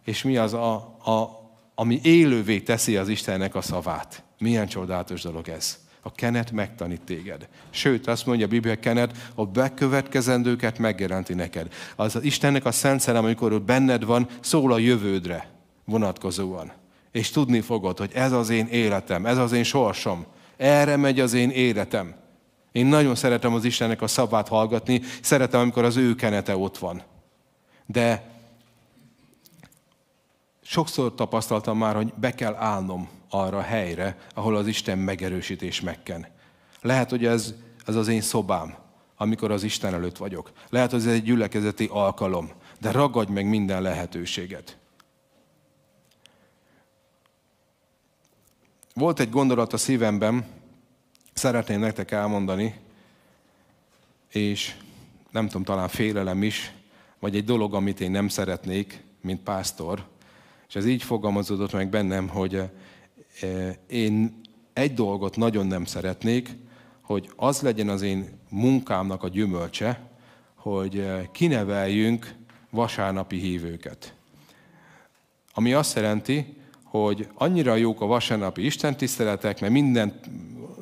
és 0.04 0.22
mi 0.22 0.36
az, 0.36 0.54
a, 0.54 0.74
a, 1.04 1.40
ami 1.74 2.00
élővé 2.02 2.60
teszi 2.60 2.96
az 2.96 3.08
Istennek 3.08 3.54
a 3.54 3.60
szavát. 3.60 4.22
Milyen 4.38 4.66
csodálatos 4.66 5.22
dolog 5.22 5.48
ez. 5.48 5.78
A 6.02 6.12
kenet 6.12 6.52
megtanít 6.52 7.00
téged. 7.00 7.48
Sőt, 7.70 8.06
azt 8.06 8.26
mondja 8.26 8.46
a 8.46 8.48
Biblia, 8.48 8.78
kenet 8.78 9.30
a 9.34 9.46
bekövetkezendőket 9.46 10.78
megjelenti 10.78 11.34
neked. 11.34 11.72
Az, 11.96 12.18
Istennek 12.22 12.64
a 12.64 12.72
szent 12.72 13.00
szellem, 13.00 13.24
amikor 13.24 13.62
benned 13.62 14.04
van, 14.04 14.28
szól 14.40 14.72
a 14.72 14.78
jövődre 14.78 15.50
vonatkozóan. 15.84 16.72
És 17.12 17.30
tudni 17.30 17.60
fogod, 17.60 17.98
hogy 17.98 18.10
ez 18.14 18.32
az 18.32 18.50
én 18.50 18.66
életem, 18.66 19.26
ez 19.26 19.38
az 19.38 19.52
én 19.52 19.64
sorsom. 19.64 20.26
Erre 20.58 20.96
megy 20.96 21.20
az 21.20 21.32
én 21.32 21.50
életem. 21.50 22.14
Én 22.72 22.86
nagyon 22.86 23.14
szeretem 23.14 23.54
az 23.54 23.64
Istennek 23.64 24.02
a 24.02 24.06
szabát 24.06 24.48
hallgatni, 24.48 25.00
szeretem, 25.22 25.60
amikor 25.60 25.84
az 25.84 25.96
ő 25.96 26.14
kenete 26.14 26.56
ott 26.56 26.78
van. 26.78 27.02
De 27.86 28.30
sokszor 30.62 31.14
tapasztaltam 31.14 31.78
már, 31.78 31.94
hogy 31.94 32.12
be 32.14 32.34
kell 32.34 32.54
állnom 32.54 33.08
arra 33.30 33.58
a 33.58 33.62
helyre, 33.62 34.16
ahol 34.34 34.56
az 34.56 34.66
Isten 34.66 34.98
megerősítés 34.98 35.80
megken. 35.80 36.26
Lehet, 36.80 37.10
hogy 37.10 37.24
ez, 37.24 37.54
ez 37.86 37.94
az 37.94 38.08
én 38.08 38.20
szobám, 38.20 38.74
amikor 39.16 39.50
az 39.50 39.62
Isten 39.62 39.94
előtt 39.94 40.16
vagyok. 40.16 40.52
Lehet, 40.70 40.90
hogy 40.90 41.00
ez 41.00 41.06
egy 41.06 41.22
gyülekezeti 41.22 41.88
alkalom, 41.92 42.50
de 42.80 42.90
ragadj 42.90 43.32
meg 43.32 43.48
minden 43.48 43.82
lehetőséget. 43.82 44.78
Volt 48.98 49.20
egy 49.20 49.30
gondolat 49.30 49.72
a 49.72 49.76
szívemben, 49.76 50.46
szeretném 51.32 51.80
nektek 51.80 52.10
elmondani, 52.10 52.74
és 54.32 54.74
nem 55.30 55.46
tudom, 55.46 55.62
talán 55.62 55.88
félelem 55.88 56.42
is, 56.42 56.72
vagy 57.18 57.36
egy 57.36 57.44
dolog, 57.44 57.74
amit 57.74 58.00
én 58.00 58.10
nem 58.10 58.28
szeretnék, 58.28 59.02
mint 59.20 59.40
pásztor, 59.40 60.06
és 60.68 60.74
ez 60.74 60.86
így 60.86 61.02
fogalmazódott 61.02 61.72
meg 61.72 61.88
bennem, 61.88 62.28
hogy 62.28 62.54
eh, 62.54 63.74
én 63.88 64.40
egy 64.72 64.94
dolgot 64.94 65.36
nagyon 65.36 65.66
nem 65.66 65.84
szeretnék, 65.84 66.56
hogy 67.00 67.30
az 67.36 67.60
legyen 67.60 67.88
az 67.88 68.02
én 68.02 68.38
munkámnak 68.48 69.22
a 69.22 69.28
gyümölcse, 69.28 70.10
hogy 70.54 70.98
eh, 70.98 71.24
kineveljünk 71.32 72.34
vasárnapi 72.70 73.38
hívőket. 73.38 74.14
Ami 75.54 75.72
azt 75.72 75.96
jelenti, 75.96 76.57
hogy 77.04 77.28
annyira 77.34 77.74
jók 77.74 78.00
a 78.00 78.06
vasárnapi 78.06 78.64
istentiszteletek, 78.64 79.60
mert 79.60 79.72
mindent, 79.72 80.14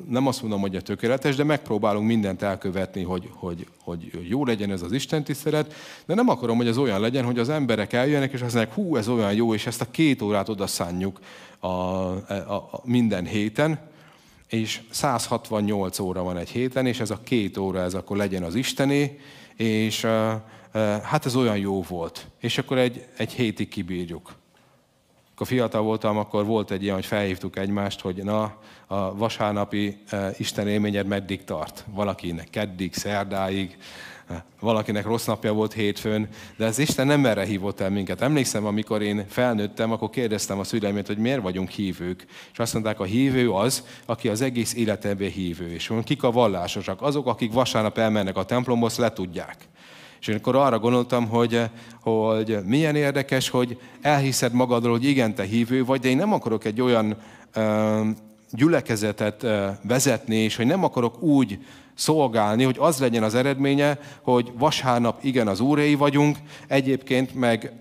nem 0.09 0.27
azt 0.27 0.41
mondom, 0.41 0.61
hogy 0.61 0.75
a 0.75 0.81
tökéletes, 0.81 1.35
de 1.35 1.43
megpróbálunk 1.43 2.07
mindent 2.07 2.41
elkövetni, 2.41 3.03
hogy, 3.03 3.29
hogy, 3.33 3.67
hogy 3.83 4.09
jó 4.27 4.45
legyen 4.45 4.71
ez 4.71 4.81
az 4.81 4.91
istentisztelet, 4.91 5.73
de 6.05 6.13
nem 6.13 6.29
akarom, 6.29 6.57
hogy 6.57 6.67
az 6.67 6.77
olyan 6.77 6.99
legyen, 6.99 7.25
hogy 7.25 7.39
az 7.39 7.49
emberek 7.49 7.93
eljönnek, 7.93 8.33
és 8.33 8.41
azt 8.41 8.53
mondják, 8.53 8.75
hú, 8.75 8.95
ez 8.95 9.07
olyan 9.07 9.33
jó, 9.33 9.53
és 9.53 9.67
ezt 9.67 9.81
a 9.81 9.91
két 9.91 10.21
órát 10.21 10.49
oda 10.49 10.67
szánjuk 10.67 11.19
a, 11.59 11.67
a, 11.67 12.53
a 12.53 12.81
minden 12.83 13.25
héten, 13.25 13.79
és 14.47 14.81
168 14.89 15.99
óra 15.99 16.23
van 16.23 16.37
egy 16.37 16.49
héten, 16.49 16.85
és 16.85 16.99
ez 16.99 17.09
a 17.09 17.19
két 17.23 17.57
óra, 17.57 17.81
ez 17.81 17.93
akkor 17.93 18.17
legyen 18.17 18.43
az 18.43 18.55
Istené, 18.55 19.19
és 19.55 20.05
hát 21.03 21.25
ez 21.25 21.35
olyan 21.35 21.57
jó 21.57 21.81
volt. 21.81 22.27
És 22.39 22.57
akkor 22.57 22.77
egy, 22.77 23.05
egy 23.17 23.31
hétig 23.31 23.67
kibírjuk 23.67 24.35
akkor 25.37 25.49
fiatal 25.49 25.81
voltam, 25.81 26.17
akkor 26.17 26.45
volt 26.45 26.71
egy 26.71 26.83
ilyen, 26.83 26.95
hogy 26.95 27.05
felhívtuk 27.05 27.57
egymást, 27.57 28.01
hogy 28.01 28.23
na, 28.23 28.55
a 28.87 29.15
vasárnapi 29.15 29.97
e, 30.09 30.33
Isten 30.37 30.67
élményed 30.67 31.07
meddig 31.07 31.43
tart. 31.43 31.85
Valakinek 31.93 32.49
keddig, 32.49 32.93
szerdáig, 32.93 33.77
e, 34.29 34.45
valakinek 34.59 35.05
rossz 35.05 35.25
napja 35.25 35.53
volt 35.53 35.73
hétfőn, 35.73 36.29
de 36.55 36.65
az 36.65 36.79
Isten 36.79 37.07
nem 37.07 37.25
erre 37.25 37.45
hívott 37.45 37.79
el 37.79 37.89
minket. 37.89 38.21
Emlékszem, 38.21 38.65
amikor 38.65 39.01
én 39.01 39.25
felnőttem, 39.27 39.91
akkor 39.91 40.09
kérdeztem 40.09 40.59
a 40.59 40.63
szüleimet, 40.63 41.07
hogy 41.07 41.17
miért 41.17 41.41
vagyunk 41.41 41.69
hívők. 41.69 42.25
És 42.51 42.59
azt 42.59 42.73
mondták, 42.73 42.99
a 42.99 43.03
hívő 43.03 43.51
az, 43.51 43.83
aki 44.05 44.27
az 44.27 44.41
egész 44.41 44.73
életemben 44.73 45.29
hívő. 45.29 45.73
És 45.73 45.91
kik 46.03 46.23
a 46.23 46.31
vallásosak? 46.31 47.01
Azok, 47.01 47.27
akik 47.27 47.53
vasárnap 47.53 47.97
elmennek 47.97 48.37
a 48.37 48.45
templomhoz, 48.45 48.97
le 48.97 49.13
tudják. 49.13 49.55
És 50.19 50.27
én 50.27 50.35
akkor 50.35 50.55
arra 50.55 50.79
gondoltam, 50.79 51.27
hogy, 51.27 51.61
hogy 52.01 52.57
milyen 52.65 52.95
érdekes, 52.95 53.49
hogy 53.49 53.79
elhiszed 54.01 54.53
magadról, 54.53 54.91
hogy 54.91 55.05
igen, 55.05 55.35
te 55.35 55.43
hívő 55.43 55.85
vagy, 55.85 55.99
de 55.99 56.07
én 56.07 56.17
nem 56.17 56.33
akarok 56.33 56.65
egy 56.65 56.81
olyan 56.81 57.17
gyülekezetet 58.51 59.45
vezetni, 59.83 60.35
és 60.35 60.55
hogy 60.55 60.65
nem 60.65 60.83
akarok 60.83 61.21
úgy 61.21 61.59
szolgálni, 61.93 62.63
hogy 62.63 62.75
az 62.79 62.99
legyen 62.99 63.23
az 63.23 63.35
eredménye, 63.35 63.99
hogy 64.21 64.51
vasárnap 64.57 65.23
igen 65.23 65.47
az 65.47 65.59
úréi 65.59 65.95
vagyunk, 65.95 66.37
egyébként 66.67 67.35
meg 67.35 67.73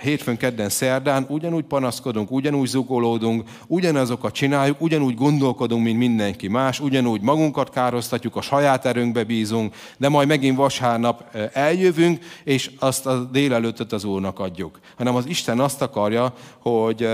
hétfőn, 0.00 0.36
kedden, 0.36 0.68
szerdán 0.68 1.26
ugyanúgy 1.28 1.64
panaszkodunk, 1.64 2.30
ugyanúgy 2.30 2.68
zugolódunk, 2.68 3.48
ugyanazokat 3.66 4.34
csináljuk, 4.34 4.80
ugyanúgy 4.80 5.14
gondolkodunk, 5.14 5.84
mint 5.84 5.98
mindenki 5.98 6.48
más, 6.48 6.80
ugyanúgy 6.80 7.20
magunkat 7.20 7.70
károztatjuk, 7.70 8.36
a 8.36 8.40
saját 8.40 8.84
erőnkbe 8.84 9.24
bízunk, 9.24 9.74
de 9.96 10.08
majd 10.08 10.28
megint 10.28 10.56
vasárnap 10.56 11.36
eljövünk, 11.52 12.24
és 12.44 12.70
azt 12.78 13.06
a 13.06 13.24
délelőttet 13.24 13.92
az 13.92 14.04
Úrnak 14.04 14.38
adjuk. 14.38 14.80
Hanem 14.96 15.14
az 15.14 15.26
Isten 15.26 15.60
azt 15.60 15.82
akarja, 15.82 16.32
hogy, 16.58 17.08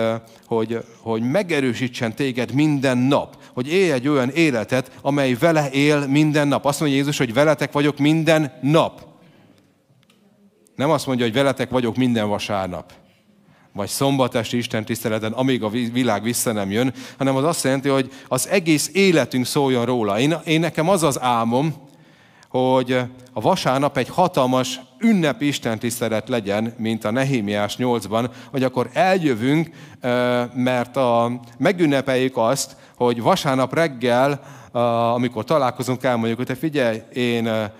hogy, 0.47 0.85
hogy 1.01 1.23
megerősítsen 1.23 2.15
téged 2.15 2.53
minden 2.53 2.99
nap, 2.99 3.37
hogy 3.55 3.73
élj 3.73 3.91
egy 3.91 4.09
olyan 4.09 4.31
életet, 4.31 4.91
amely 5.03 5.35
vele 5.35 5.71
él 5.71 6.07
minden 6.07 6.49
nap. 6.49 6.65
Azt 6.65 6.81
mondja 6.81 6.99
Jézus, 6.99 7.19
hogy 7.19 7.35
veletek 7.35 7.73
vagyok 7.73 7.99
minden 7.99 8.53
nap. 8.63 9.12
Nem 10.83 10.91
azt 10.91 11.07
mondja, 11.07 11.25
hogy 11.25 11.35
veletek 11.35 11.71
vagyok 11.71 11.97
minden 11.97 12.29
vasárnap, 12.29 12.93
vagy 13.73 13.89
szombatesti 13.89 14.57
Isten 14.57 14.85
tiszteleten, 14.85 15.33
amíg 15.33 15.63
a 15.63 15.69
világ 15.69 16.23
vissza 16.23 16.53
nem 16.53 16.71
jön, 16.71 16.93
hanem 17.19 17.37
az 17.37 17.45
azt 17.45 17.65
jelenti, 17.65 17.89
hogy 17.89 18.13
az 18.29 18.49
egész 18.49 18.91
életünk 18.93 19.47
szóljon 19.47 19.85
róla. 19.85 20.19
Én, 20.19 20.35
én 20.45 20.61
nekem 20.61 20.89
az 20.89 21.03
az 21.03 21.21
álmom, 21.21 21.75
hogy 22.49 22.93
a 23.33 23.41
vasárnap 23.41 23.97
egy 23.97 24.09
hatalmas 24.09 24.81
ünnep 24.99 25.43
Isten 25.43 25.79
tisztelet 25.79 26.29
legyen, 26.29 26.75
mint 26.79 27.05
a 27.05 27.11
Nehémiás 27.11 27.77
8-ban, 27.79 28.31
hogy 28.51 28.63
akkor 28.63 28.91
eljövünk, 28.93 29.71
mert 30.55 30.97
a, 30.97 31.41
megünnepeljük 31.59 32.37
azt, 32.37 32.77
hogy 32.97 33.23
vasárnap 33.23 33.75
reggel, 33.75 34.43
amikor 35.15 35.45
találkozunk, 35.45 36.03
elmondjuk, 36.03 36.37
hogy 36.37 36.47
te 36.47 36.55
figyelj, 36.55 37.03
én 37.13 37.71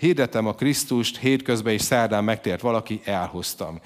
hirdetem 0.00 0.46
a 0.46 0.54
Krisztust, 0.54 1.18
hétközben 1.18 1.72
és 1.72 1.82
szerdán 1.82 2.24
megtért 2.24 2.60
valaki, 2.60 3.00
elhoztam. 3.04 3.80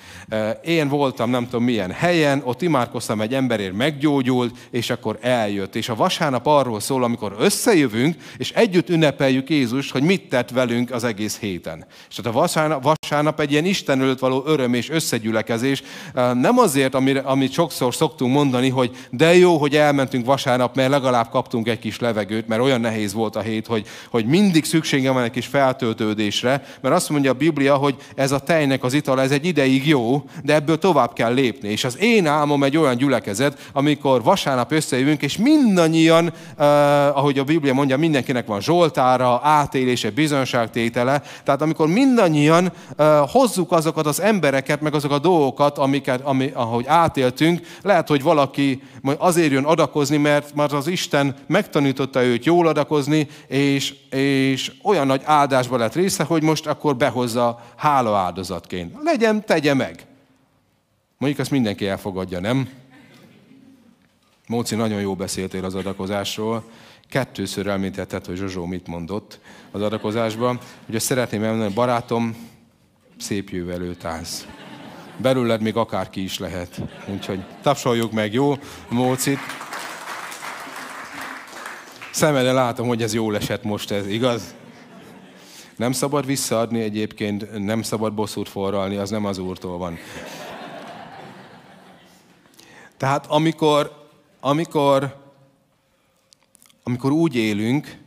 Én 0.64 0.88
voltam 0.88 1.30
nem 1.30 1.44
tudom 1.44 1.64
milyen 1.64 1.90
helyen, 1.90 2.42
ott 2.44 2.62
imádkoztam 2.62 3.20
egy 3.20 3.34
emberért, 3.34 3.72
meggyógyult, 3.72 4.56
és 4.70 4.90
akkor 4.90 5.18
eljött. 5.20 5.74
És 5.74 5.88
a 5.88 5.94
vasárnap 5.94 6.46
arról 6.46 6.80
szól, 6.80 7.04
amikor 7.04 7.34
összejövünk, 7.38 8.16
és 8.36 8.50
együtt 8.50 8.88
ünnepeljük 8.88 9.50
Jézust, 9.50 9.92
hogy 9.92 10.02
mit 10.02 10.28
tett 10.28 10.50
velünk 10.50 10.90
az 10.90 11.04
egész 11.04 11.38
héten. 11.38 11.86
És 12.08 12.14
tehát 12.14 12.36
a 12.36 12.40
vasárnap, 12.40 12.82
vasárnap 12.82 13.40
egy 13.40 13.50
ilyen 13.50 13.64
Isten 13.64 14.00
előtt 14.00 14.18
való 14.18 14.42
öröm 14.46 14.74
és 14.74 14.90
összegyülekezés, 14.90 15.82
nem 16.14 16.58
azért, 16.58 16.94
amire, 16.94 17.20
amit 17.20 17.52
sokszor 17.52 17.94
szoktunk 17.94 18.32
mondani, 18.32 18.68
hogy 18.68 18.90
de 19.10 19.36
jó, 19.36 19.56
hogy 19.56 19.76
elmentünk 19.76 20.26
vasárnap, 20.26 20.76
mert 20.76 20.90
legalább 20.90 21.28
kaptunk 21.30 21.68
egy 21.68 21.78
kis 21.78 21.98
levegőt, 21.98 22.48
mert 22.48 22.62
olyan 22.62 22.80
nehéz 22.80 23.12
volt 23.12 23.36
a 23.36 23.40
hét, 23.40 23.66
hogy, 23.66 23.86
hogy 24.10 24.26
mindig 24.26 24.64
szükségem 24.64 25.14
van 25.14 25.22
egy 25.22 25.30
kis 25.30 25.46
feltöltő 25.46 26.02
meggyőződésre, 26.04 26.64
mert 26.80 26.94
azt 26.94 27.08
mondja 27.08 27.30
a 27.30 27.34
Biblia, 27.34 27.74
hogy 27.74 27.96
ez 28.14 28.32
a 28.32 28.38
tejnek 28.38 28.84
az 28.84 28.92
ital, 28.92 29.20
ez 29.20 29.30
egy 29.30 29.46
ideig 29.46 29.86
jó, 29.86 30.24
de 30.42 30.54
ebből 30.54 30.78
tovább 30.78 31.12
kell 31.12 31.34
lépni. 31.34 31.68
És 31.68 31.84
az 31.84 31.98
én 31.98 32.26
álmom 32.26 32.64
egy 32.64 32.76
olyan 32.76 32.96
gyülekezet, 32.96 33.70
amikor 33.72 34.22
vasárnap 34.22 34.72
összejövünk, 34.72 35.22
és 35.22 35.36
mindannyian, 35.36 36.26
uh, 36.26 36.64
ahogy 37.16 37.38
a 37.38 37.44
Biblia 37.44 37.74
mondja, 37.74 37.96
mindenkinek 37.96 38.46
van 38.46 38.60
zsoltára, 38.60 39.40
átélése, 39.42 40.10
bizonságtétele, 40.10 41.22
tehát 41.44 41.62
amikor 41.62 41.88
mindannyian 41.88 42.72
uh, 42.98 43.06
hozzuk 43.28 43.72
azokat 43.72 44.06
az 44.06 44.20
embereket, 44.20 44.80
meg 44.80 44.94
azok 44.94 45.10
a 45.10 45.18
dolgokat, 45.18 45.78
amiket, 45.78 46.20
ami, 46.20 46.50
ahogy 46.54 46.84
átéltünk, 46.86 47.60
lehet, 47.82 48.08
hogy 48.08 48.22
valaki 48.22 48.82
azért 49.18 49.52
jön 49.52 49.64
adakozni, 49.64 50.16
mert, 50.16 50.54
mert 50.54 50.72
az 50.72 50.86
Isten 50.86 51.34
megtanította 51.46 52.22
őt 52.22 52.44
jól 52.44 52.66
adakozni, 52.66 53.26
és, 53.48 53.94
és 54.10 54.72
olyan 54.82 55.06
nagy 55.06 55.22
áldásba 55.24 55.76
lett 55.76 55.93
része, 55.94 56.24
hogy 56.24 56.42
most 56.42 56.66
akkor 56.66 56.96
behozza 56.96 57.64
hála 57.76 58.16
áldozatként. 58.16 58.96
Legyen, 59.02 59.44
tegye 59.44 59.74
meg. 59.74 60.06
Mondjuk 61.18 61.40
azt 61.40 61.50
mindenki 61.50 61.86
elfogadja, 61.86 62.40
nem? 62.40 62.68
Móci, 64.46 64.74
nagyon 64.74 65.00
jó 65.00 65.14
beszéltél 65.14 65.64
az 65.64 65.74
adakozásról. 65.74 66.64
Kettőször 67.08 67.66
említetted, 67.66 68.26
hogy 68.26 68.36
Zsozsó 68.36 68.66
mit 68.66 68.86
mondott 68.86 69.40
az 69.70 69.82
adakozásban. 69.82 70.58
Ugye 70.88 70.98
szeretném 70.98 71.42
elmondani, 71.42 71.72
barátom, 71.74 72.36
szép 73.18 73.48
jövő 73.48 73.96
állsz. 74.02 74.46
Belőled 75.16 75.60
még 75.60 75.76
akárki 75.76 76.22
is 76.22 76.38
lehet. 76.38 76.80
Úgyhogy 77.06 77.44
tapsoljuk 77.62 78.12
meg, 78.12 78.32
jó, 78.32 78.54
Mócit. 78.88 79.38
Szemeden 82.10 82.54
látom, 82.54 82.86
hogy 82.88 83.02
ez 83.02 83.14
jól 83.14 83.36
esett 83.36 83.62
most, 83.62 83.90
ez 83.90 84.06
igaz? 84.06 84.54
Nem 85.76 85.92
szabad 85.92 86.26
visszaadni 86.26 86.80
egyébként, 86.80 87.64
nem 87.64 87.82
szabad 87.82 88.14
bosszút 88.14 88.48
forralni, 88.48 88.96
az 88.96 89.10
nem 89.10 89.24
az 89.24 89.38
Úrtól 89.38 89.78
van. 89.78 89.98
Tehát 92.96 93.26
amikor, 93.26 94.08
amikor 94.40 95.22
amikor 96.86 97.12
úgy 97.12 97.34
élünk, 97.34 97.98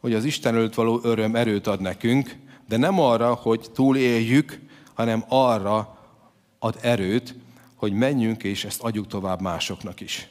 hogy 0.00 0.14
az 0.14 0.24
Isten 0.24 0.54
előtt 0.54 0.74
való 0.74 1.00
öröm 1.02 1.36
erőt 1.36 1.66
ad 1.66 1.80
nekünk, 1.80 2.36
de 2.68 2.76
nem 2.76 3.00
arra, 3.00 3.34
hogy 3.34 3.66
túléljük, 3.74 4.60
hanem 4.94 5.24
arra 5.28 5.98
ad 6.58 6.78
erőt, 6.80 7.34
hogy 7.74 7.92
menjünk 7.92 8.44
és 8.44 8.64
ezt 8.64 8.82
adjuk 8.82 9.06
tovább 9.06 9.40
másoknak 9.40 10.00
is. 10.00 10.28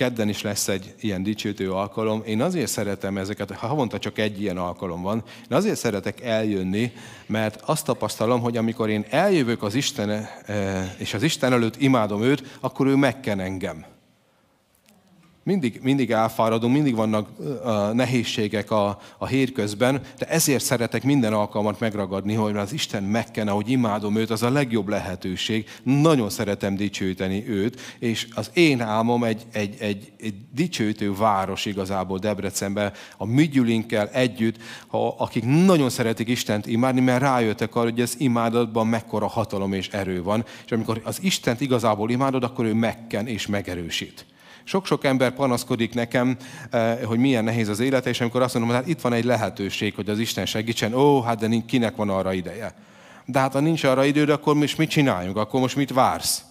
Kedden 0.00 0.28
is 0.28 0.42
lesz 0.42 0.68
egy 0.68 0.94
ilyen 1.00 1.22
dicsőítő 1.22 1.72
alkalom. 1.72 2.22
Én 2.24 2.42
azért 2.42 2.70
szeretem 2.70 3.18
ezeket, 3.18 3.50
ha 3.50 3.66
havonta 3.66 3.98
csak 3.98 4.18
egy 4.18 4.40
ilyen 4.40 4.56
alkalom 4.56 5.02
van, 5.02 5.22
én 5.50 5.56
azért 5.56 5.76
szeretek 5.76 6.20
eljönni, 6.20 6.92
mert 7.26 7.60
azt 7.64 7.84
tapasztalom, 7.84 8.40
hogy 8.40 8.56
amikor 8.56 8.88
én 8.88 9.04
eljövök 9.10 9.62
az 9.62 9.74
Isten, 9.74 10.10
eh, 10.10 10.94
és 10.98 11.14
az 11.14 11.22
Isten 11.22 11.52
előtt 11.52 11.80
imádom 11.80 12.22
őt, 12.22 12.56
akkor 12.60 12.86
ő 12.86 12.94
megken 12.94 13.40
engem. 13.40 13.84
Mindig, 15.50 15.80
mindig 15.82 16.10
elfáradunk, 16.10 16.72
mindig 16.74 16.94
vannak 16.94 17.28
uh, 17.38 17.92
nehézségek 17.92 18.70
a, 18.70 18.98
a 19.18 19.26
hétközben, 19.26 20.00
de 20.18 20.26
ezért 20.26 20.64
szeretek 20.64 21.02
minden 21.02 21.32
alkalmat 21.32 21.80
megragadni, 21.80 22.34
hogy 22.34 22.56
az 22.56 22.72
Isten 22.72 23.02
megkene, 23.02 23.50
hogy 23.50 23.70
imádom 23.70 24.16
őt, 24.16 24.30
az 24.30 24.42
a 24.42 24.50
legjobb 24.50 24.88
lehetőség. 24.88 25.68
Nagyon 25.82 26.30
szeretem 26.30 26.76
dicsőíteni 26.76 27.48
őt, 27.48 27.80
és 27.98 28.28
az 28.34 28.50
én 28.52 28.80
álmom 28.80 29.24
egy, 29.24 29.42
egy, 29.52 29.76
egy, 29.78 30.12
egy 30.20 30.34
dicsőítő 30.54 31.14
város 31.14 31.66
igazából 31.66 32.18
Debrecenben, 32.18 32.92
a 33.16 33.24
Mügyülinkkel 33.24 34.08
együtt, 34.08 34.56
ha, 34.86 35.14
akik 35.18 35.44
nagyon 35.44 35.90
szeretik 35.90 36.28
Istent 36.28 36.66
imádni, 36.66 37.00
mert 37.00 37.20
rájöttek 37.20 37.74
arra, 37.74 37.90
hogy 37.90 38.00
az 38.00 38.14
imádatban 38.18 38.86
mekkora 38.86 39.26
hatalom 39.26 39.72
és 39.72 39.88
erő 39.88 40.22
van, 40.22 40.44
és 40.64 40.72
amikor 40.72 41.00
az 41.04 41.18
Istent 41.22 41.60
igazából 41.60 42.10
imádod, 42.10 42.44
akkor 42.44 42.64
ő 42.64 42.74
megken 42.74 43.26
és 43.26 43.46
megerősít. 43.46 44.29
Sok-sok 44.64 45.04
ember 45.04 45.30
panaszkodik 45.30 45.94
nekem, 45.94 46.36
eh, 46.70 46.98
hogy 47.04 47.18
milyen 47.18 47.44
nehéz 47.44 47.68
az 47.68 47.80
élete, 47.80 48.08
és 48.08 48.20
amikor 48.20 48.42
azt 48.42 48.54
mondom, 48.54 48.72
hogy 48.74 48.80
hát 48.80 48.90
itt 48.90 49.00
van 49.00 49.12
egy 49.12 49.24
lehetőség, 49.24 49.94
hogy 49.94 50.08
az 50.08 50.18
Isten 50.18 50.46
segítsen, 50.46 50.94
ó, 50.94 51.20
hát 51.20 51.38
de 51.38 51.48
kinek 51.66 51.96
van 51.96 52.10
arra 52.10 52.32
ideje? 52.32 52.74
De 53.24 53.38
hát 53.38 53.52
ha 53.52 53.60
nincs 53.60 53.84
arra 53.84 54.04
időd, 54.04 54.28
akkor 54.28 54.54
most 54.54 54.78
mit 54.78 54.90
csináljunk? 54.90 55.36
Akkor 55.36 55.60
most 55.60 55.76
mit 55.76 55.92
vársz? 55.92 56.44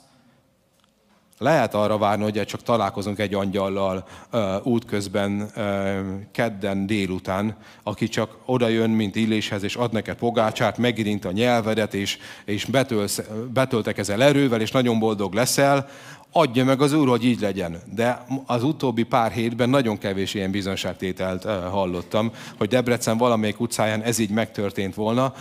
Lehet 1.41 1.73
arra 1.73 1.97
várni, 1.97 2.23
hogy 2.23 2.45
csak 2.45 2.63
találkozunk 2.63 3.19
egy 3.19 3.33
angyallal 3.33 4.07
uh, 4.31 4.65
útközben, 4.65 5.51
uh, 5.55 5.99
kedden 6.31 6.85
délután, 6.85 7.55
aki 7.83 8.07
csak 8.07 8.37
oda 8.45 8.67
jön, 8.67 8.89
mint 8.89 9.15
illéshez, 9.15 9.63
és 9.63 9.75
ad 9.75 9.93
neked 9.93 10.15
pogácsát, 10.15 10.77
megérint 10.77 11.25
a 11.25 11.31
nyelvedet, 11.31 11.93
és, 11.93 12.17
és 12.45 12.65
betölsz, 12.65 13.21
betöltek 13.53 13.97
ezzel 13.97 14.23
erővel, 14.23 14.61
és 14.61 14.71
nagyon 14.71 14.99
boldog 14.99 15.33
leszel, 15.33 15.89
adja 16.31 16.65
meg 16.65 16.81
az 16.81 16.93
Úr, 16.93 17.07
hogy 17.07 17.25
így 17.25 17.39
legyen. 17.39 17.81
De 17.95 18.25
az 18.45 18.63
utóbbi 18.63 19.03
pár 19.03 19.31
hétben 19.31 19.69
nagyon 19.69 19.97
kevés 19.97 20.33
ilyen 20.33 20.51
bizonságtételt 20.51 21.43
hallottam, 21.43 22.31
hogy 22.57 22.67
Debrecen 22.67 23.17
valamelyik 23.17 23.59
utcáján 23.59 24.01
ez 24.01 24.19
így 24.19 24.29
megtörtént 24.29 24.95
volna. 24.95 25.33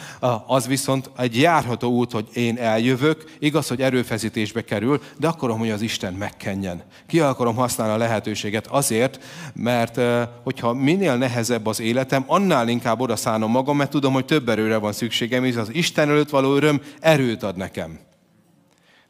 Az 0.47 0.67
viszont 0.67 1.11
egy 1.19 1.39
járható 1.39 1.91
út, 1.91 2.13
hogy 2.13 2.29
én 2.33 2.59
eljövök, 2.59 3.25
igaz, 3.39 3.69
hogy 3.69 3.83
erőfeszítésbe 3.83 4.65
kerül, 4.65 5.01
de 5.19 5.29
akarom, 5.29 5.59
hogy 5.59 5.71
az 5.71 5.81
Isten 5.81 6.13
megkenjen. 6.13 6.83
Ki 7.07 7.21
akarom 7.21 7.55
használni 7.55 7.95
a 7.95 7.97
lehetőséget 7.97 8.67
azért, 8.67 9.21
mert 9.55 10.01
hogyha 10.43 10.73
minél 10.73 11.17
nehezebb 11.17 11.67
az 11.67 11.81
életem, 11.81 12.25
annál 12.27 12.69
inkább 12.69 13.01
oda 13.01 13.17
szánom 13.17 13.51
magam, 13.51 13.77
mert 13.77 13.91
tudom, 13.91 14.13
hogy 14.13 14.25
több 14.25 14.49
erőre 14.49 14.77
van 14.77 14.93
szükségem, 14.93 15.45
és 15.45 15.57
az 15.57 15.75
Isten 15.75 16.09
előtt 16.09 16.31
való 16.31 16.55
öröm 16.55 16.81
erőt 17.01 17.43
ad 17.43 17.57
nekem. 17.57 17.99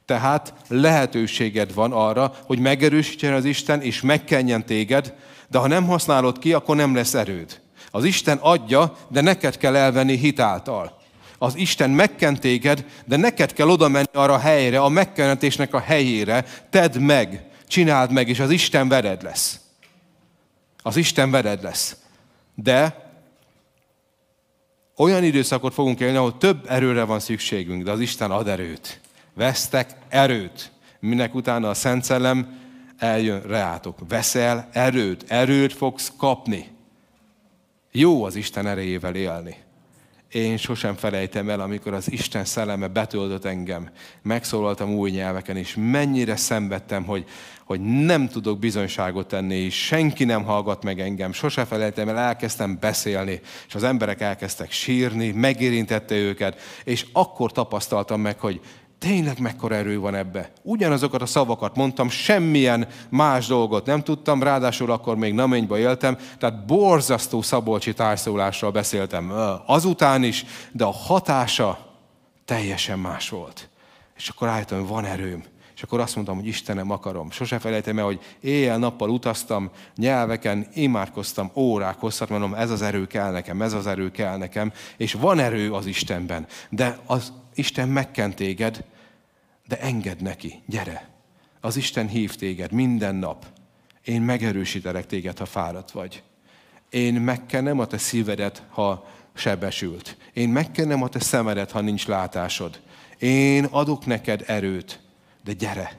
Tehát 0.09 0.55
lehetőséged 0.69 1.75
van 1.75 1.93
arra, 1.93 2.35
hogy 2.47 2.59
megerősítsen 2.59 3.33
az 3.33 3.45
Isten, 3.45 3.83
és 3.83 4.01
megkenjen 4.01 4.67
téged, 4.67 5.15
de 5.49 5.59
ha 5.59 5.67
nem 5.67 5.87
használod 5.87 6.39
ki, 6.39 6.53
akkor 6.53 6.77
nem 6.77 6.95
lesz 6.95 7.15
erőd. 7.15 7.61
Az 7.91 8.05
Isten 8.05 8.39
adja, 8.41 8.97
de 9.09 9.21
neked 9.21 9.57
kell 9.57 9.77
elvenni 9.77 10.17
hitáltal. 10.17 10.99
Az 11.39 11.57
Isten 11.57 11.91
megkent 11.91 12.41
téged, 12.41 12.85
de 13.05 13.17
neked 13.17 13.53
kell 13.53 13.69
oda 13.69 13.89
menni 13.89 14.07
arra 14.13 14.33
a 14.33 14.39
helyre, 14.39 14.81
a 14.81 14.89
megkenetésnek 14.89 15.75
a 15.75 15.81
helyére. 15.81 16.45
Tedd 16.71 16.99
meg, 16.99 17.45
csináld 17.67 18.13
meg, 18.13 18.29
és 18.29 18.41
az 18.41 18.51
Isten 18.51 18.89
vered 18.89 19.23
lesz. 19.23 19.61
Az 20.83 20.97
Isten 20.97 21.31
vered 21.31 21.63
lesz. 21.63 21.97
De 22.55 23.11
olyan 24.97 25.25
időszakot 25.25 25.75
fogunk 25.75 26.01
élni, 26.01 26.17
ahol 26.17 26.37
több 26.39 26.65
erőre 26.69 27.05
van 27.05 27.21
szükségünk, 27.21 27.83
de 27.83 27.91
az 27.91 28.01
Isten 28.01 28.31
ad 28.31 28.49
erőt 28.49 29.01
vesztek 29.39 29.91
erőt. 30.09 30.73
Minek 31.01 31.35
utána 31.35 31.69
a 31.69 31.75
Szent 31.75 32.05
Szellem 32.05 32.59
eljön 32.99 33.43
reátok. 33.43 33.99
Veszel 34.09 34.69
erőt, 34.73 35.25
erőt 35.29 35.73
fogsz 35.73 36.13
kapni. 36.17 36.69
Jó 37.93 38.25
az 38.25 38.35
Isten 38.35 38.67
erejével 38.67 39.15
élni. 39.15 39.57
Én 40.33 40.57
sosem 40.57 40.95
felejtem 40.95 41.51
el, 41.51 41.61
amikor 41.61 41.93
az 41.95 42.13
Isten 42.13 42.45
szelleme 42.45 42.89
betöltött 42.89 43.45
engem. 43.45 43.91
Megszólaltam 44.23 44.95
új 44.95 45.11
nyelveken, 45.11 45.57
és 45.57 45.77
mennyire 45.79 46.37
szenvedtem, 46.37 47.05
hogy, 47.05 47.25
hogy 47.65 47.81
nem 47.81 48.29
tudok 48.29 48.59
bizonyságot 48.59 49.29
tenni, 49.29 49.55
és 49.55 49.85
senki 49.85 50.25
nem 50.25 50.45
hallgat 50.45 50.85
meg 50.85 51.01
engem. 51.01 51.33
Sose 51.33 51.65
felejtem 51.65 52.09
el, 52.09 52.19
elkezdtem 52.19 52.79
beszélni, 52.81 53.41
és 53.69 53.75
az 53.75 53.83
emberek 53.83 54.21
elkezdtek 54.21 54.71
sírni, 54.71 55.31
megérintette 55.31 56.15
őket, 56.15 56.61
és 56.85 57.07
akkor 57.13 57.53
tapasztaltam 57.53 58.21
meg, 58.21 58.39
hogy 58.39 58.61
Tényleg 58.99 59.39
mekkora 59.39 59.75
erő 59.75 59.99
van 59.99 60.15
ebbe. 60.15 60.53
Ugyanazokat 60.63 61.23
a 61.23 61.27
szavakat 61.27 61.77
mondtam, 61.77 62.09
semmilyen 62.09 62.89
más 63.09 63.47
dolgot 63.47 63.87
nem 63.87 64.03
tudtam, 64.03 64.43
ráadásul 64.43 64.91
akkor 64.91 65.17
még 65.17 65.35
Naményba 65.35 65.79
éltem, 65.79 66.19
tehát 66.39 66.67
borzasztó 66.67 67.43
szabolcsi 67.43 67.93
társzólással 67.93 68.71
beszéltem 68.71 69.33
azután 69.67 70.23
is, 70.23 70.45
de 70.73 70.85
a 70.85 70.93
hatása 70.93 71.87
teljesen 72.45 72.99
más 72.99 73.29
volt. 73.29 73.69
És 74.17 74.29
akkor 74.29 74.49
állítom, 74.49 74.79
hogy 74.79 74.89
van 74.89 75.05
erőm. 75.05 75.45
És 75.75 75.85
akkor 75.85 76.01
azt 76.01 76.15
mondtam, 76.15 76.37
hogy 76.37 76.47
Istenem, 76.47 76.91
akarom. 76.91 77.31
Sose 77.31 77.59
felejtem 77.59 77.99
el, 77.99 78.05
hogy 78.05 78.21
éjjel-nappal 78.41 79.11
utaztam, 79.11 79.71
nyelveken, 79.97 80.67
imádkoztam 80.75 81.51
órák 81.55 81.99
hosszat, 81.99 82.29
mondom, 82.29 82.55
ez 82.55 82.71
az 82.71 82.83
erő 82.83 83.07
kell 83.07 83.31
nekem, 83.31 83.63
ez 83.63 83.73
az 83.73 83.87
erő 83.87 84.11
kell 84.11 84.37
nekem, 84.37 84.73
és 84.97 85.13
van 85.13 85.39
erő 85.39 85.73
az 85.73 85.87
Istenben. 85.87 86.47
De 86.71 86.99
az 87.07 87.33
Isten 87.59 87.89
megkent 87.89 88.35
téged, 88.35 88.85
de 89.67 89.81
engedd 89.81 90.23
neki, 90.23 90.63
gyere. 90.67 91.09
Az 91.61 91.77
Isten 91.77 92.09
hív 92.09 92.37
téged 92.37 92.73
minden 92.73 93.15
nap. 93.15 93.47
Én 94.05 94.23
megerősítelek 94.23 95.07
téged, 95.07 95.39
ha 95.39 95.47
fáradt 95.47 95.91
vagy. 95.91 96.23
Én 96.91 97.15
megkenem 97.15 97.79
a 97.79 97.87
te 97.87 97.99
szívedet, 97.99 98.63
ha 98.69 99.09
sebesült. 99.35 100.17
Én 100.33 100.49
megkenem 100.49 101.03
a 101.03 101.09
te 101.09 101.21
szemedet, 101.21 101.71
ha 101.71 101.81
nincs 101.81 102.07
látásod. 102.07 102.81
Én 103.19 103.65
adok 103.65 104.07
neked 104.07 104.45
erőt, 104.47 105.01
de 105.45 105.53
gyere. 105.53 105.99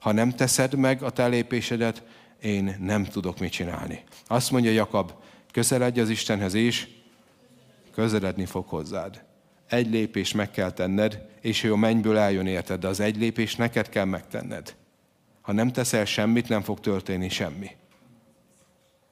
Ha 0.00 0.12
nem 0.12 0.30
teszed 0.30 0.74
meg 0.74 1.02
a 1.02 1.10
te 1.10 1.26
lépésedet, 1.26 2.02
én 2.40 2.76
nem 2.80 3.04
tudok 3.04 3.38
mit 3.38 3.52
csinálni. 3.52 4.02
Azt 4.26 4.50
mondja 4.50 4.70
Jakab, 4.70 5.12
közeledj 5.52 6.00
az 6.00 6.08
Istenhez, 6.08 6.54
és 6.54 6.88
közeledni 7.92 8.44
fog 8.44 8.68
hozzád 8.68 9.30
egy 9.72 9.90
lépés 9.90 10.32
meg 10.32 10.50
kell 10.50 10.70
tenned, 10.70 11.28
és 11.40 11.64
ő 11.64 11.72
a 11.72 11.76
mennyből 11.76 12.16
eljön 12.16 12.46
érted, 12.46 12.80
de 12.80 12.88
az 12.88 13.00
egy 13.00 13.16
lépés 13.16 13.56
neked 13.56 13.88
kell 13.88 14.04
megtenned. 14.04 14.74
Ha 15.40 15.52
nem 15.52 15.72
teszel 15.72 16.04
semmit, 16.04 16.48
nem 16.48 16.62
fog 16.62 16.80
történni 16.80 17.28
semmi. 17.28 17.70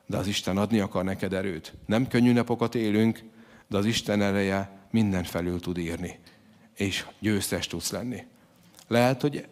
De 0.06 0.16
az 0.16 0.26
Isten 0.26 0.56
adni 0.56 0.80
akar 0.80 1.04
neked 1.04 1.32
erőt. 1.32 1.74
Nem 1.86 2.08
könnyű 2.08 2.32
napokat 2.32 2.74
élünk, 2.74 3.22
de 3.68 3.76
az 3.76 3.84
Isten 3.84 4.22
ereje 4.22 4.70
minden 4.90 5.24
felül 5.24 5.60
tud 5.60 5.78
írni. 5.78 6.18
És 6.74 7.06
győztes 7.18 7.66
tudsz 7.66 7.90
lenni. 7.90 8.24
Lehet, 8.88 9.20
hogy 9.20 9.46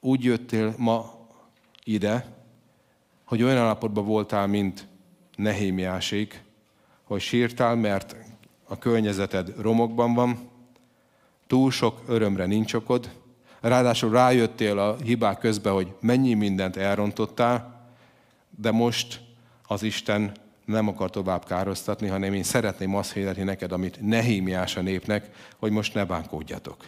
úgy 0.00 0.24
jöttél 0.24 0.74
ma 0.78 1.28
ide, 1.84 2.26
hogy 3.24 3.42
olyan 3.42 3.56
állapotban 3.56 4.04
voltál, 4.04 4.46
mint 4.46 4.86
Nehémiásék, 5.36 6.42
hogy 7.02 7.20
sírtál, 7.20 7.74
mert 7.74 8.16
a 8.64 8.78
környezeted 8.78 9.60
romokban 9.60 10.14
van, 10.14 10.52
túl 11.54 11.70
sok 11.70 12.02
örömre 12.06 12.46
nincs 12.46 12.74
okod, 12.74 13.10
ráadásul 13.60 14.10
rájöttél 14.10 14.78
a 14.78 14.96
hibák 15.04 15.38
közben, 15.38 15.72
hogy 15.72 15.94
mennyi 16.00 16.34
mindent 16.34 16.76
elrontottál, 16.76 17.86
de 18.58 18.70
most 18.70 19.20
az 19.66 19.82
Isten 19.82 20.32
nem 20.64 20.88
akar 20.88 21.10
tovább 21.10 21.44
károztatni, 21.44 22.08
hanem 22.08 22.32
én 22.32 22.42
szeretném 22.42 22.94
azt 22.94 23.12
hirdetni 23.12 23.42
neked, 23.42 23.72
amit 23.72 23.98
Nehémiás 24.00 24.76
a 24.76 24.80
népnek, 24.80 25.30
hogy 25.58 25.70
most 25.70 25.94
ne 25.94 26.04
bánkódjatok. 26.04 26.84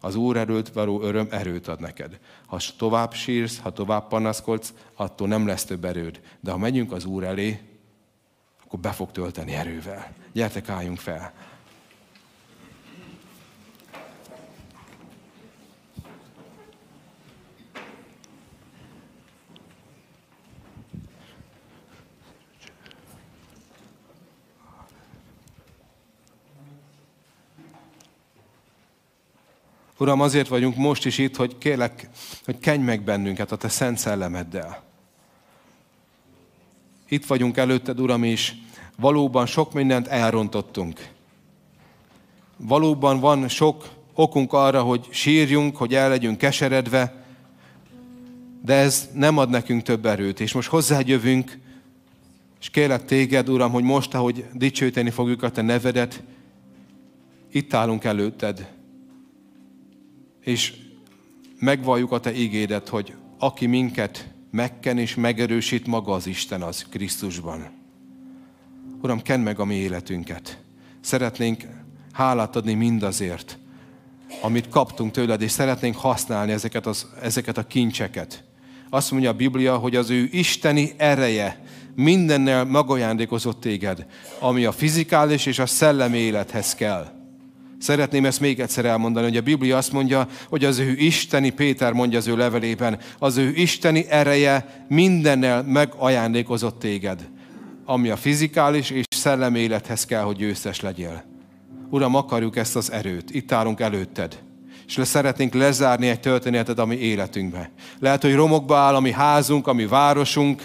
Az 0.00 0.14
Úr 0.14 0.36
erőt 0.36 0.72
való 0.72 1.02
öröm 1.02 1.28
erőt 1.30 1.68
ad 1.68 1.80
neked. 1.80 2.18
Ha 2.46 2.58
tovább 2.78 3.12
sírsz, 3.12 3.58
ha 3.58 3.72
tovább 3.72 4.08
panaszkodsz, 4.08 4.74
attól 4.94 5.28
nem 5.28 5.46
lesz 5.46 5.64
több 5.64 5.84
erőd. 5.84 6.20
De 6.40 6.50
ha 6.50 6.58
megyünk 6.58 6.92
az 6.92 7.04
Úr 7.04 7.24
elé, 7.24 7.60
akkor 8.64 8.78
be 8.78 8.90
fog 8.90 9.10
tölteni 9.10 9.52
erővel. 9.52 10.12
Gyertek, 10.32 10.68
álljunk 10.68 10.98
fel! 10.98 11.32
Uram, 30.02 30.20
azért 30.20 30.48
vagyunk 30.48 30.76
most 30.76 31.06
is 31.06 31.18
itt, 31.18 31.36
hogy 31.36 31.58
kérlek, 31.58 32.08
hogy 32.44 32.58
kenj 32.58 32.82
meg 32.82 33.02
bennünket 33.02 33.52
a 33.52 33.56
Te 33.56 33.68
szent 33.68 33.98
szellemeddel. 33.98 34.82
Itt 37.08 37.26
vagyunk 37.26 37.56
előtted, 37.56 38.00
Uram, 38.00 38.22
és 38.22 38.54
valóban 38.96 39.46
sok 39.46 39.72
mindent 39.72 40.06
elrontottunk. 40.06 41.08
Valóban 42.56 43.20
van 43.20 43.48
sok 43.48 43.88
okunk 44.14 44.52
arra, 44.52 44.82
hogy 44.82 45.08
sírjunk, 45.10 45.76
hogy 45.76 45.94
el 45.94 46.08
legyünk 46.08 46.38
keseredve, 46.38 47.24
de 48.62 48.74
ez 48.74 49.08
nem 49.12 49.38
ad 49.38 49.50
nekünk 49.50 49.82
több 49.82 50.06
erőt. 50.06 50.40
És 50.40 50.52
most 50.52 50.68
hozzád 50.68 51.08
jövünk, 51.08 51.58
és 52.60 52.70
kérlek 52.70 53.04
téged, 53.04 53.48
Uram, 53.48 53.72
hogy 53.72 53.84
most, 53.84 54.14
ahogy 54.14 54.44
dicsőíteni 54.52 55.10
fogjuk 55.10 55.42
a 55.42 55.50
te 55.50 55.62
nevedet, 55.62 56.22
itt 57.52 57.74
állunk 57.74 58.04
előtted, 58.04 58.80
és 60.44 60.74
megvalljuk 61.58 62.12
a 62.12 62.20
te 62.20 62.34
ígédet, 62.34 62.88
hogy 62.88 63.14
aki 63.38 63.66
minket 63.66 64.28
megken 64.50 64.98
és 64.98 65.14
megerősít, 65.14 65.86
maga 65.86 66.12
az 66.12 66.26
Isten 66.26 66.62
az 66.62 66.86
Krisztusban. 66.90 67.70
Uram, 69.02 69.22
kenn 69.22 69.40
meg 69.40 69.58
a 69.58 69.64
mi 69.64 69.74
életünket. 69.74 70.58
Szeretnénk 71.00 71.62
hálát 72.12 72.56
adni 72.56 72.74
mindazért, 72.74 73.58
amit 74.40 74.68
kaptunk 74.68 75.12
tőled, 75.12 75.42
és 75.42 75.50
szeretnénk 75.50 75.96
használni 75.96 76.52
ezeket, 76.52 76.86
az, 76.86 77.06
ezeket 77.22 77.58
a 77.58 77.66
kincseket. 77.66 78.44
Azt 78.90 79.10
mondja 79.10 79.30
a 79.30 79.34
Biblia, 79.34 79.76
hogy 79.76 79.96
az 79.96 80.10
ő 80.10 80.28
isteni 80.30 80.92
ereje 80.96 81.64
mindennel 81.94 82.64
magajándékozott 82.64 83.60
téged, 83.60 84.06
ami 84.38 84.64
a 84.64 84.72
fizikális 84.72 85.46
és 85.46 85.58
a 85.58 85.66
szellemi 85.66 86.18
élethez 86.18 86.74
kell. 86.74 87.21
Szeretném 87.82 88.24
ezt 88.24 88.40
még 88.40 88.60
egyszer 88.60 88.84
elmondani, 88.84 89.26
hogy 89.26 89.36
a 89.36 89.42
Biblia 89.42 89.76
azt 89.76 89.92
mondja, 89.92 90.26
hogy 90.48 90.64
az 90.64 90.78
ő 90.78 90.94
isteni, 90.96 91.50
Péter 91.50 91.92
mondja 91.92 92.18
az 92.18 92.26
ő 92.26 92.36
levelében, 92.36 92.98
az 93.18 93.36
ő 93.36 93.52
isteni 93.54 94.04
ereje 94.08 94.84
mindennel 94.88 95.62
megajándékozott 95.62 96.78
téged, 96.78 97.28
ami 97.84 98.08
a 98.08 98.16
fizikális 98.16 98.90
és 98.90 99.04
szellemi 99.08 99.58
élethez 99.58 100.04
kell, 100.04 100.22
hogy 100.22 100.36
győztes 100.36 100.80
legyél. 100.80 101.24
Uram, 101.90 102.14
akarjuk 102.14 102.56
ezt 102.56 102.76
az 102.76 102.92
erőt. 102.92 103.34
Itt 103.34 103.52
állunk 103.52 103.80
előtted. 103.80 104.38
És 104.86 104.96
le 104.96 105.04
szeretnénk 105.04 105.54
lezárni 105.54 106.08
egy 106.08 106.20
történetet 106.20 106.78
a 106.78 106.86
mi 106.86 106.96
életünkbe. 106.96 107.70
Lehet, 107.98 108.22
hogy 108.22 108.34
romokba 108.34 108.76
áll 108.76 108.94
a 108.94 109.00
mi 109.00 109.12
házunk, 109.12 109.66
a 109.66 109.72
mi 109.72 109.86
városunk, 109.86 110.62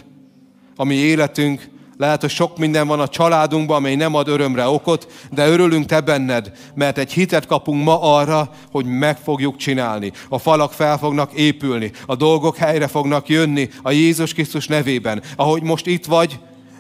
a 0.76 0.84
mi 0.84 0.96
életünk, 0.96 1.70
lehet, 1.98 2.22
hogy 2.22 2.30
sok 2.30 2.58
minden 2.58 2.88
van 2.88 3.00
a 3.00 3.08
családunkban, 3.08 3.78
amely 3.78 3.96
nem 3.96 4.16
ad 4.16 4.28
örömre 4.28 4.68
okot, 4.68 5.08
de 5.32 5.48
örülünk 5.48 5.86
te 5.86 6.02
benned, 6.02 6.52
mert 6.76 6.98
egy 6.98 7.14
hitet 7.14 7.46
kapunk 7.46 7.84
ma 7.84 8.02
arra, 8.02 8.50
hogy 8.72 8.86
meg 8.86 9.18
fogjuk 9.18 9.56
csinálni. 9.56 10.12
A 10.30 10.38
falak 10.38 10.74
fel 10.74 10.98
fognak 10.98 11.34
épülni, 11.34 11.92
a 12.06 12.16
dolgok 12.16 12.58
helyre 12.58 12.88
fognak 12.88 13.30
jönni 13.30 13.70
a 13.82 13.92
Jézus 13.92 14.34
Krisztus 14.34 14.68
nevében. 14.68 15.22
Ahogy 15.36 15.62
most 15.62 15.88
itt 15.88 16.06
vagy, 16.06 16.40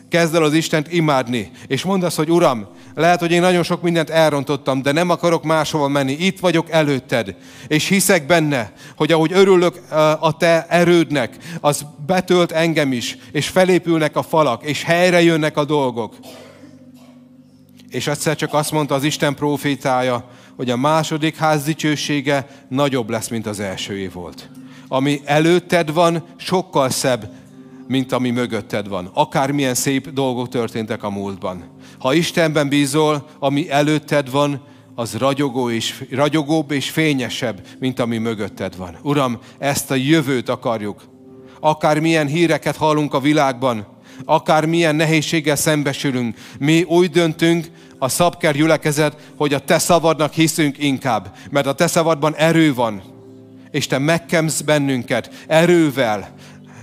kezd 0.09 0.35
el 0.35 0.43
az 0.43 0.53
Istent 0.53 0.93
imádni, 0.93 1.51
és 1.67 1.83
mondd 1.83 2.03
azt, 2.03 2.15
hogy 2.15 2.31
Uram, 2.31 2.67
lehet, 2.95 3.19
hogy 3.19 3.31
én 3.31 3.41
nagyon 3.41 3.63
sok 3.63 3.81
mindent 3.81 4.09
elrontottam, 4.09 4.81
de 4.81 4.91
nem 4.91 5.09
akarok 5.09 5.43
máshova 5.43 5.87
menni. 5.87 6.11
Itt 6.11 6.39
vagyok 6.39 6.69
előtted, 6.69 7.35
és 7.67 7.87
hiszek 7.87 8.25
benne, 8.25 8.71
hogy 8.95 9.11
ahogy 9.11 9.31
örülök 9.33 9.81
a 10.19 10.37
te 10.37 10.65
erődnek, 10.69 11.37
az 11.61 11.85
betölt 12.05 12.51
engem 12.51 12.91
is, 12.91 13.17
és 13.31 13.47
felépülnek 13.47 14.15
a 14.15 14.23
falak, 14.23 14.63
és 14.63 14.83
helyre 14.83 15.21
jönnek 15.21 15.57
a 15.57 15.65
dolgok. 15.65 16.15
És 17.89 18.07
egyszer 18.07 18.35
csak 18.35 18.53
azt 18.53 18.71
mondta 18.71 18.95
az 18.95 19.03
Isten 19.03 19.35
profétája, 19.35 20.29
hogy 20.55 20.69
a 20.69 20.77
második 20.77 21.35
ház 21.35 21.63
dicsősége 21.63 22.47
nagyobb 22.69 23.09
lesz, 23.09 23.27
mint 23.27 23.47
az 23.47 23.59
elsőé 23.59 24.07
volt. 24.07 24.49
Ami 24.87 25.21
előtted 25.25 25.93
van, 25.93 26.23
sokkal 26.37 26.89
szebb, 26.89 27.29
mint 27.87 28.11
ami 28.11 28.29
mögötted 28.29 28.87
van. 28.87 29.09
Akármilyen 29.13 29.73
szép 29.73 30.09
dolgok 30.09 30.49
történtek 30.49 31.03
a 31.03 31.09
múltban. 31.09 31.63
Ha 31.99 32.13
Istenben 32.13 32.69
bízol, 32.69 33.27
ami 33.39 33.71
előtted 33.71 34.31
van, 34.31 34.61
az 34.95 35.17
ragyogó 35.17 35.69
és, 35.69 36.03
ragyogóbb 36.11 36.71
és 36.71 36.89
fényesebb, 36.89 37.61
mint 37.79 37.99
ami 37.99 38.17
mögötted 38.17 38.77
van. 38.77 38.97
Uram, 39.01 39.39
ezt 39.57 39.91
a 39.91 39.95
jövőt 39.95 40.49
akarjuk. 40.49 41.03
Akármilyen 41.59 42.27
híreket 42.27 42.75
hallunk 42.75 43.13
a 43.13 43.19
világban, 43.19 43.87
akármilyen 44.25 44.95
nehézséggel 44.95 45.55
szembesülünk, 45.55 46.37
mi 46.59 46.83
úgy 46.83 47.09
döntünk, 47.09 47.65
a 47.99 48.09
szabker 48.09 48.55
gyülekezet, 48.55 49.31
hogy 49.37 49.53
a 49.53 49.59
te 49.59 49.79
szavadnak 49.79 50.33
hiszünk 50.33 50.77
inkább, 50.77 51.35
mert 51.49 51.67
a 51.67 51.73
te 51.73 51.87
szavadban 51.87 52.35
erő 52.35 52.73
van, 52.73 53.01
és 53.71 53.87
te 53.87 53.97
megkemsz 53.97 54.61
bennünket 54.61 55.31
erővel, 55.47 56.33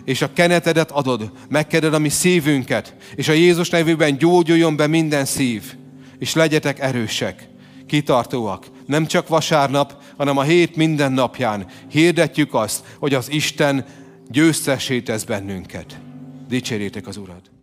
és 0.04 0.22
a 0.22 0.32
kenetedet 0.32 0.90
adod, 0.90 1.30
megkeded 1.48 1.94
a 1.94 1.98
mi 1.98 2.08
szívünket, 2.08 2.94
és 3.14 3.28
a 3.28 3.32
Jézus 3.32 3.70
nevében 3.70 4.16
gyógyuljon 4.16 4.76
be 4.76 4.86
minden 4.86 5.24
szív, 5.24 5.74
és 6.18 6.34
legyetek 6.34 6.80
erősek, 6.80 7.48
kitartóak. 7.86 8.66
Nem 8.86 9.06
csak 9.06 9.28
vasárnap, 9.28 10.02
hanem 10.16 10.36
a 10.36 10.42
hét 10.42 10.76
minden 10.76 11.12
napján 11.12 11.66
hirdetjük 11.90 12.54
azt, 12.54 12.84
hogy 12.98 13.14
az 13.14 13.30
Isten 13.30 13.84
győztesé 14.28 15.00
tesz 15.00 15.24
bennünket. 15.24 15.98
Dicsérjétek 16.48 17.06
az 17.06 17.16
Urat! 17.16 17.53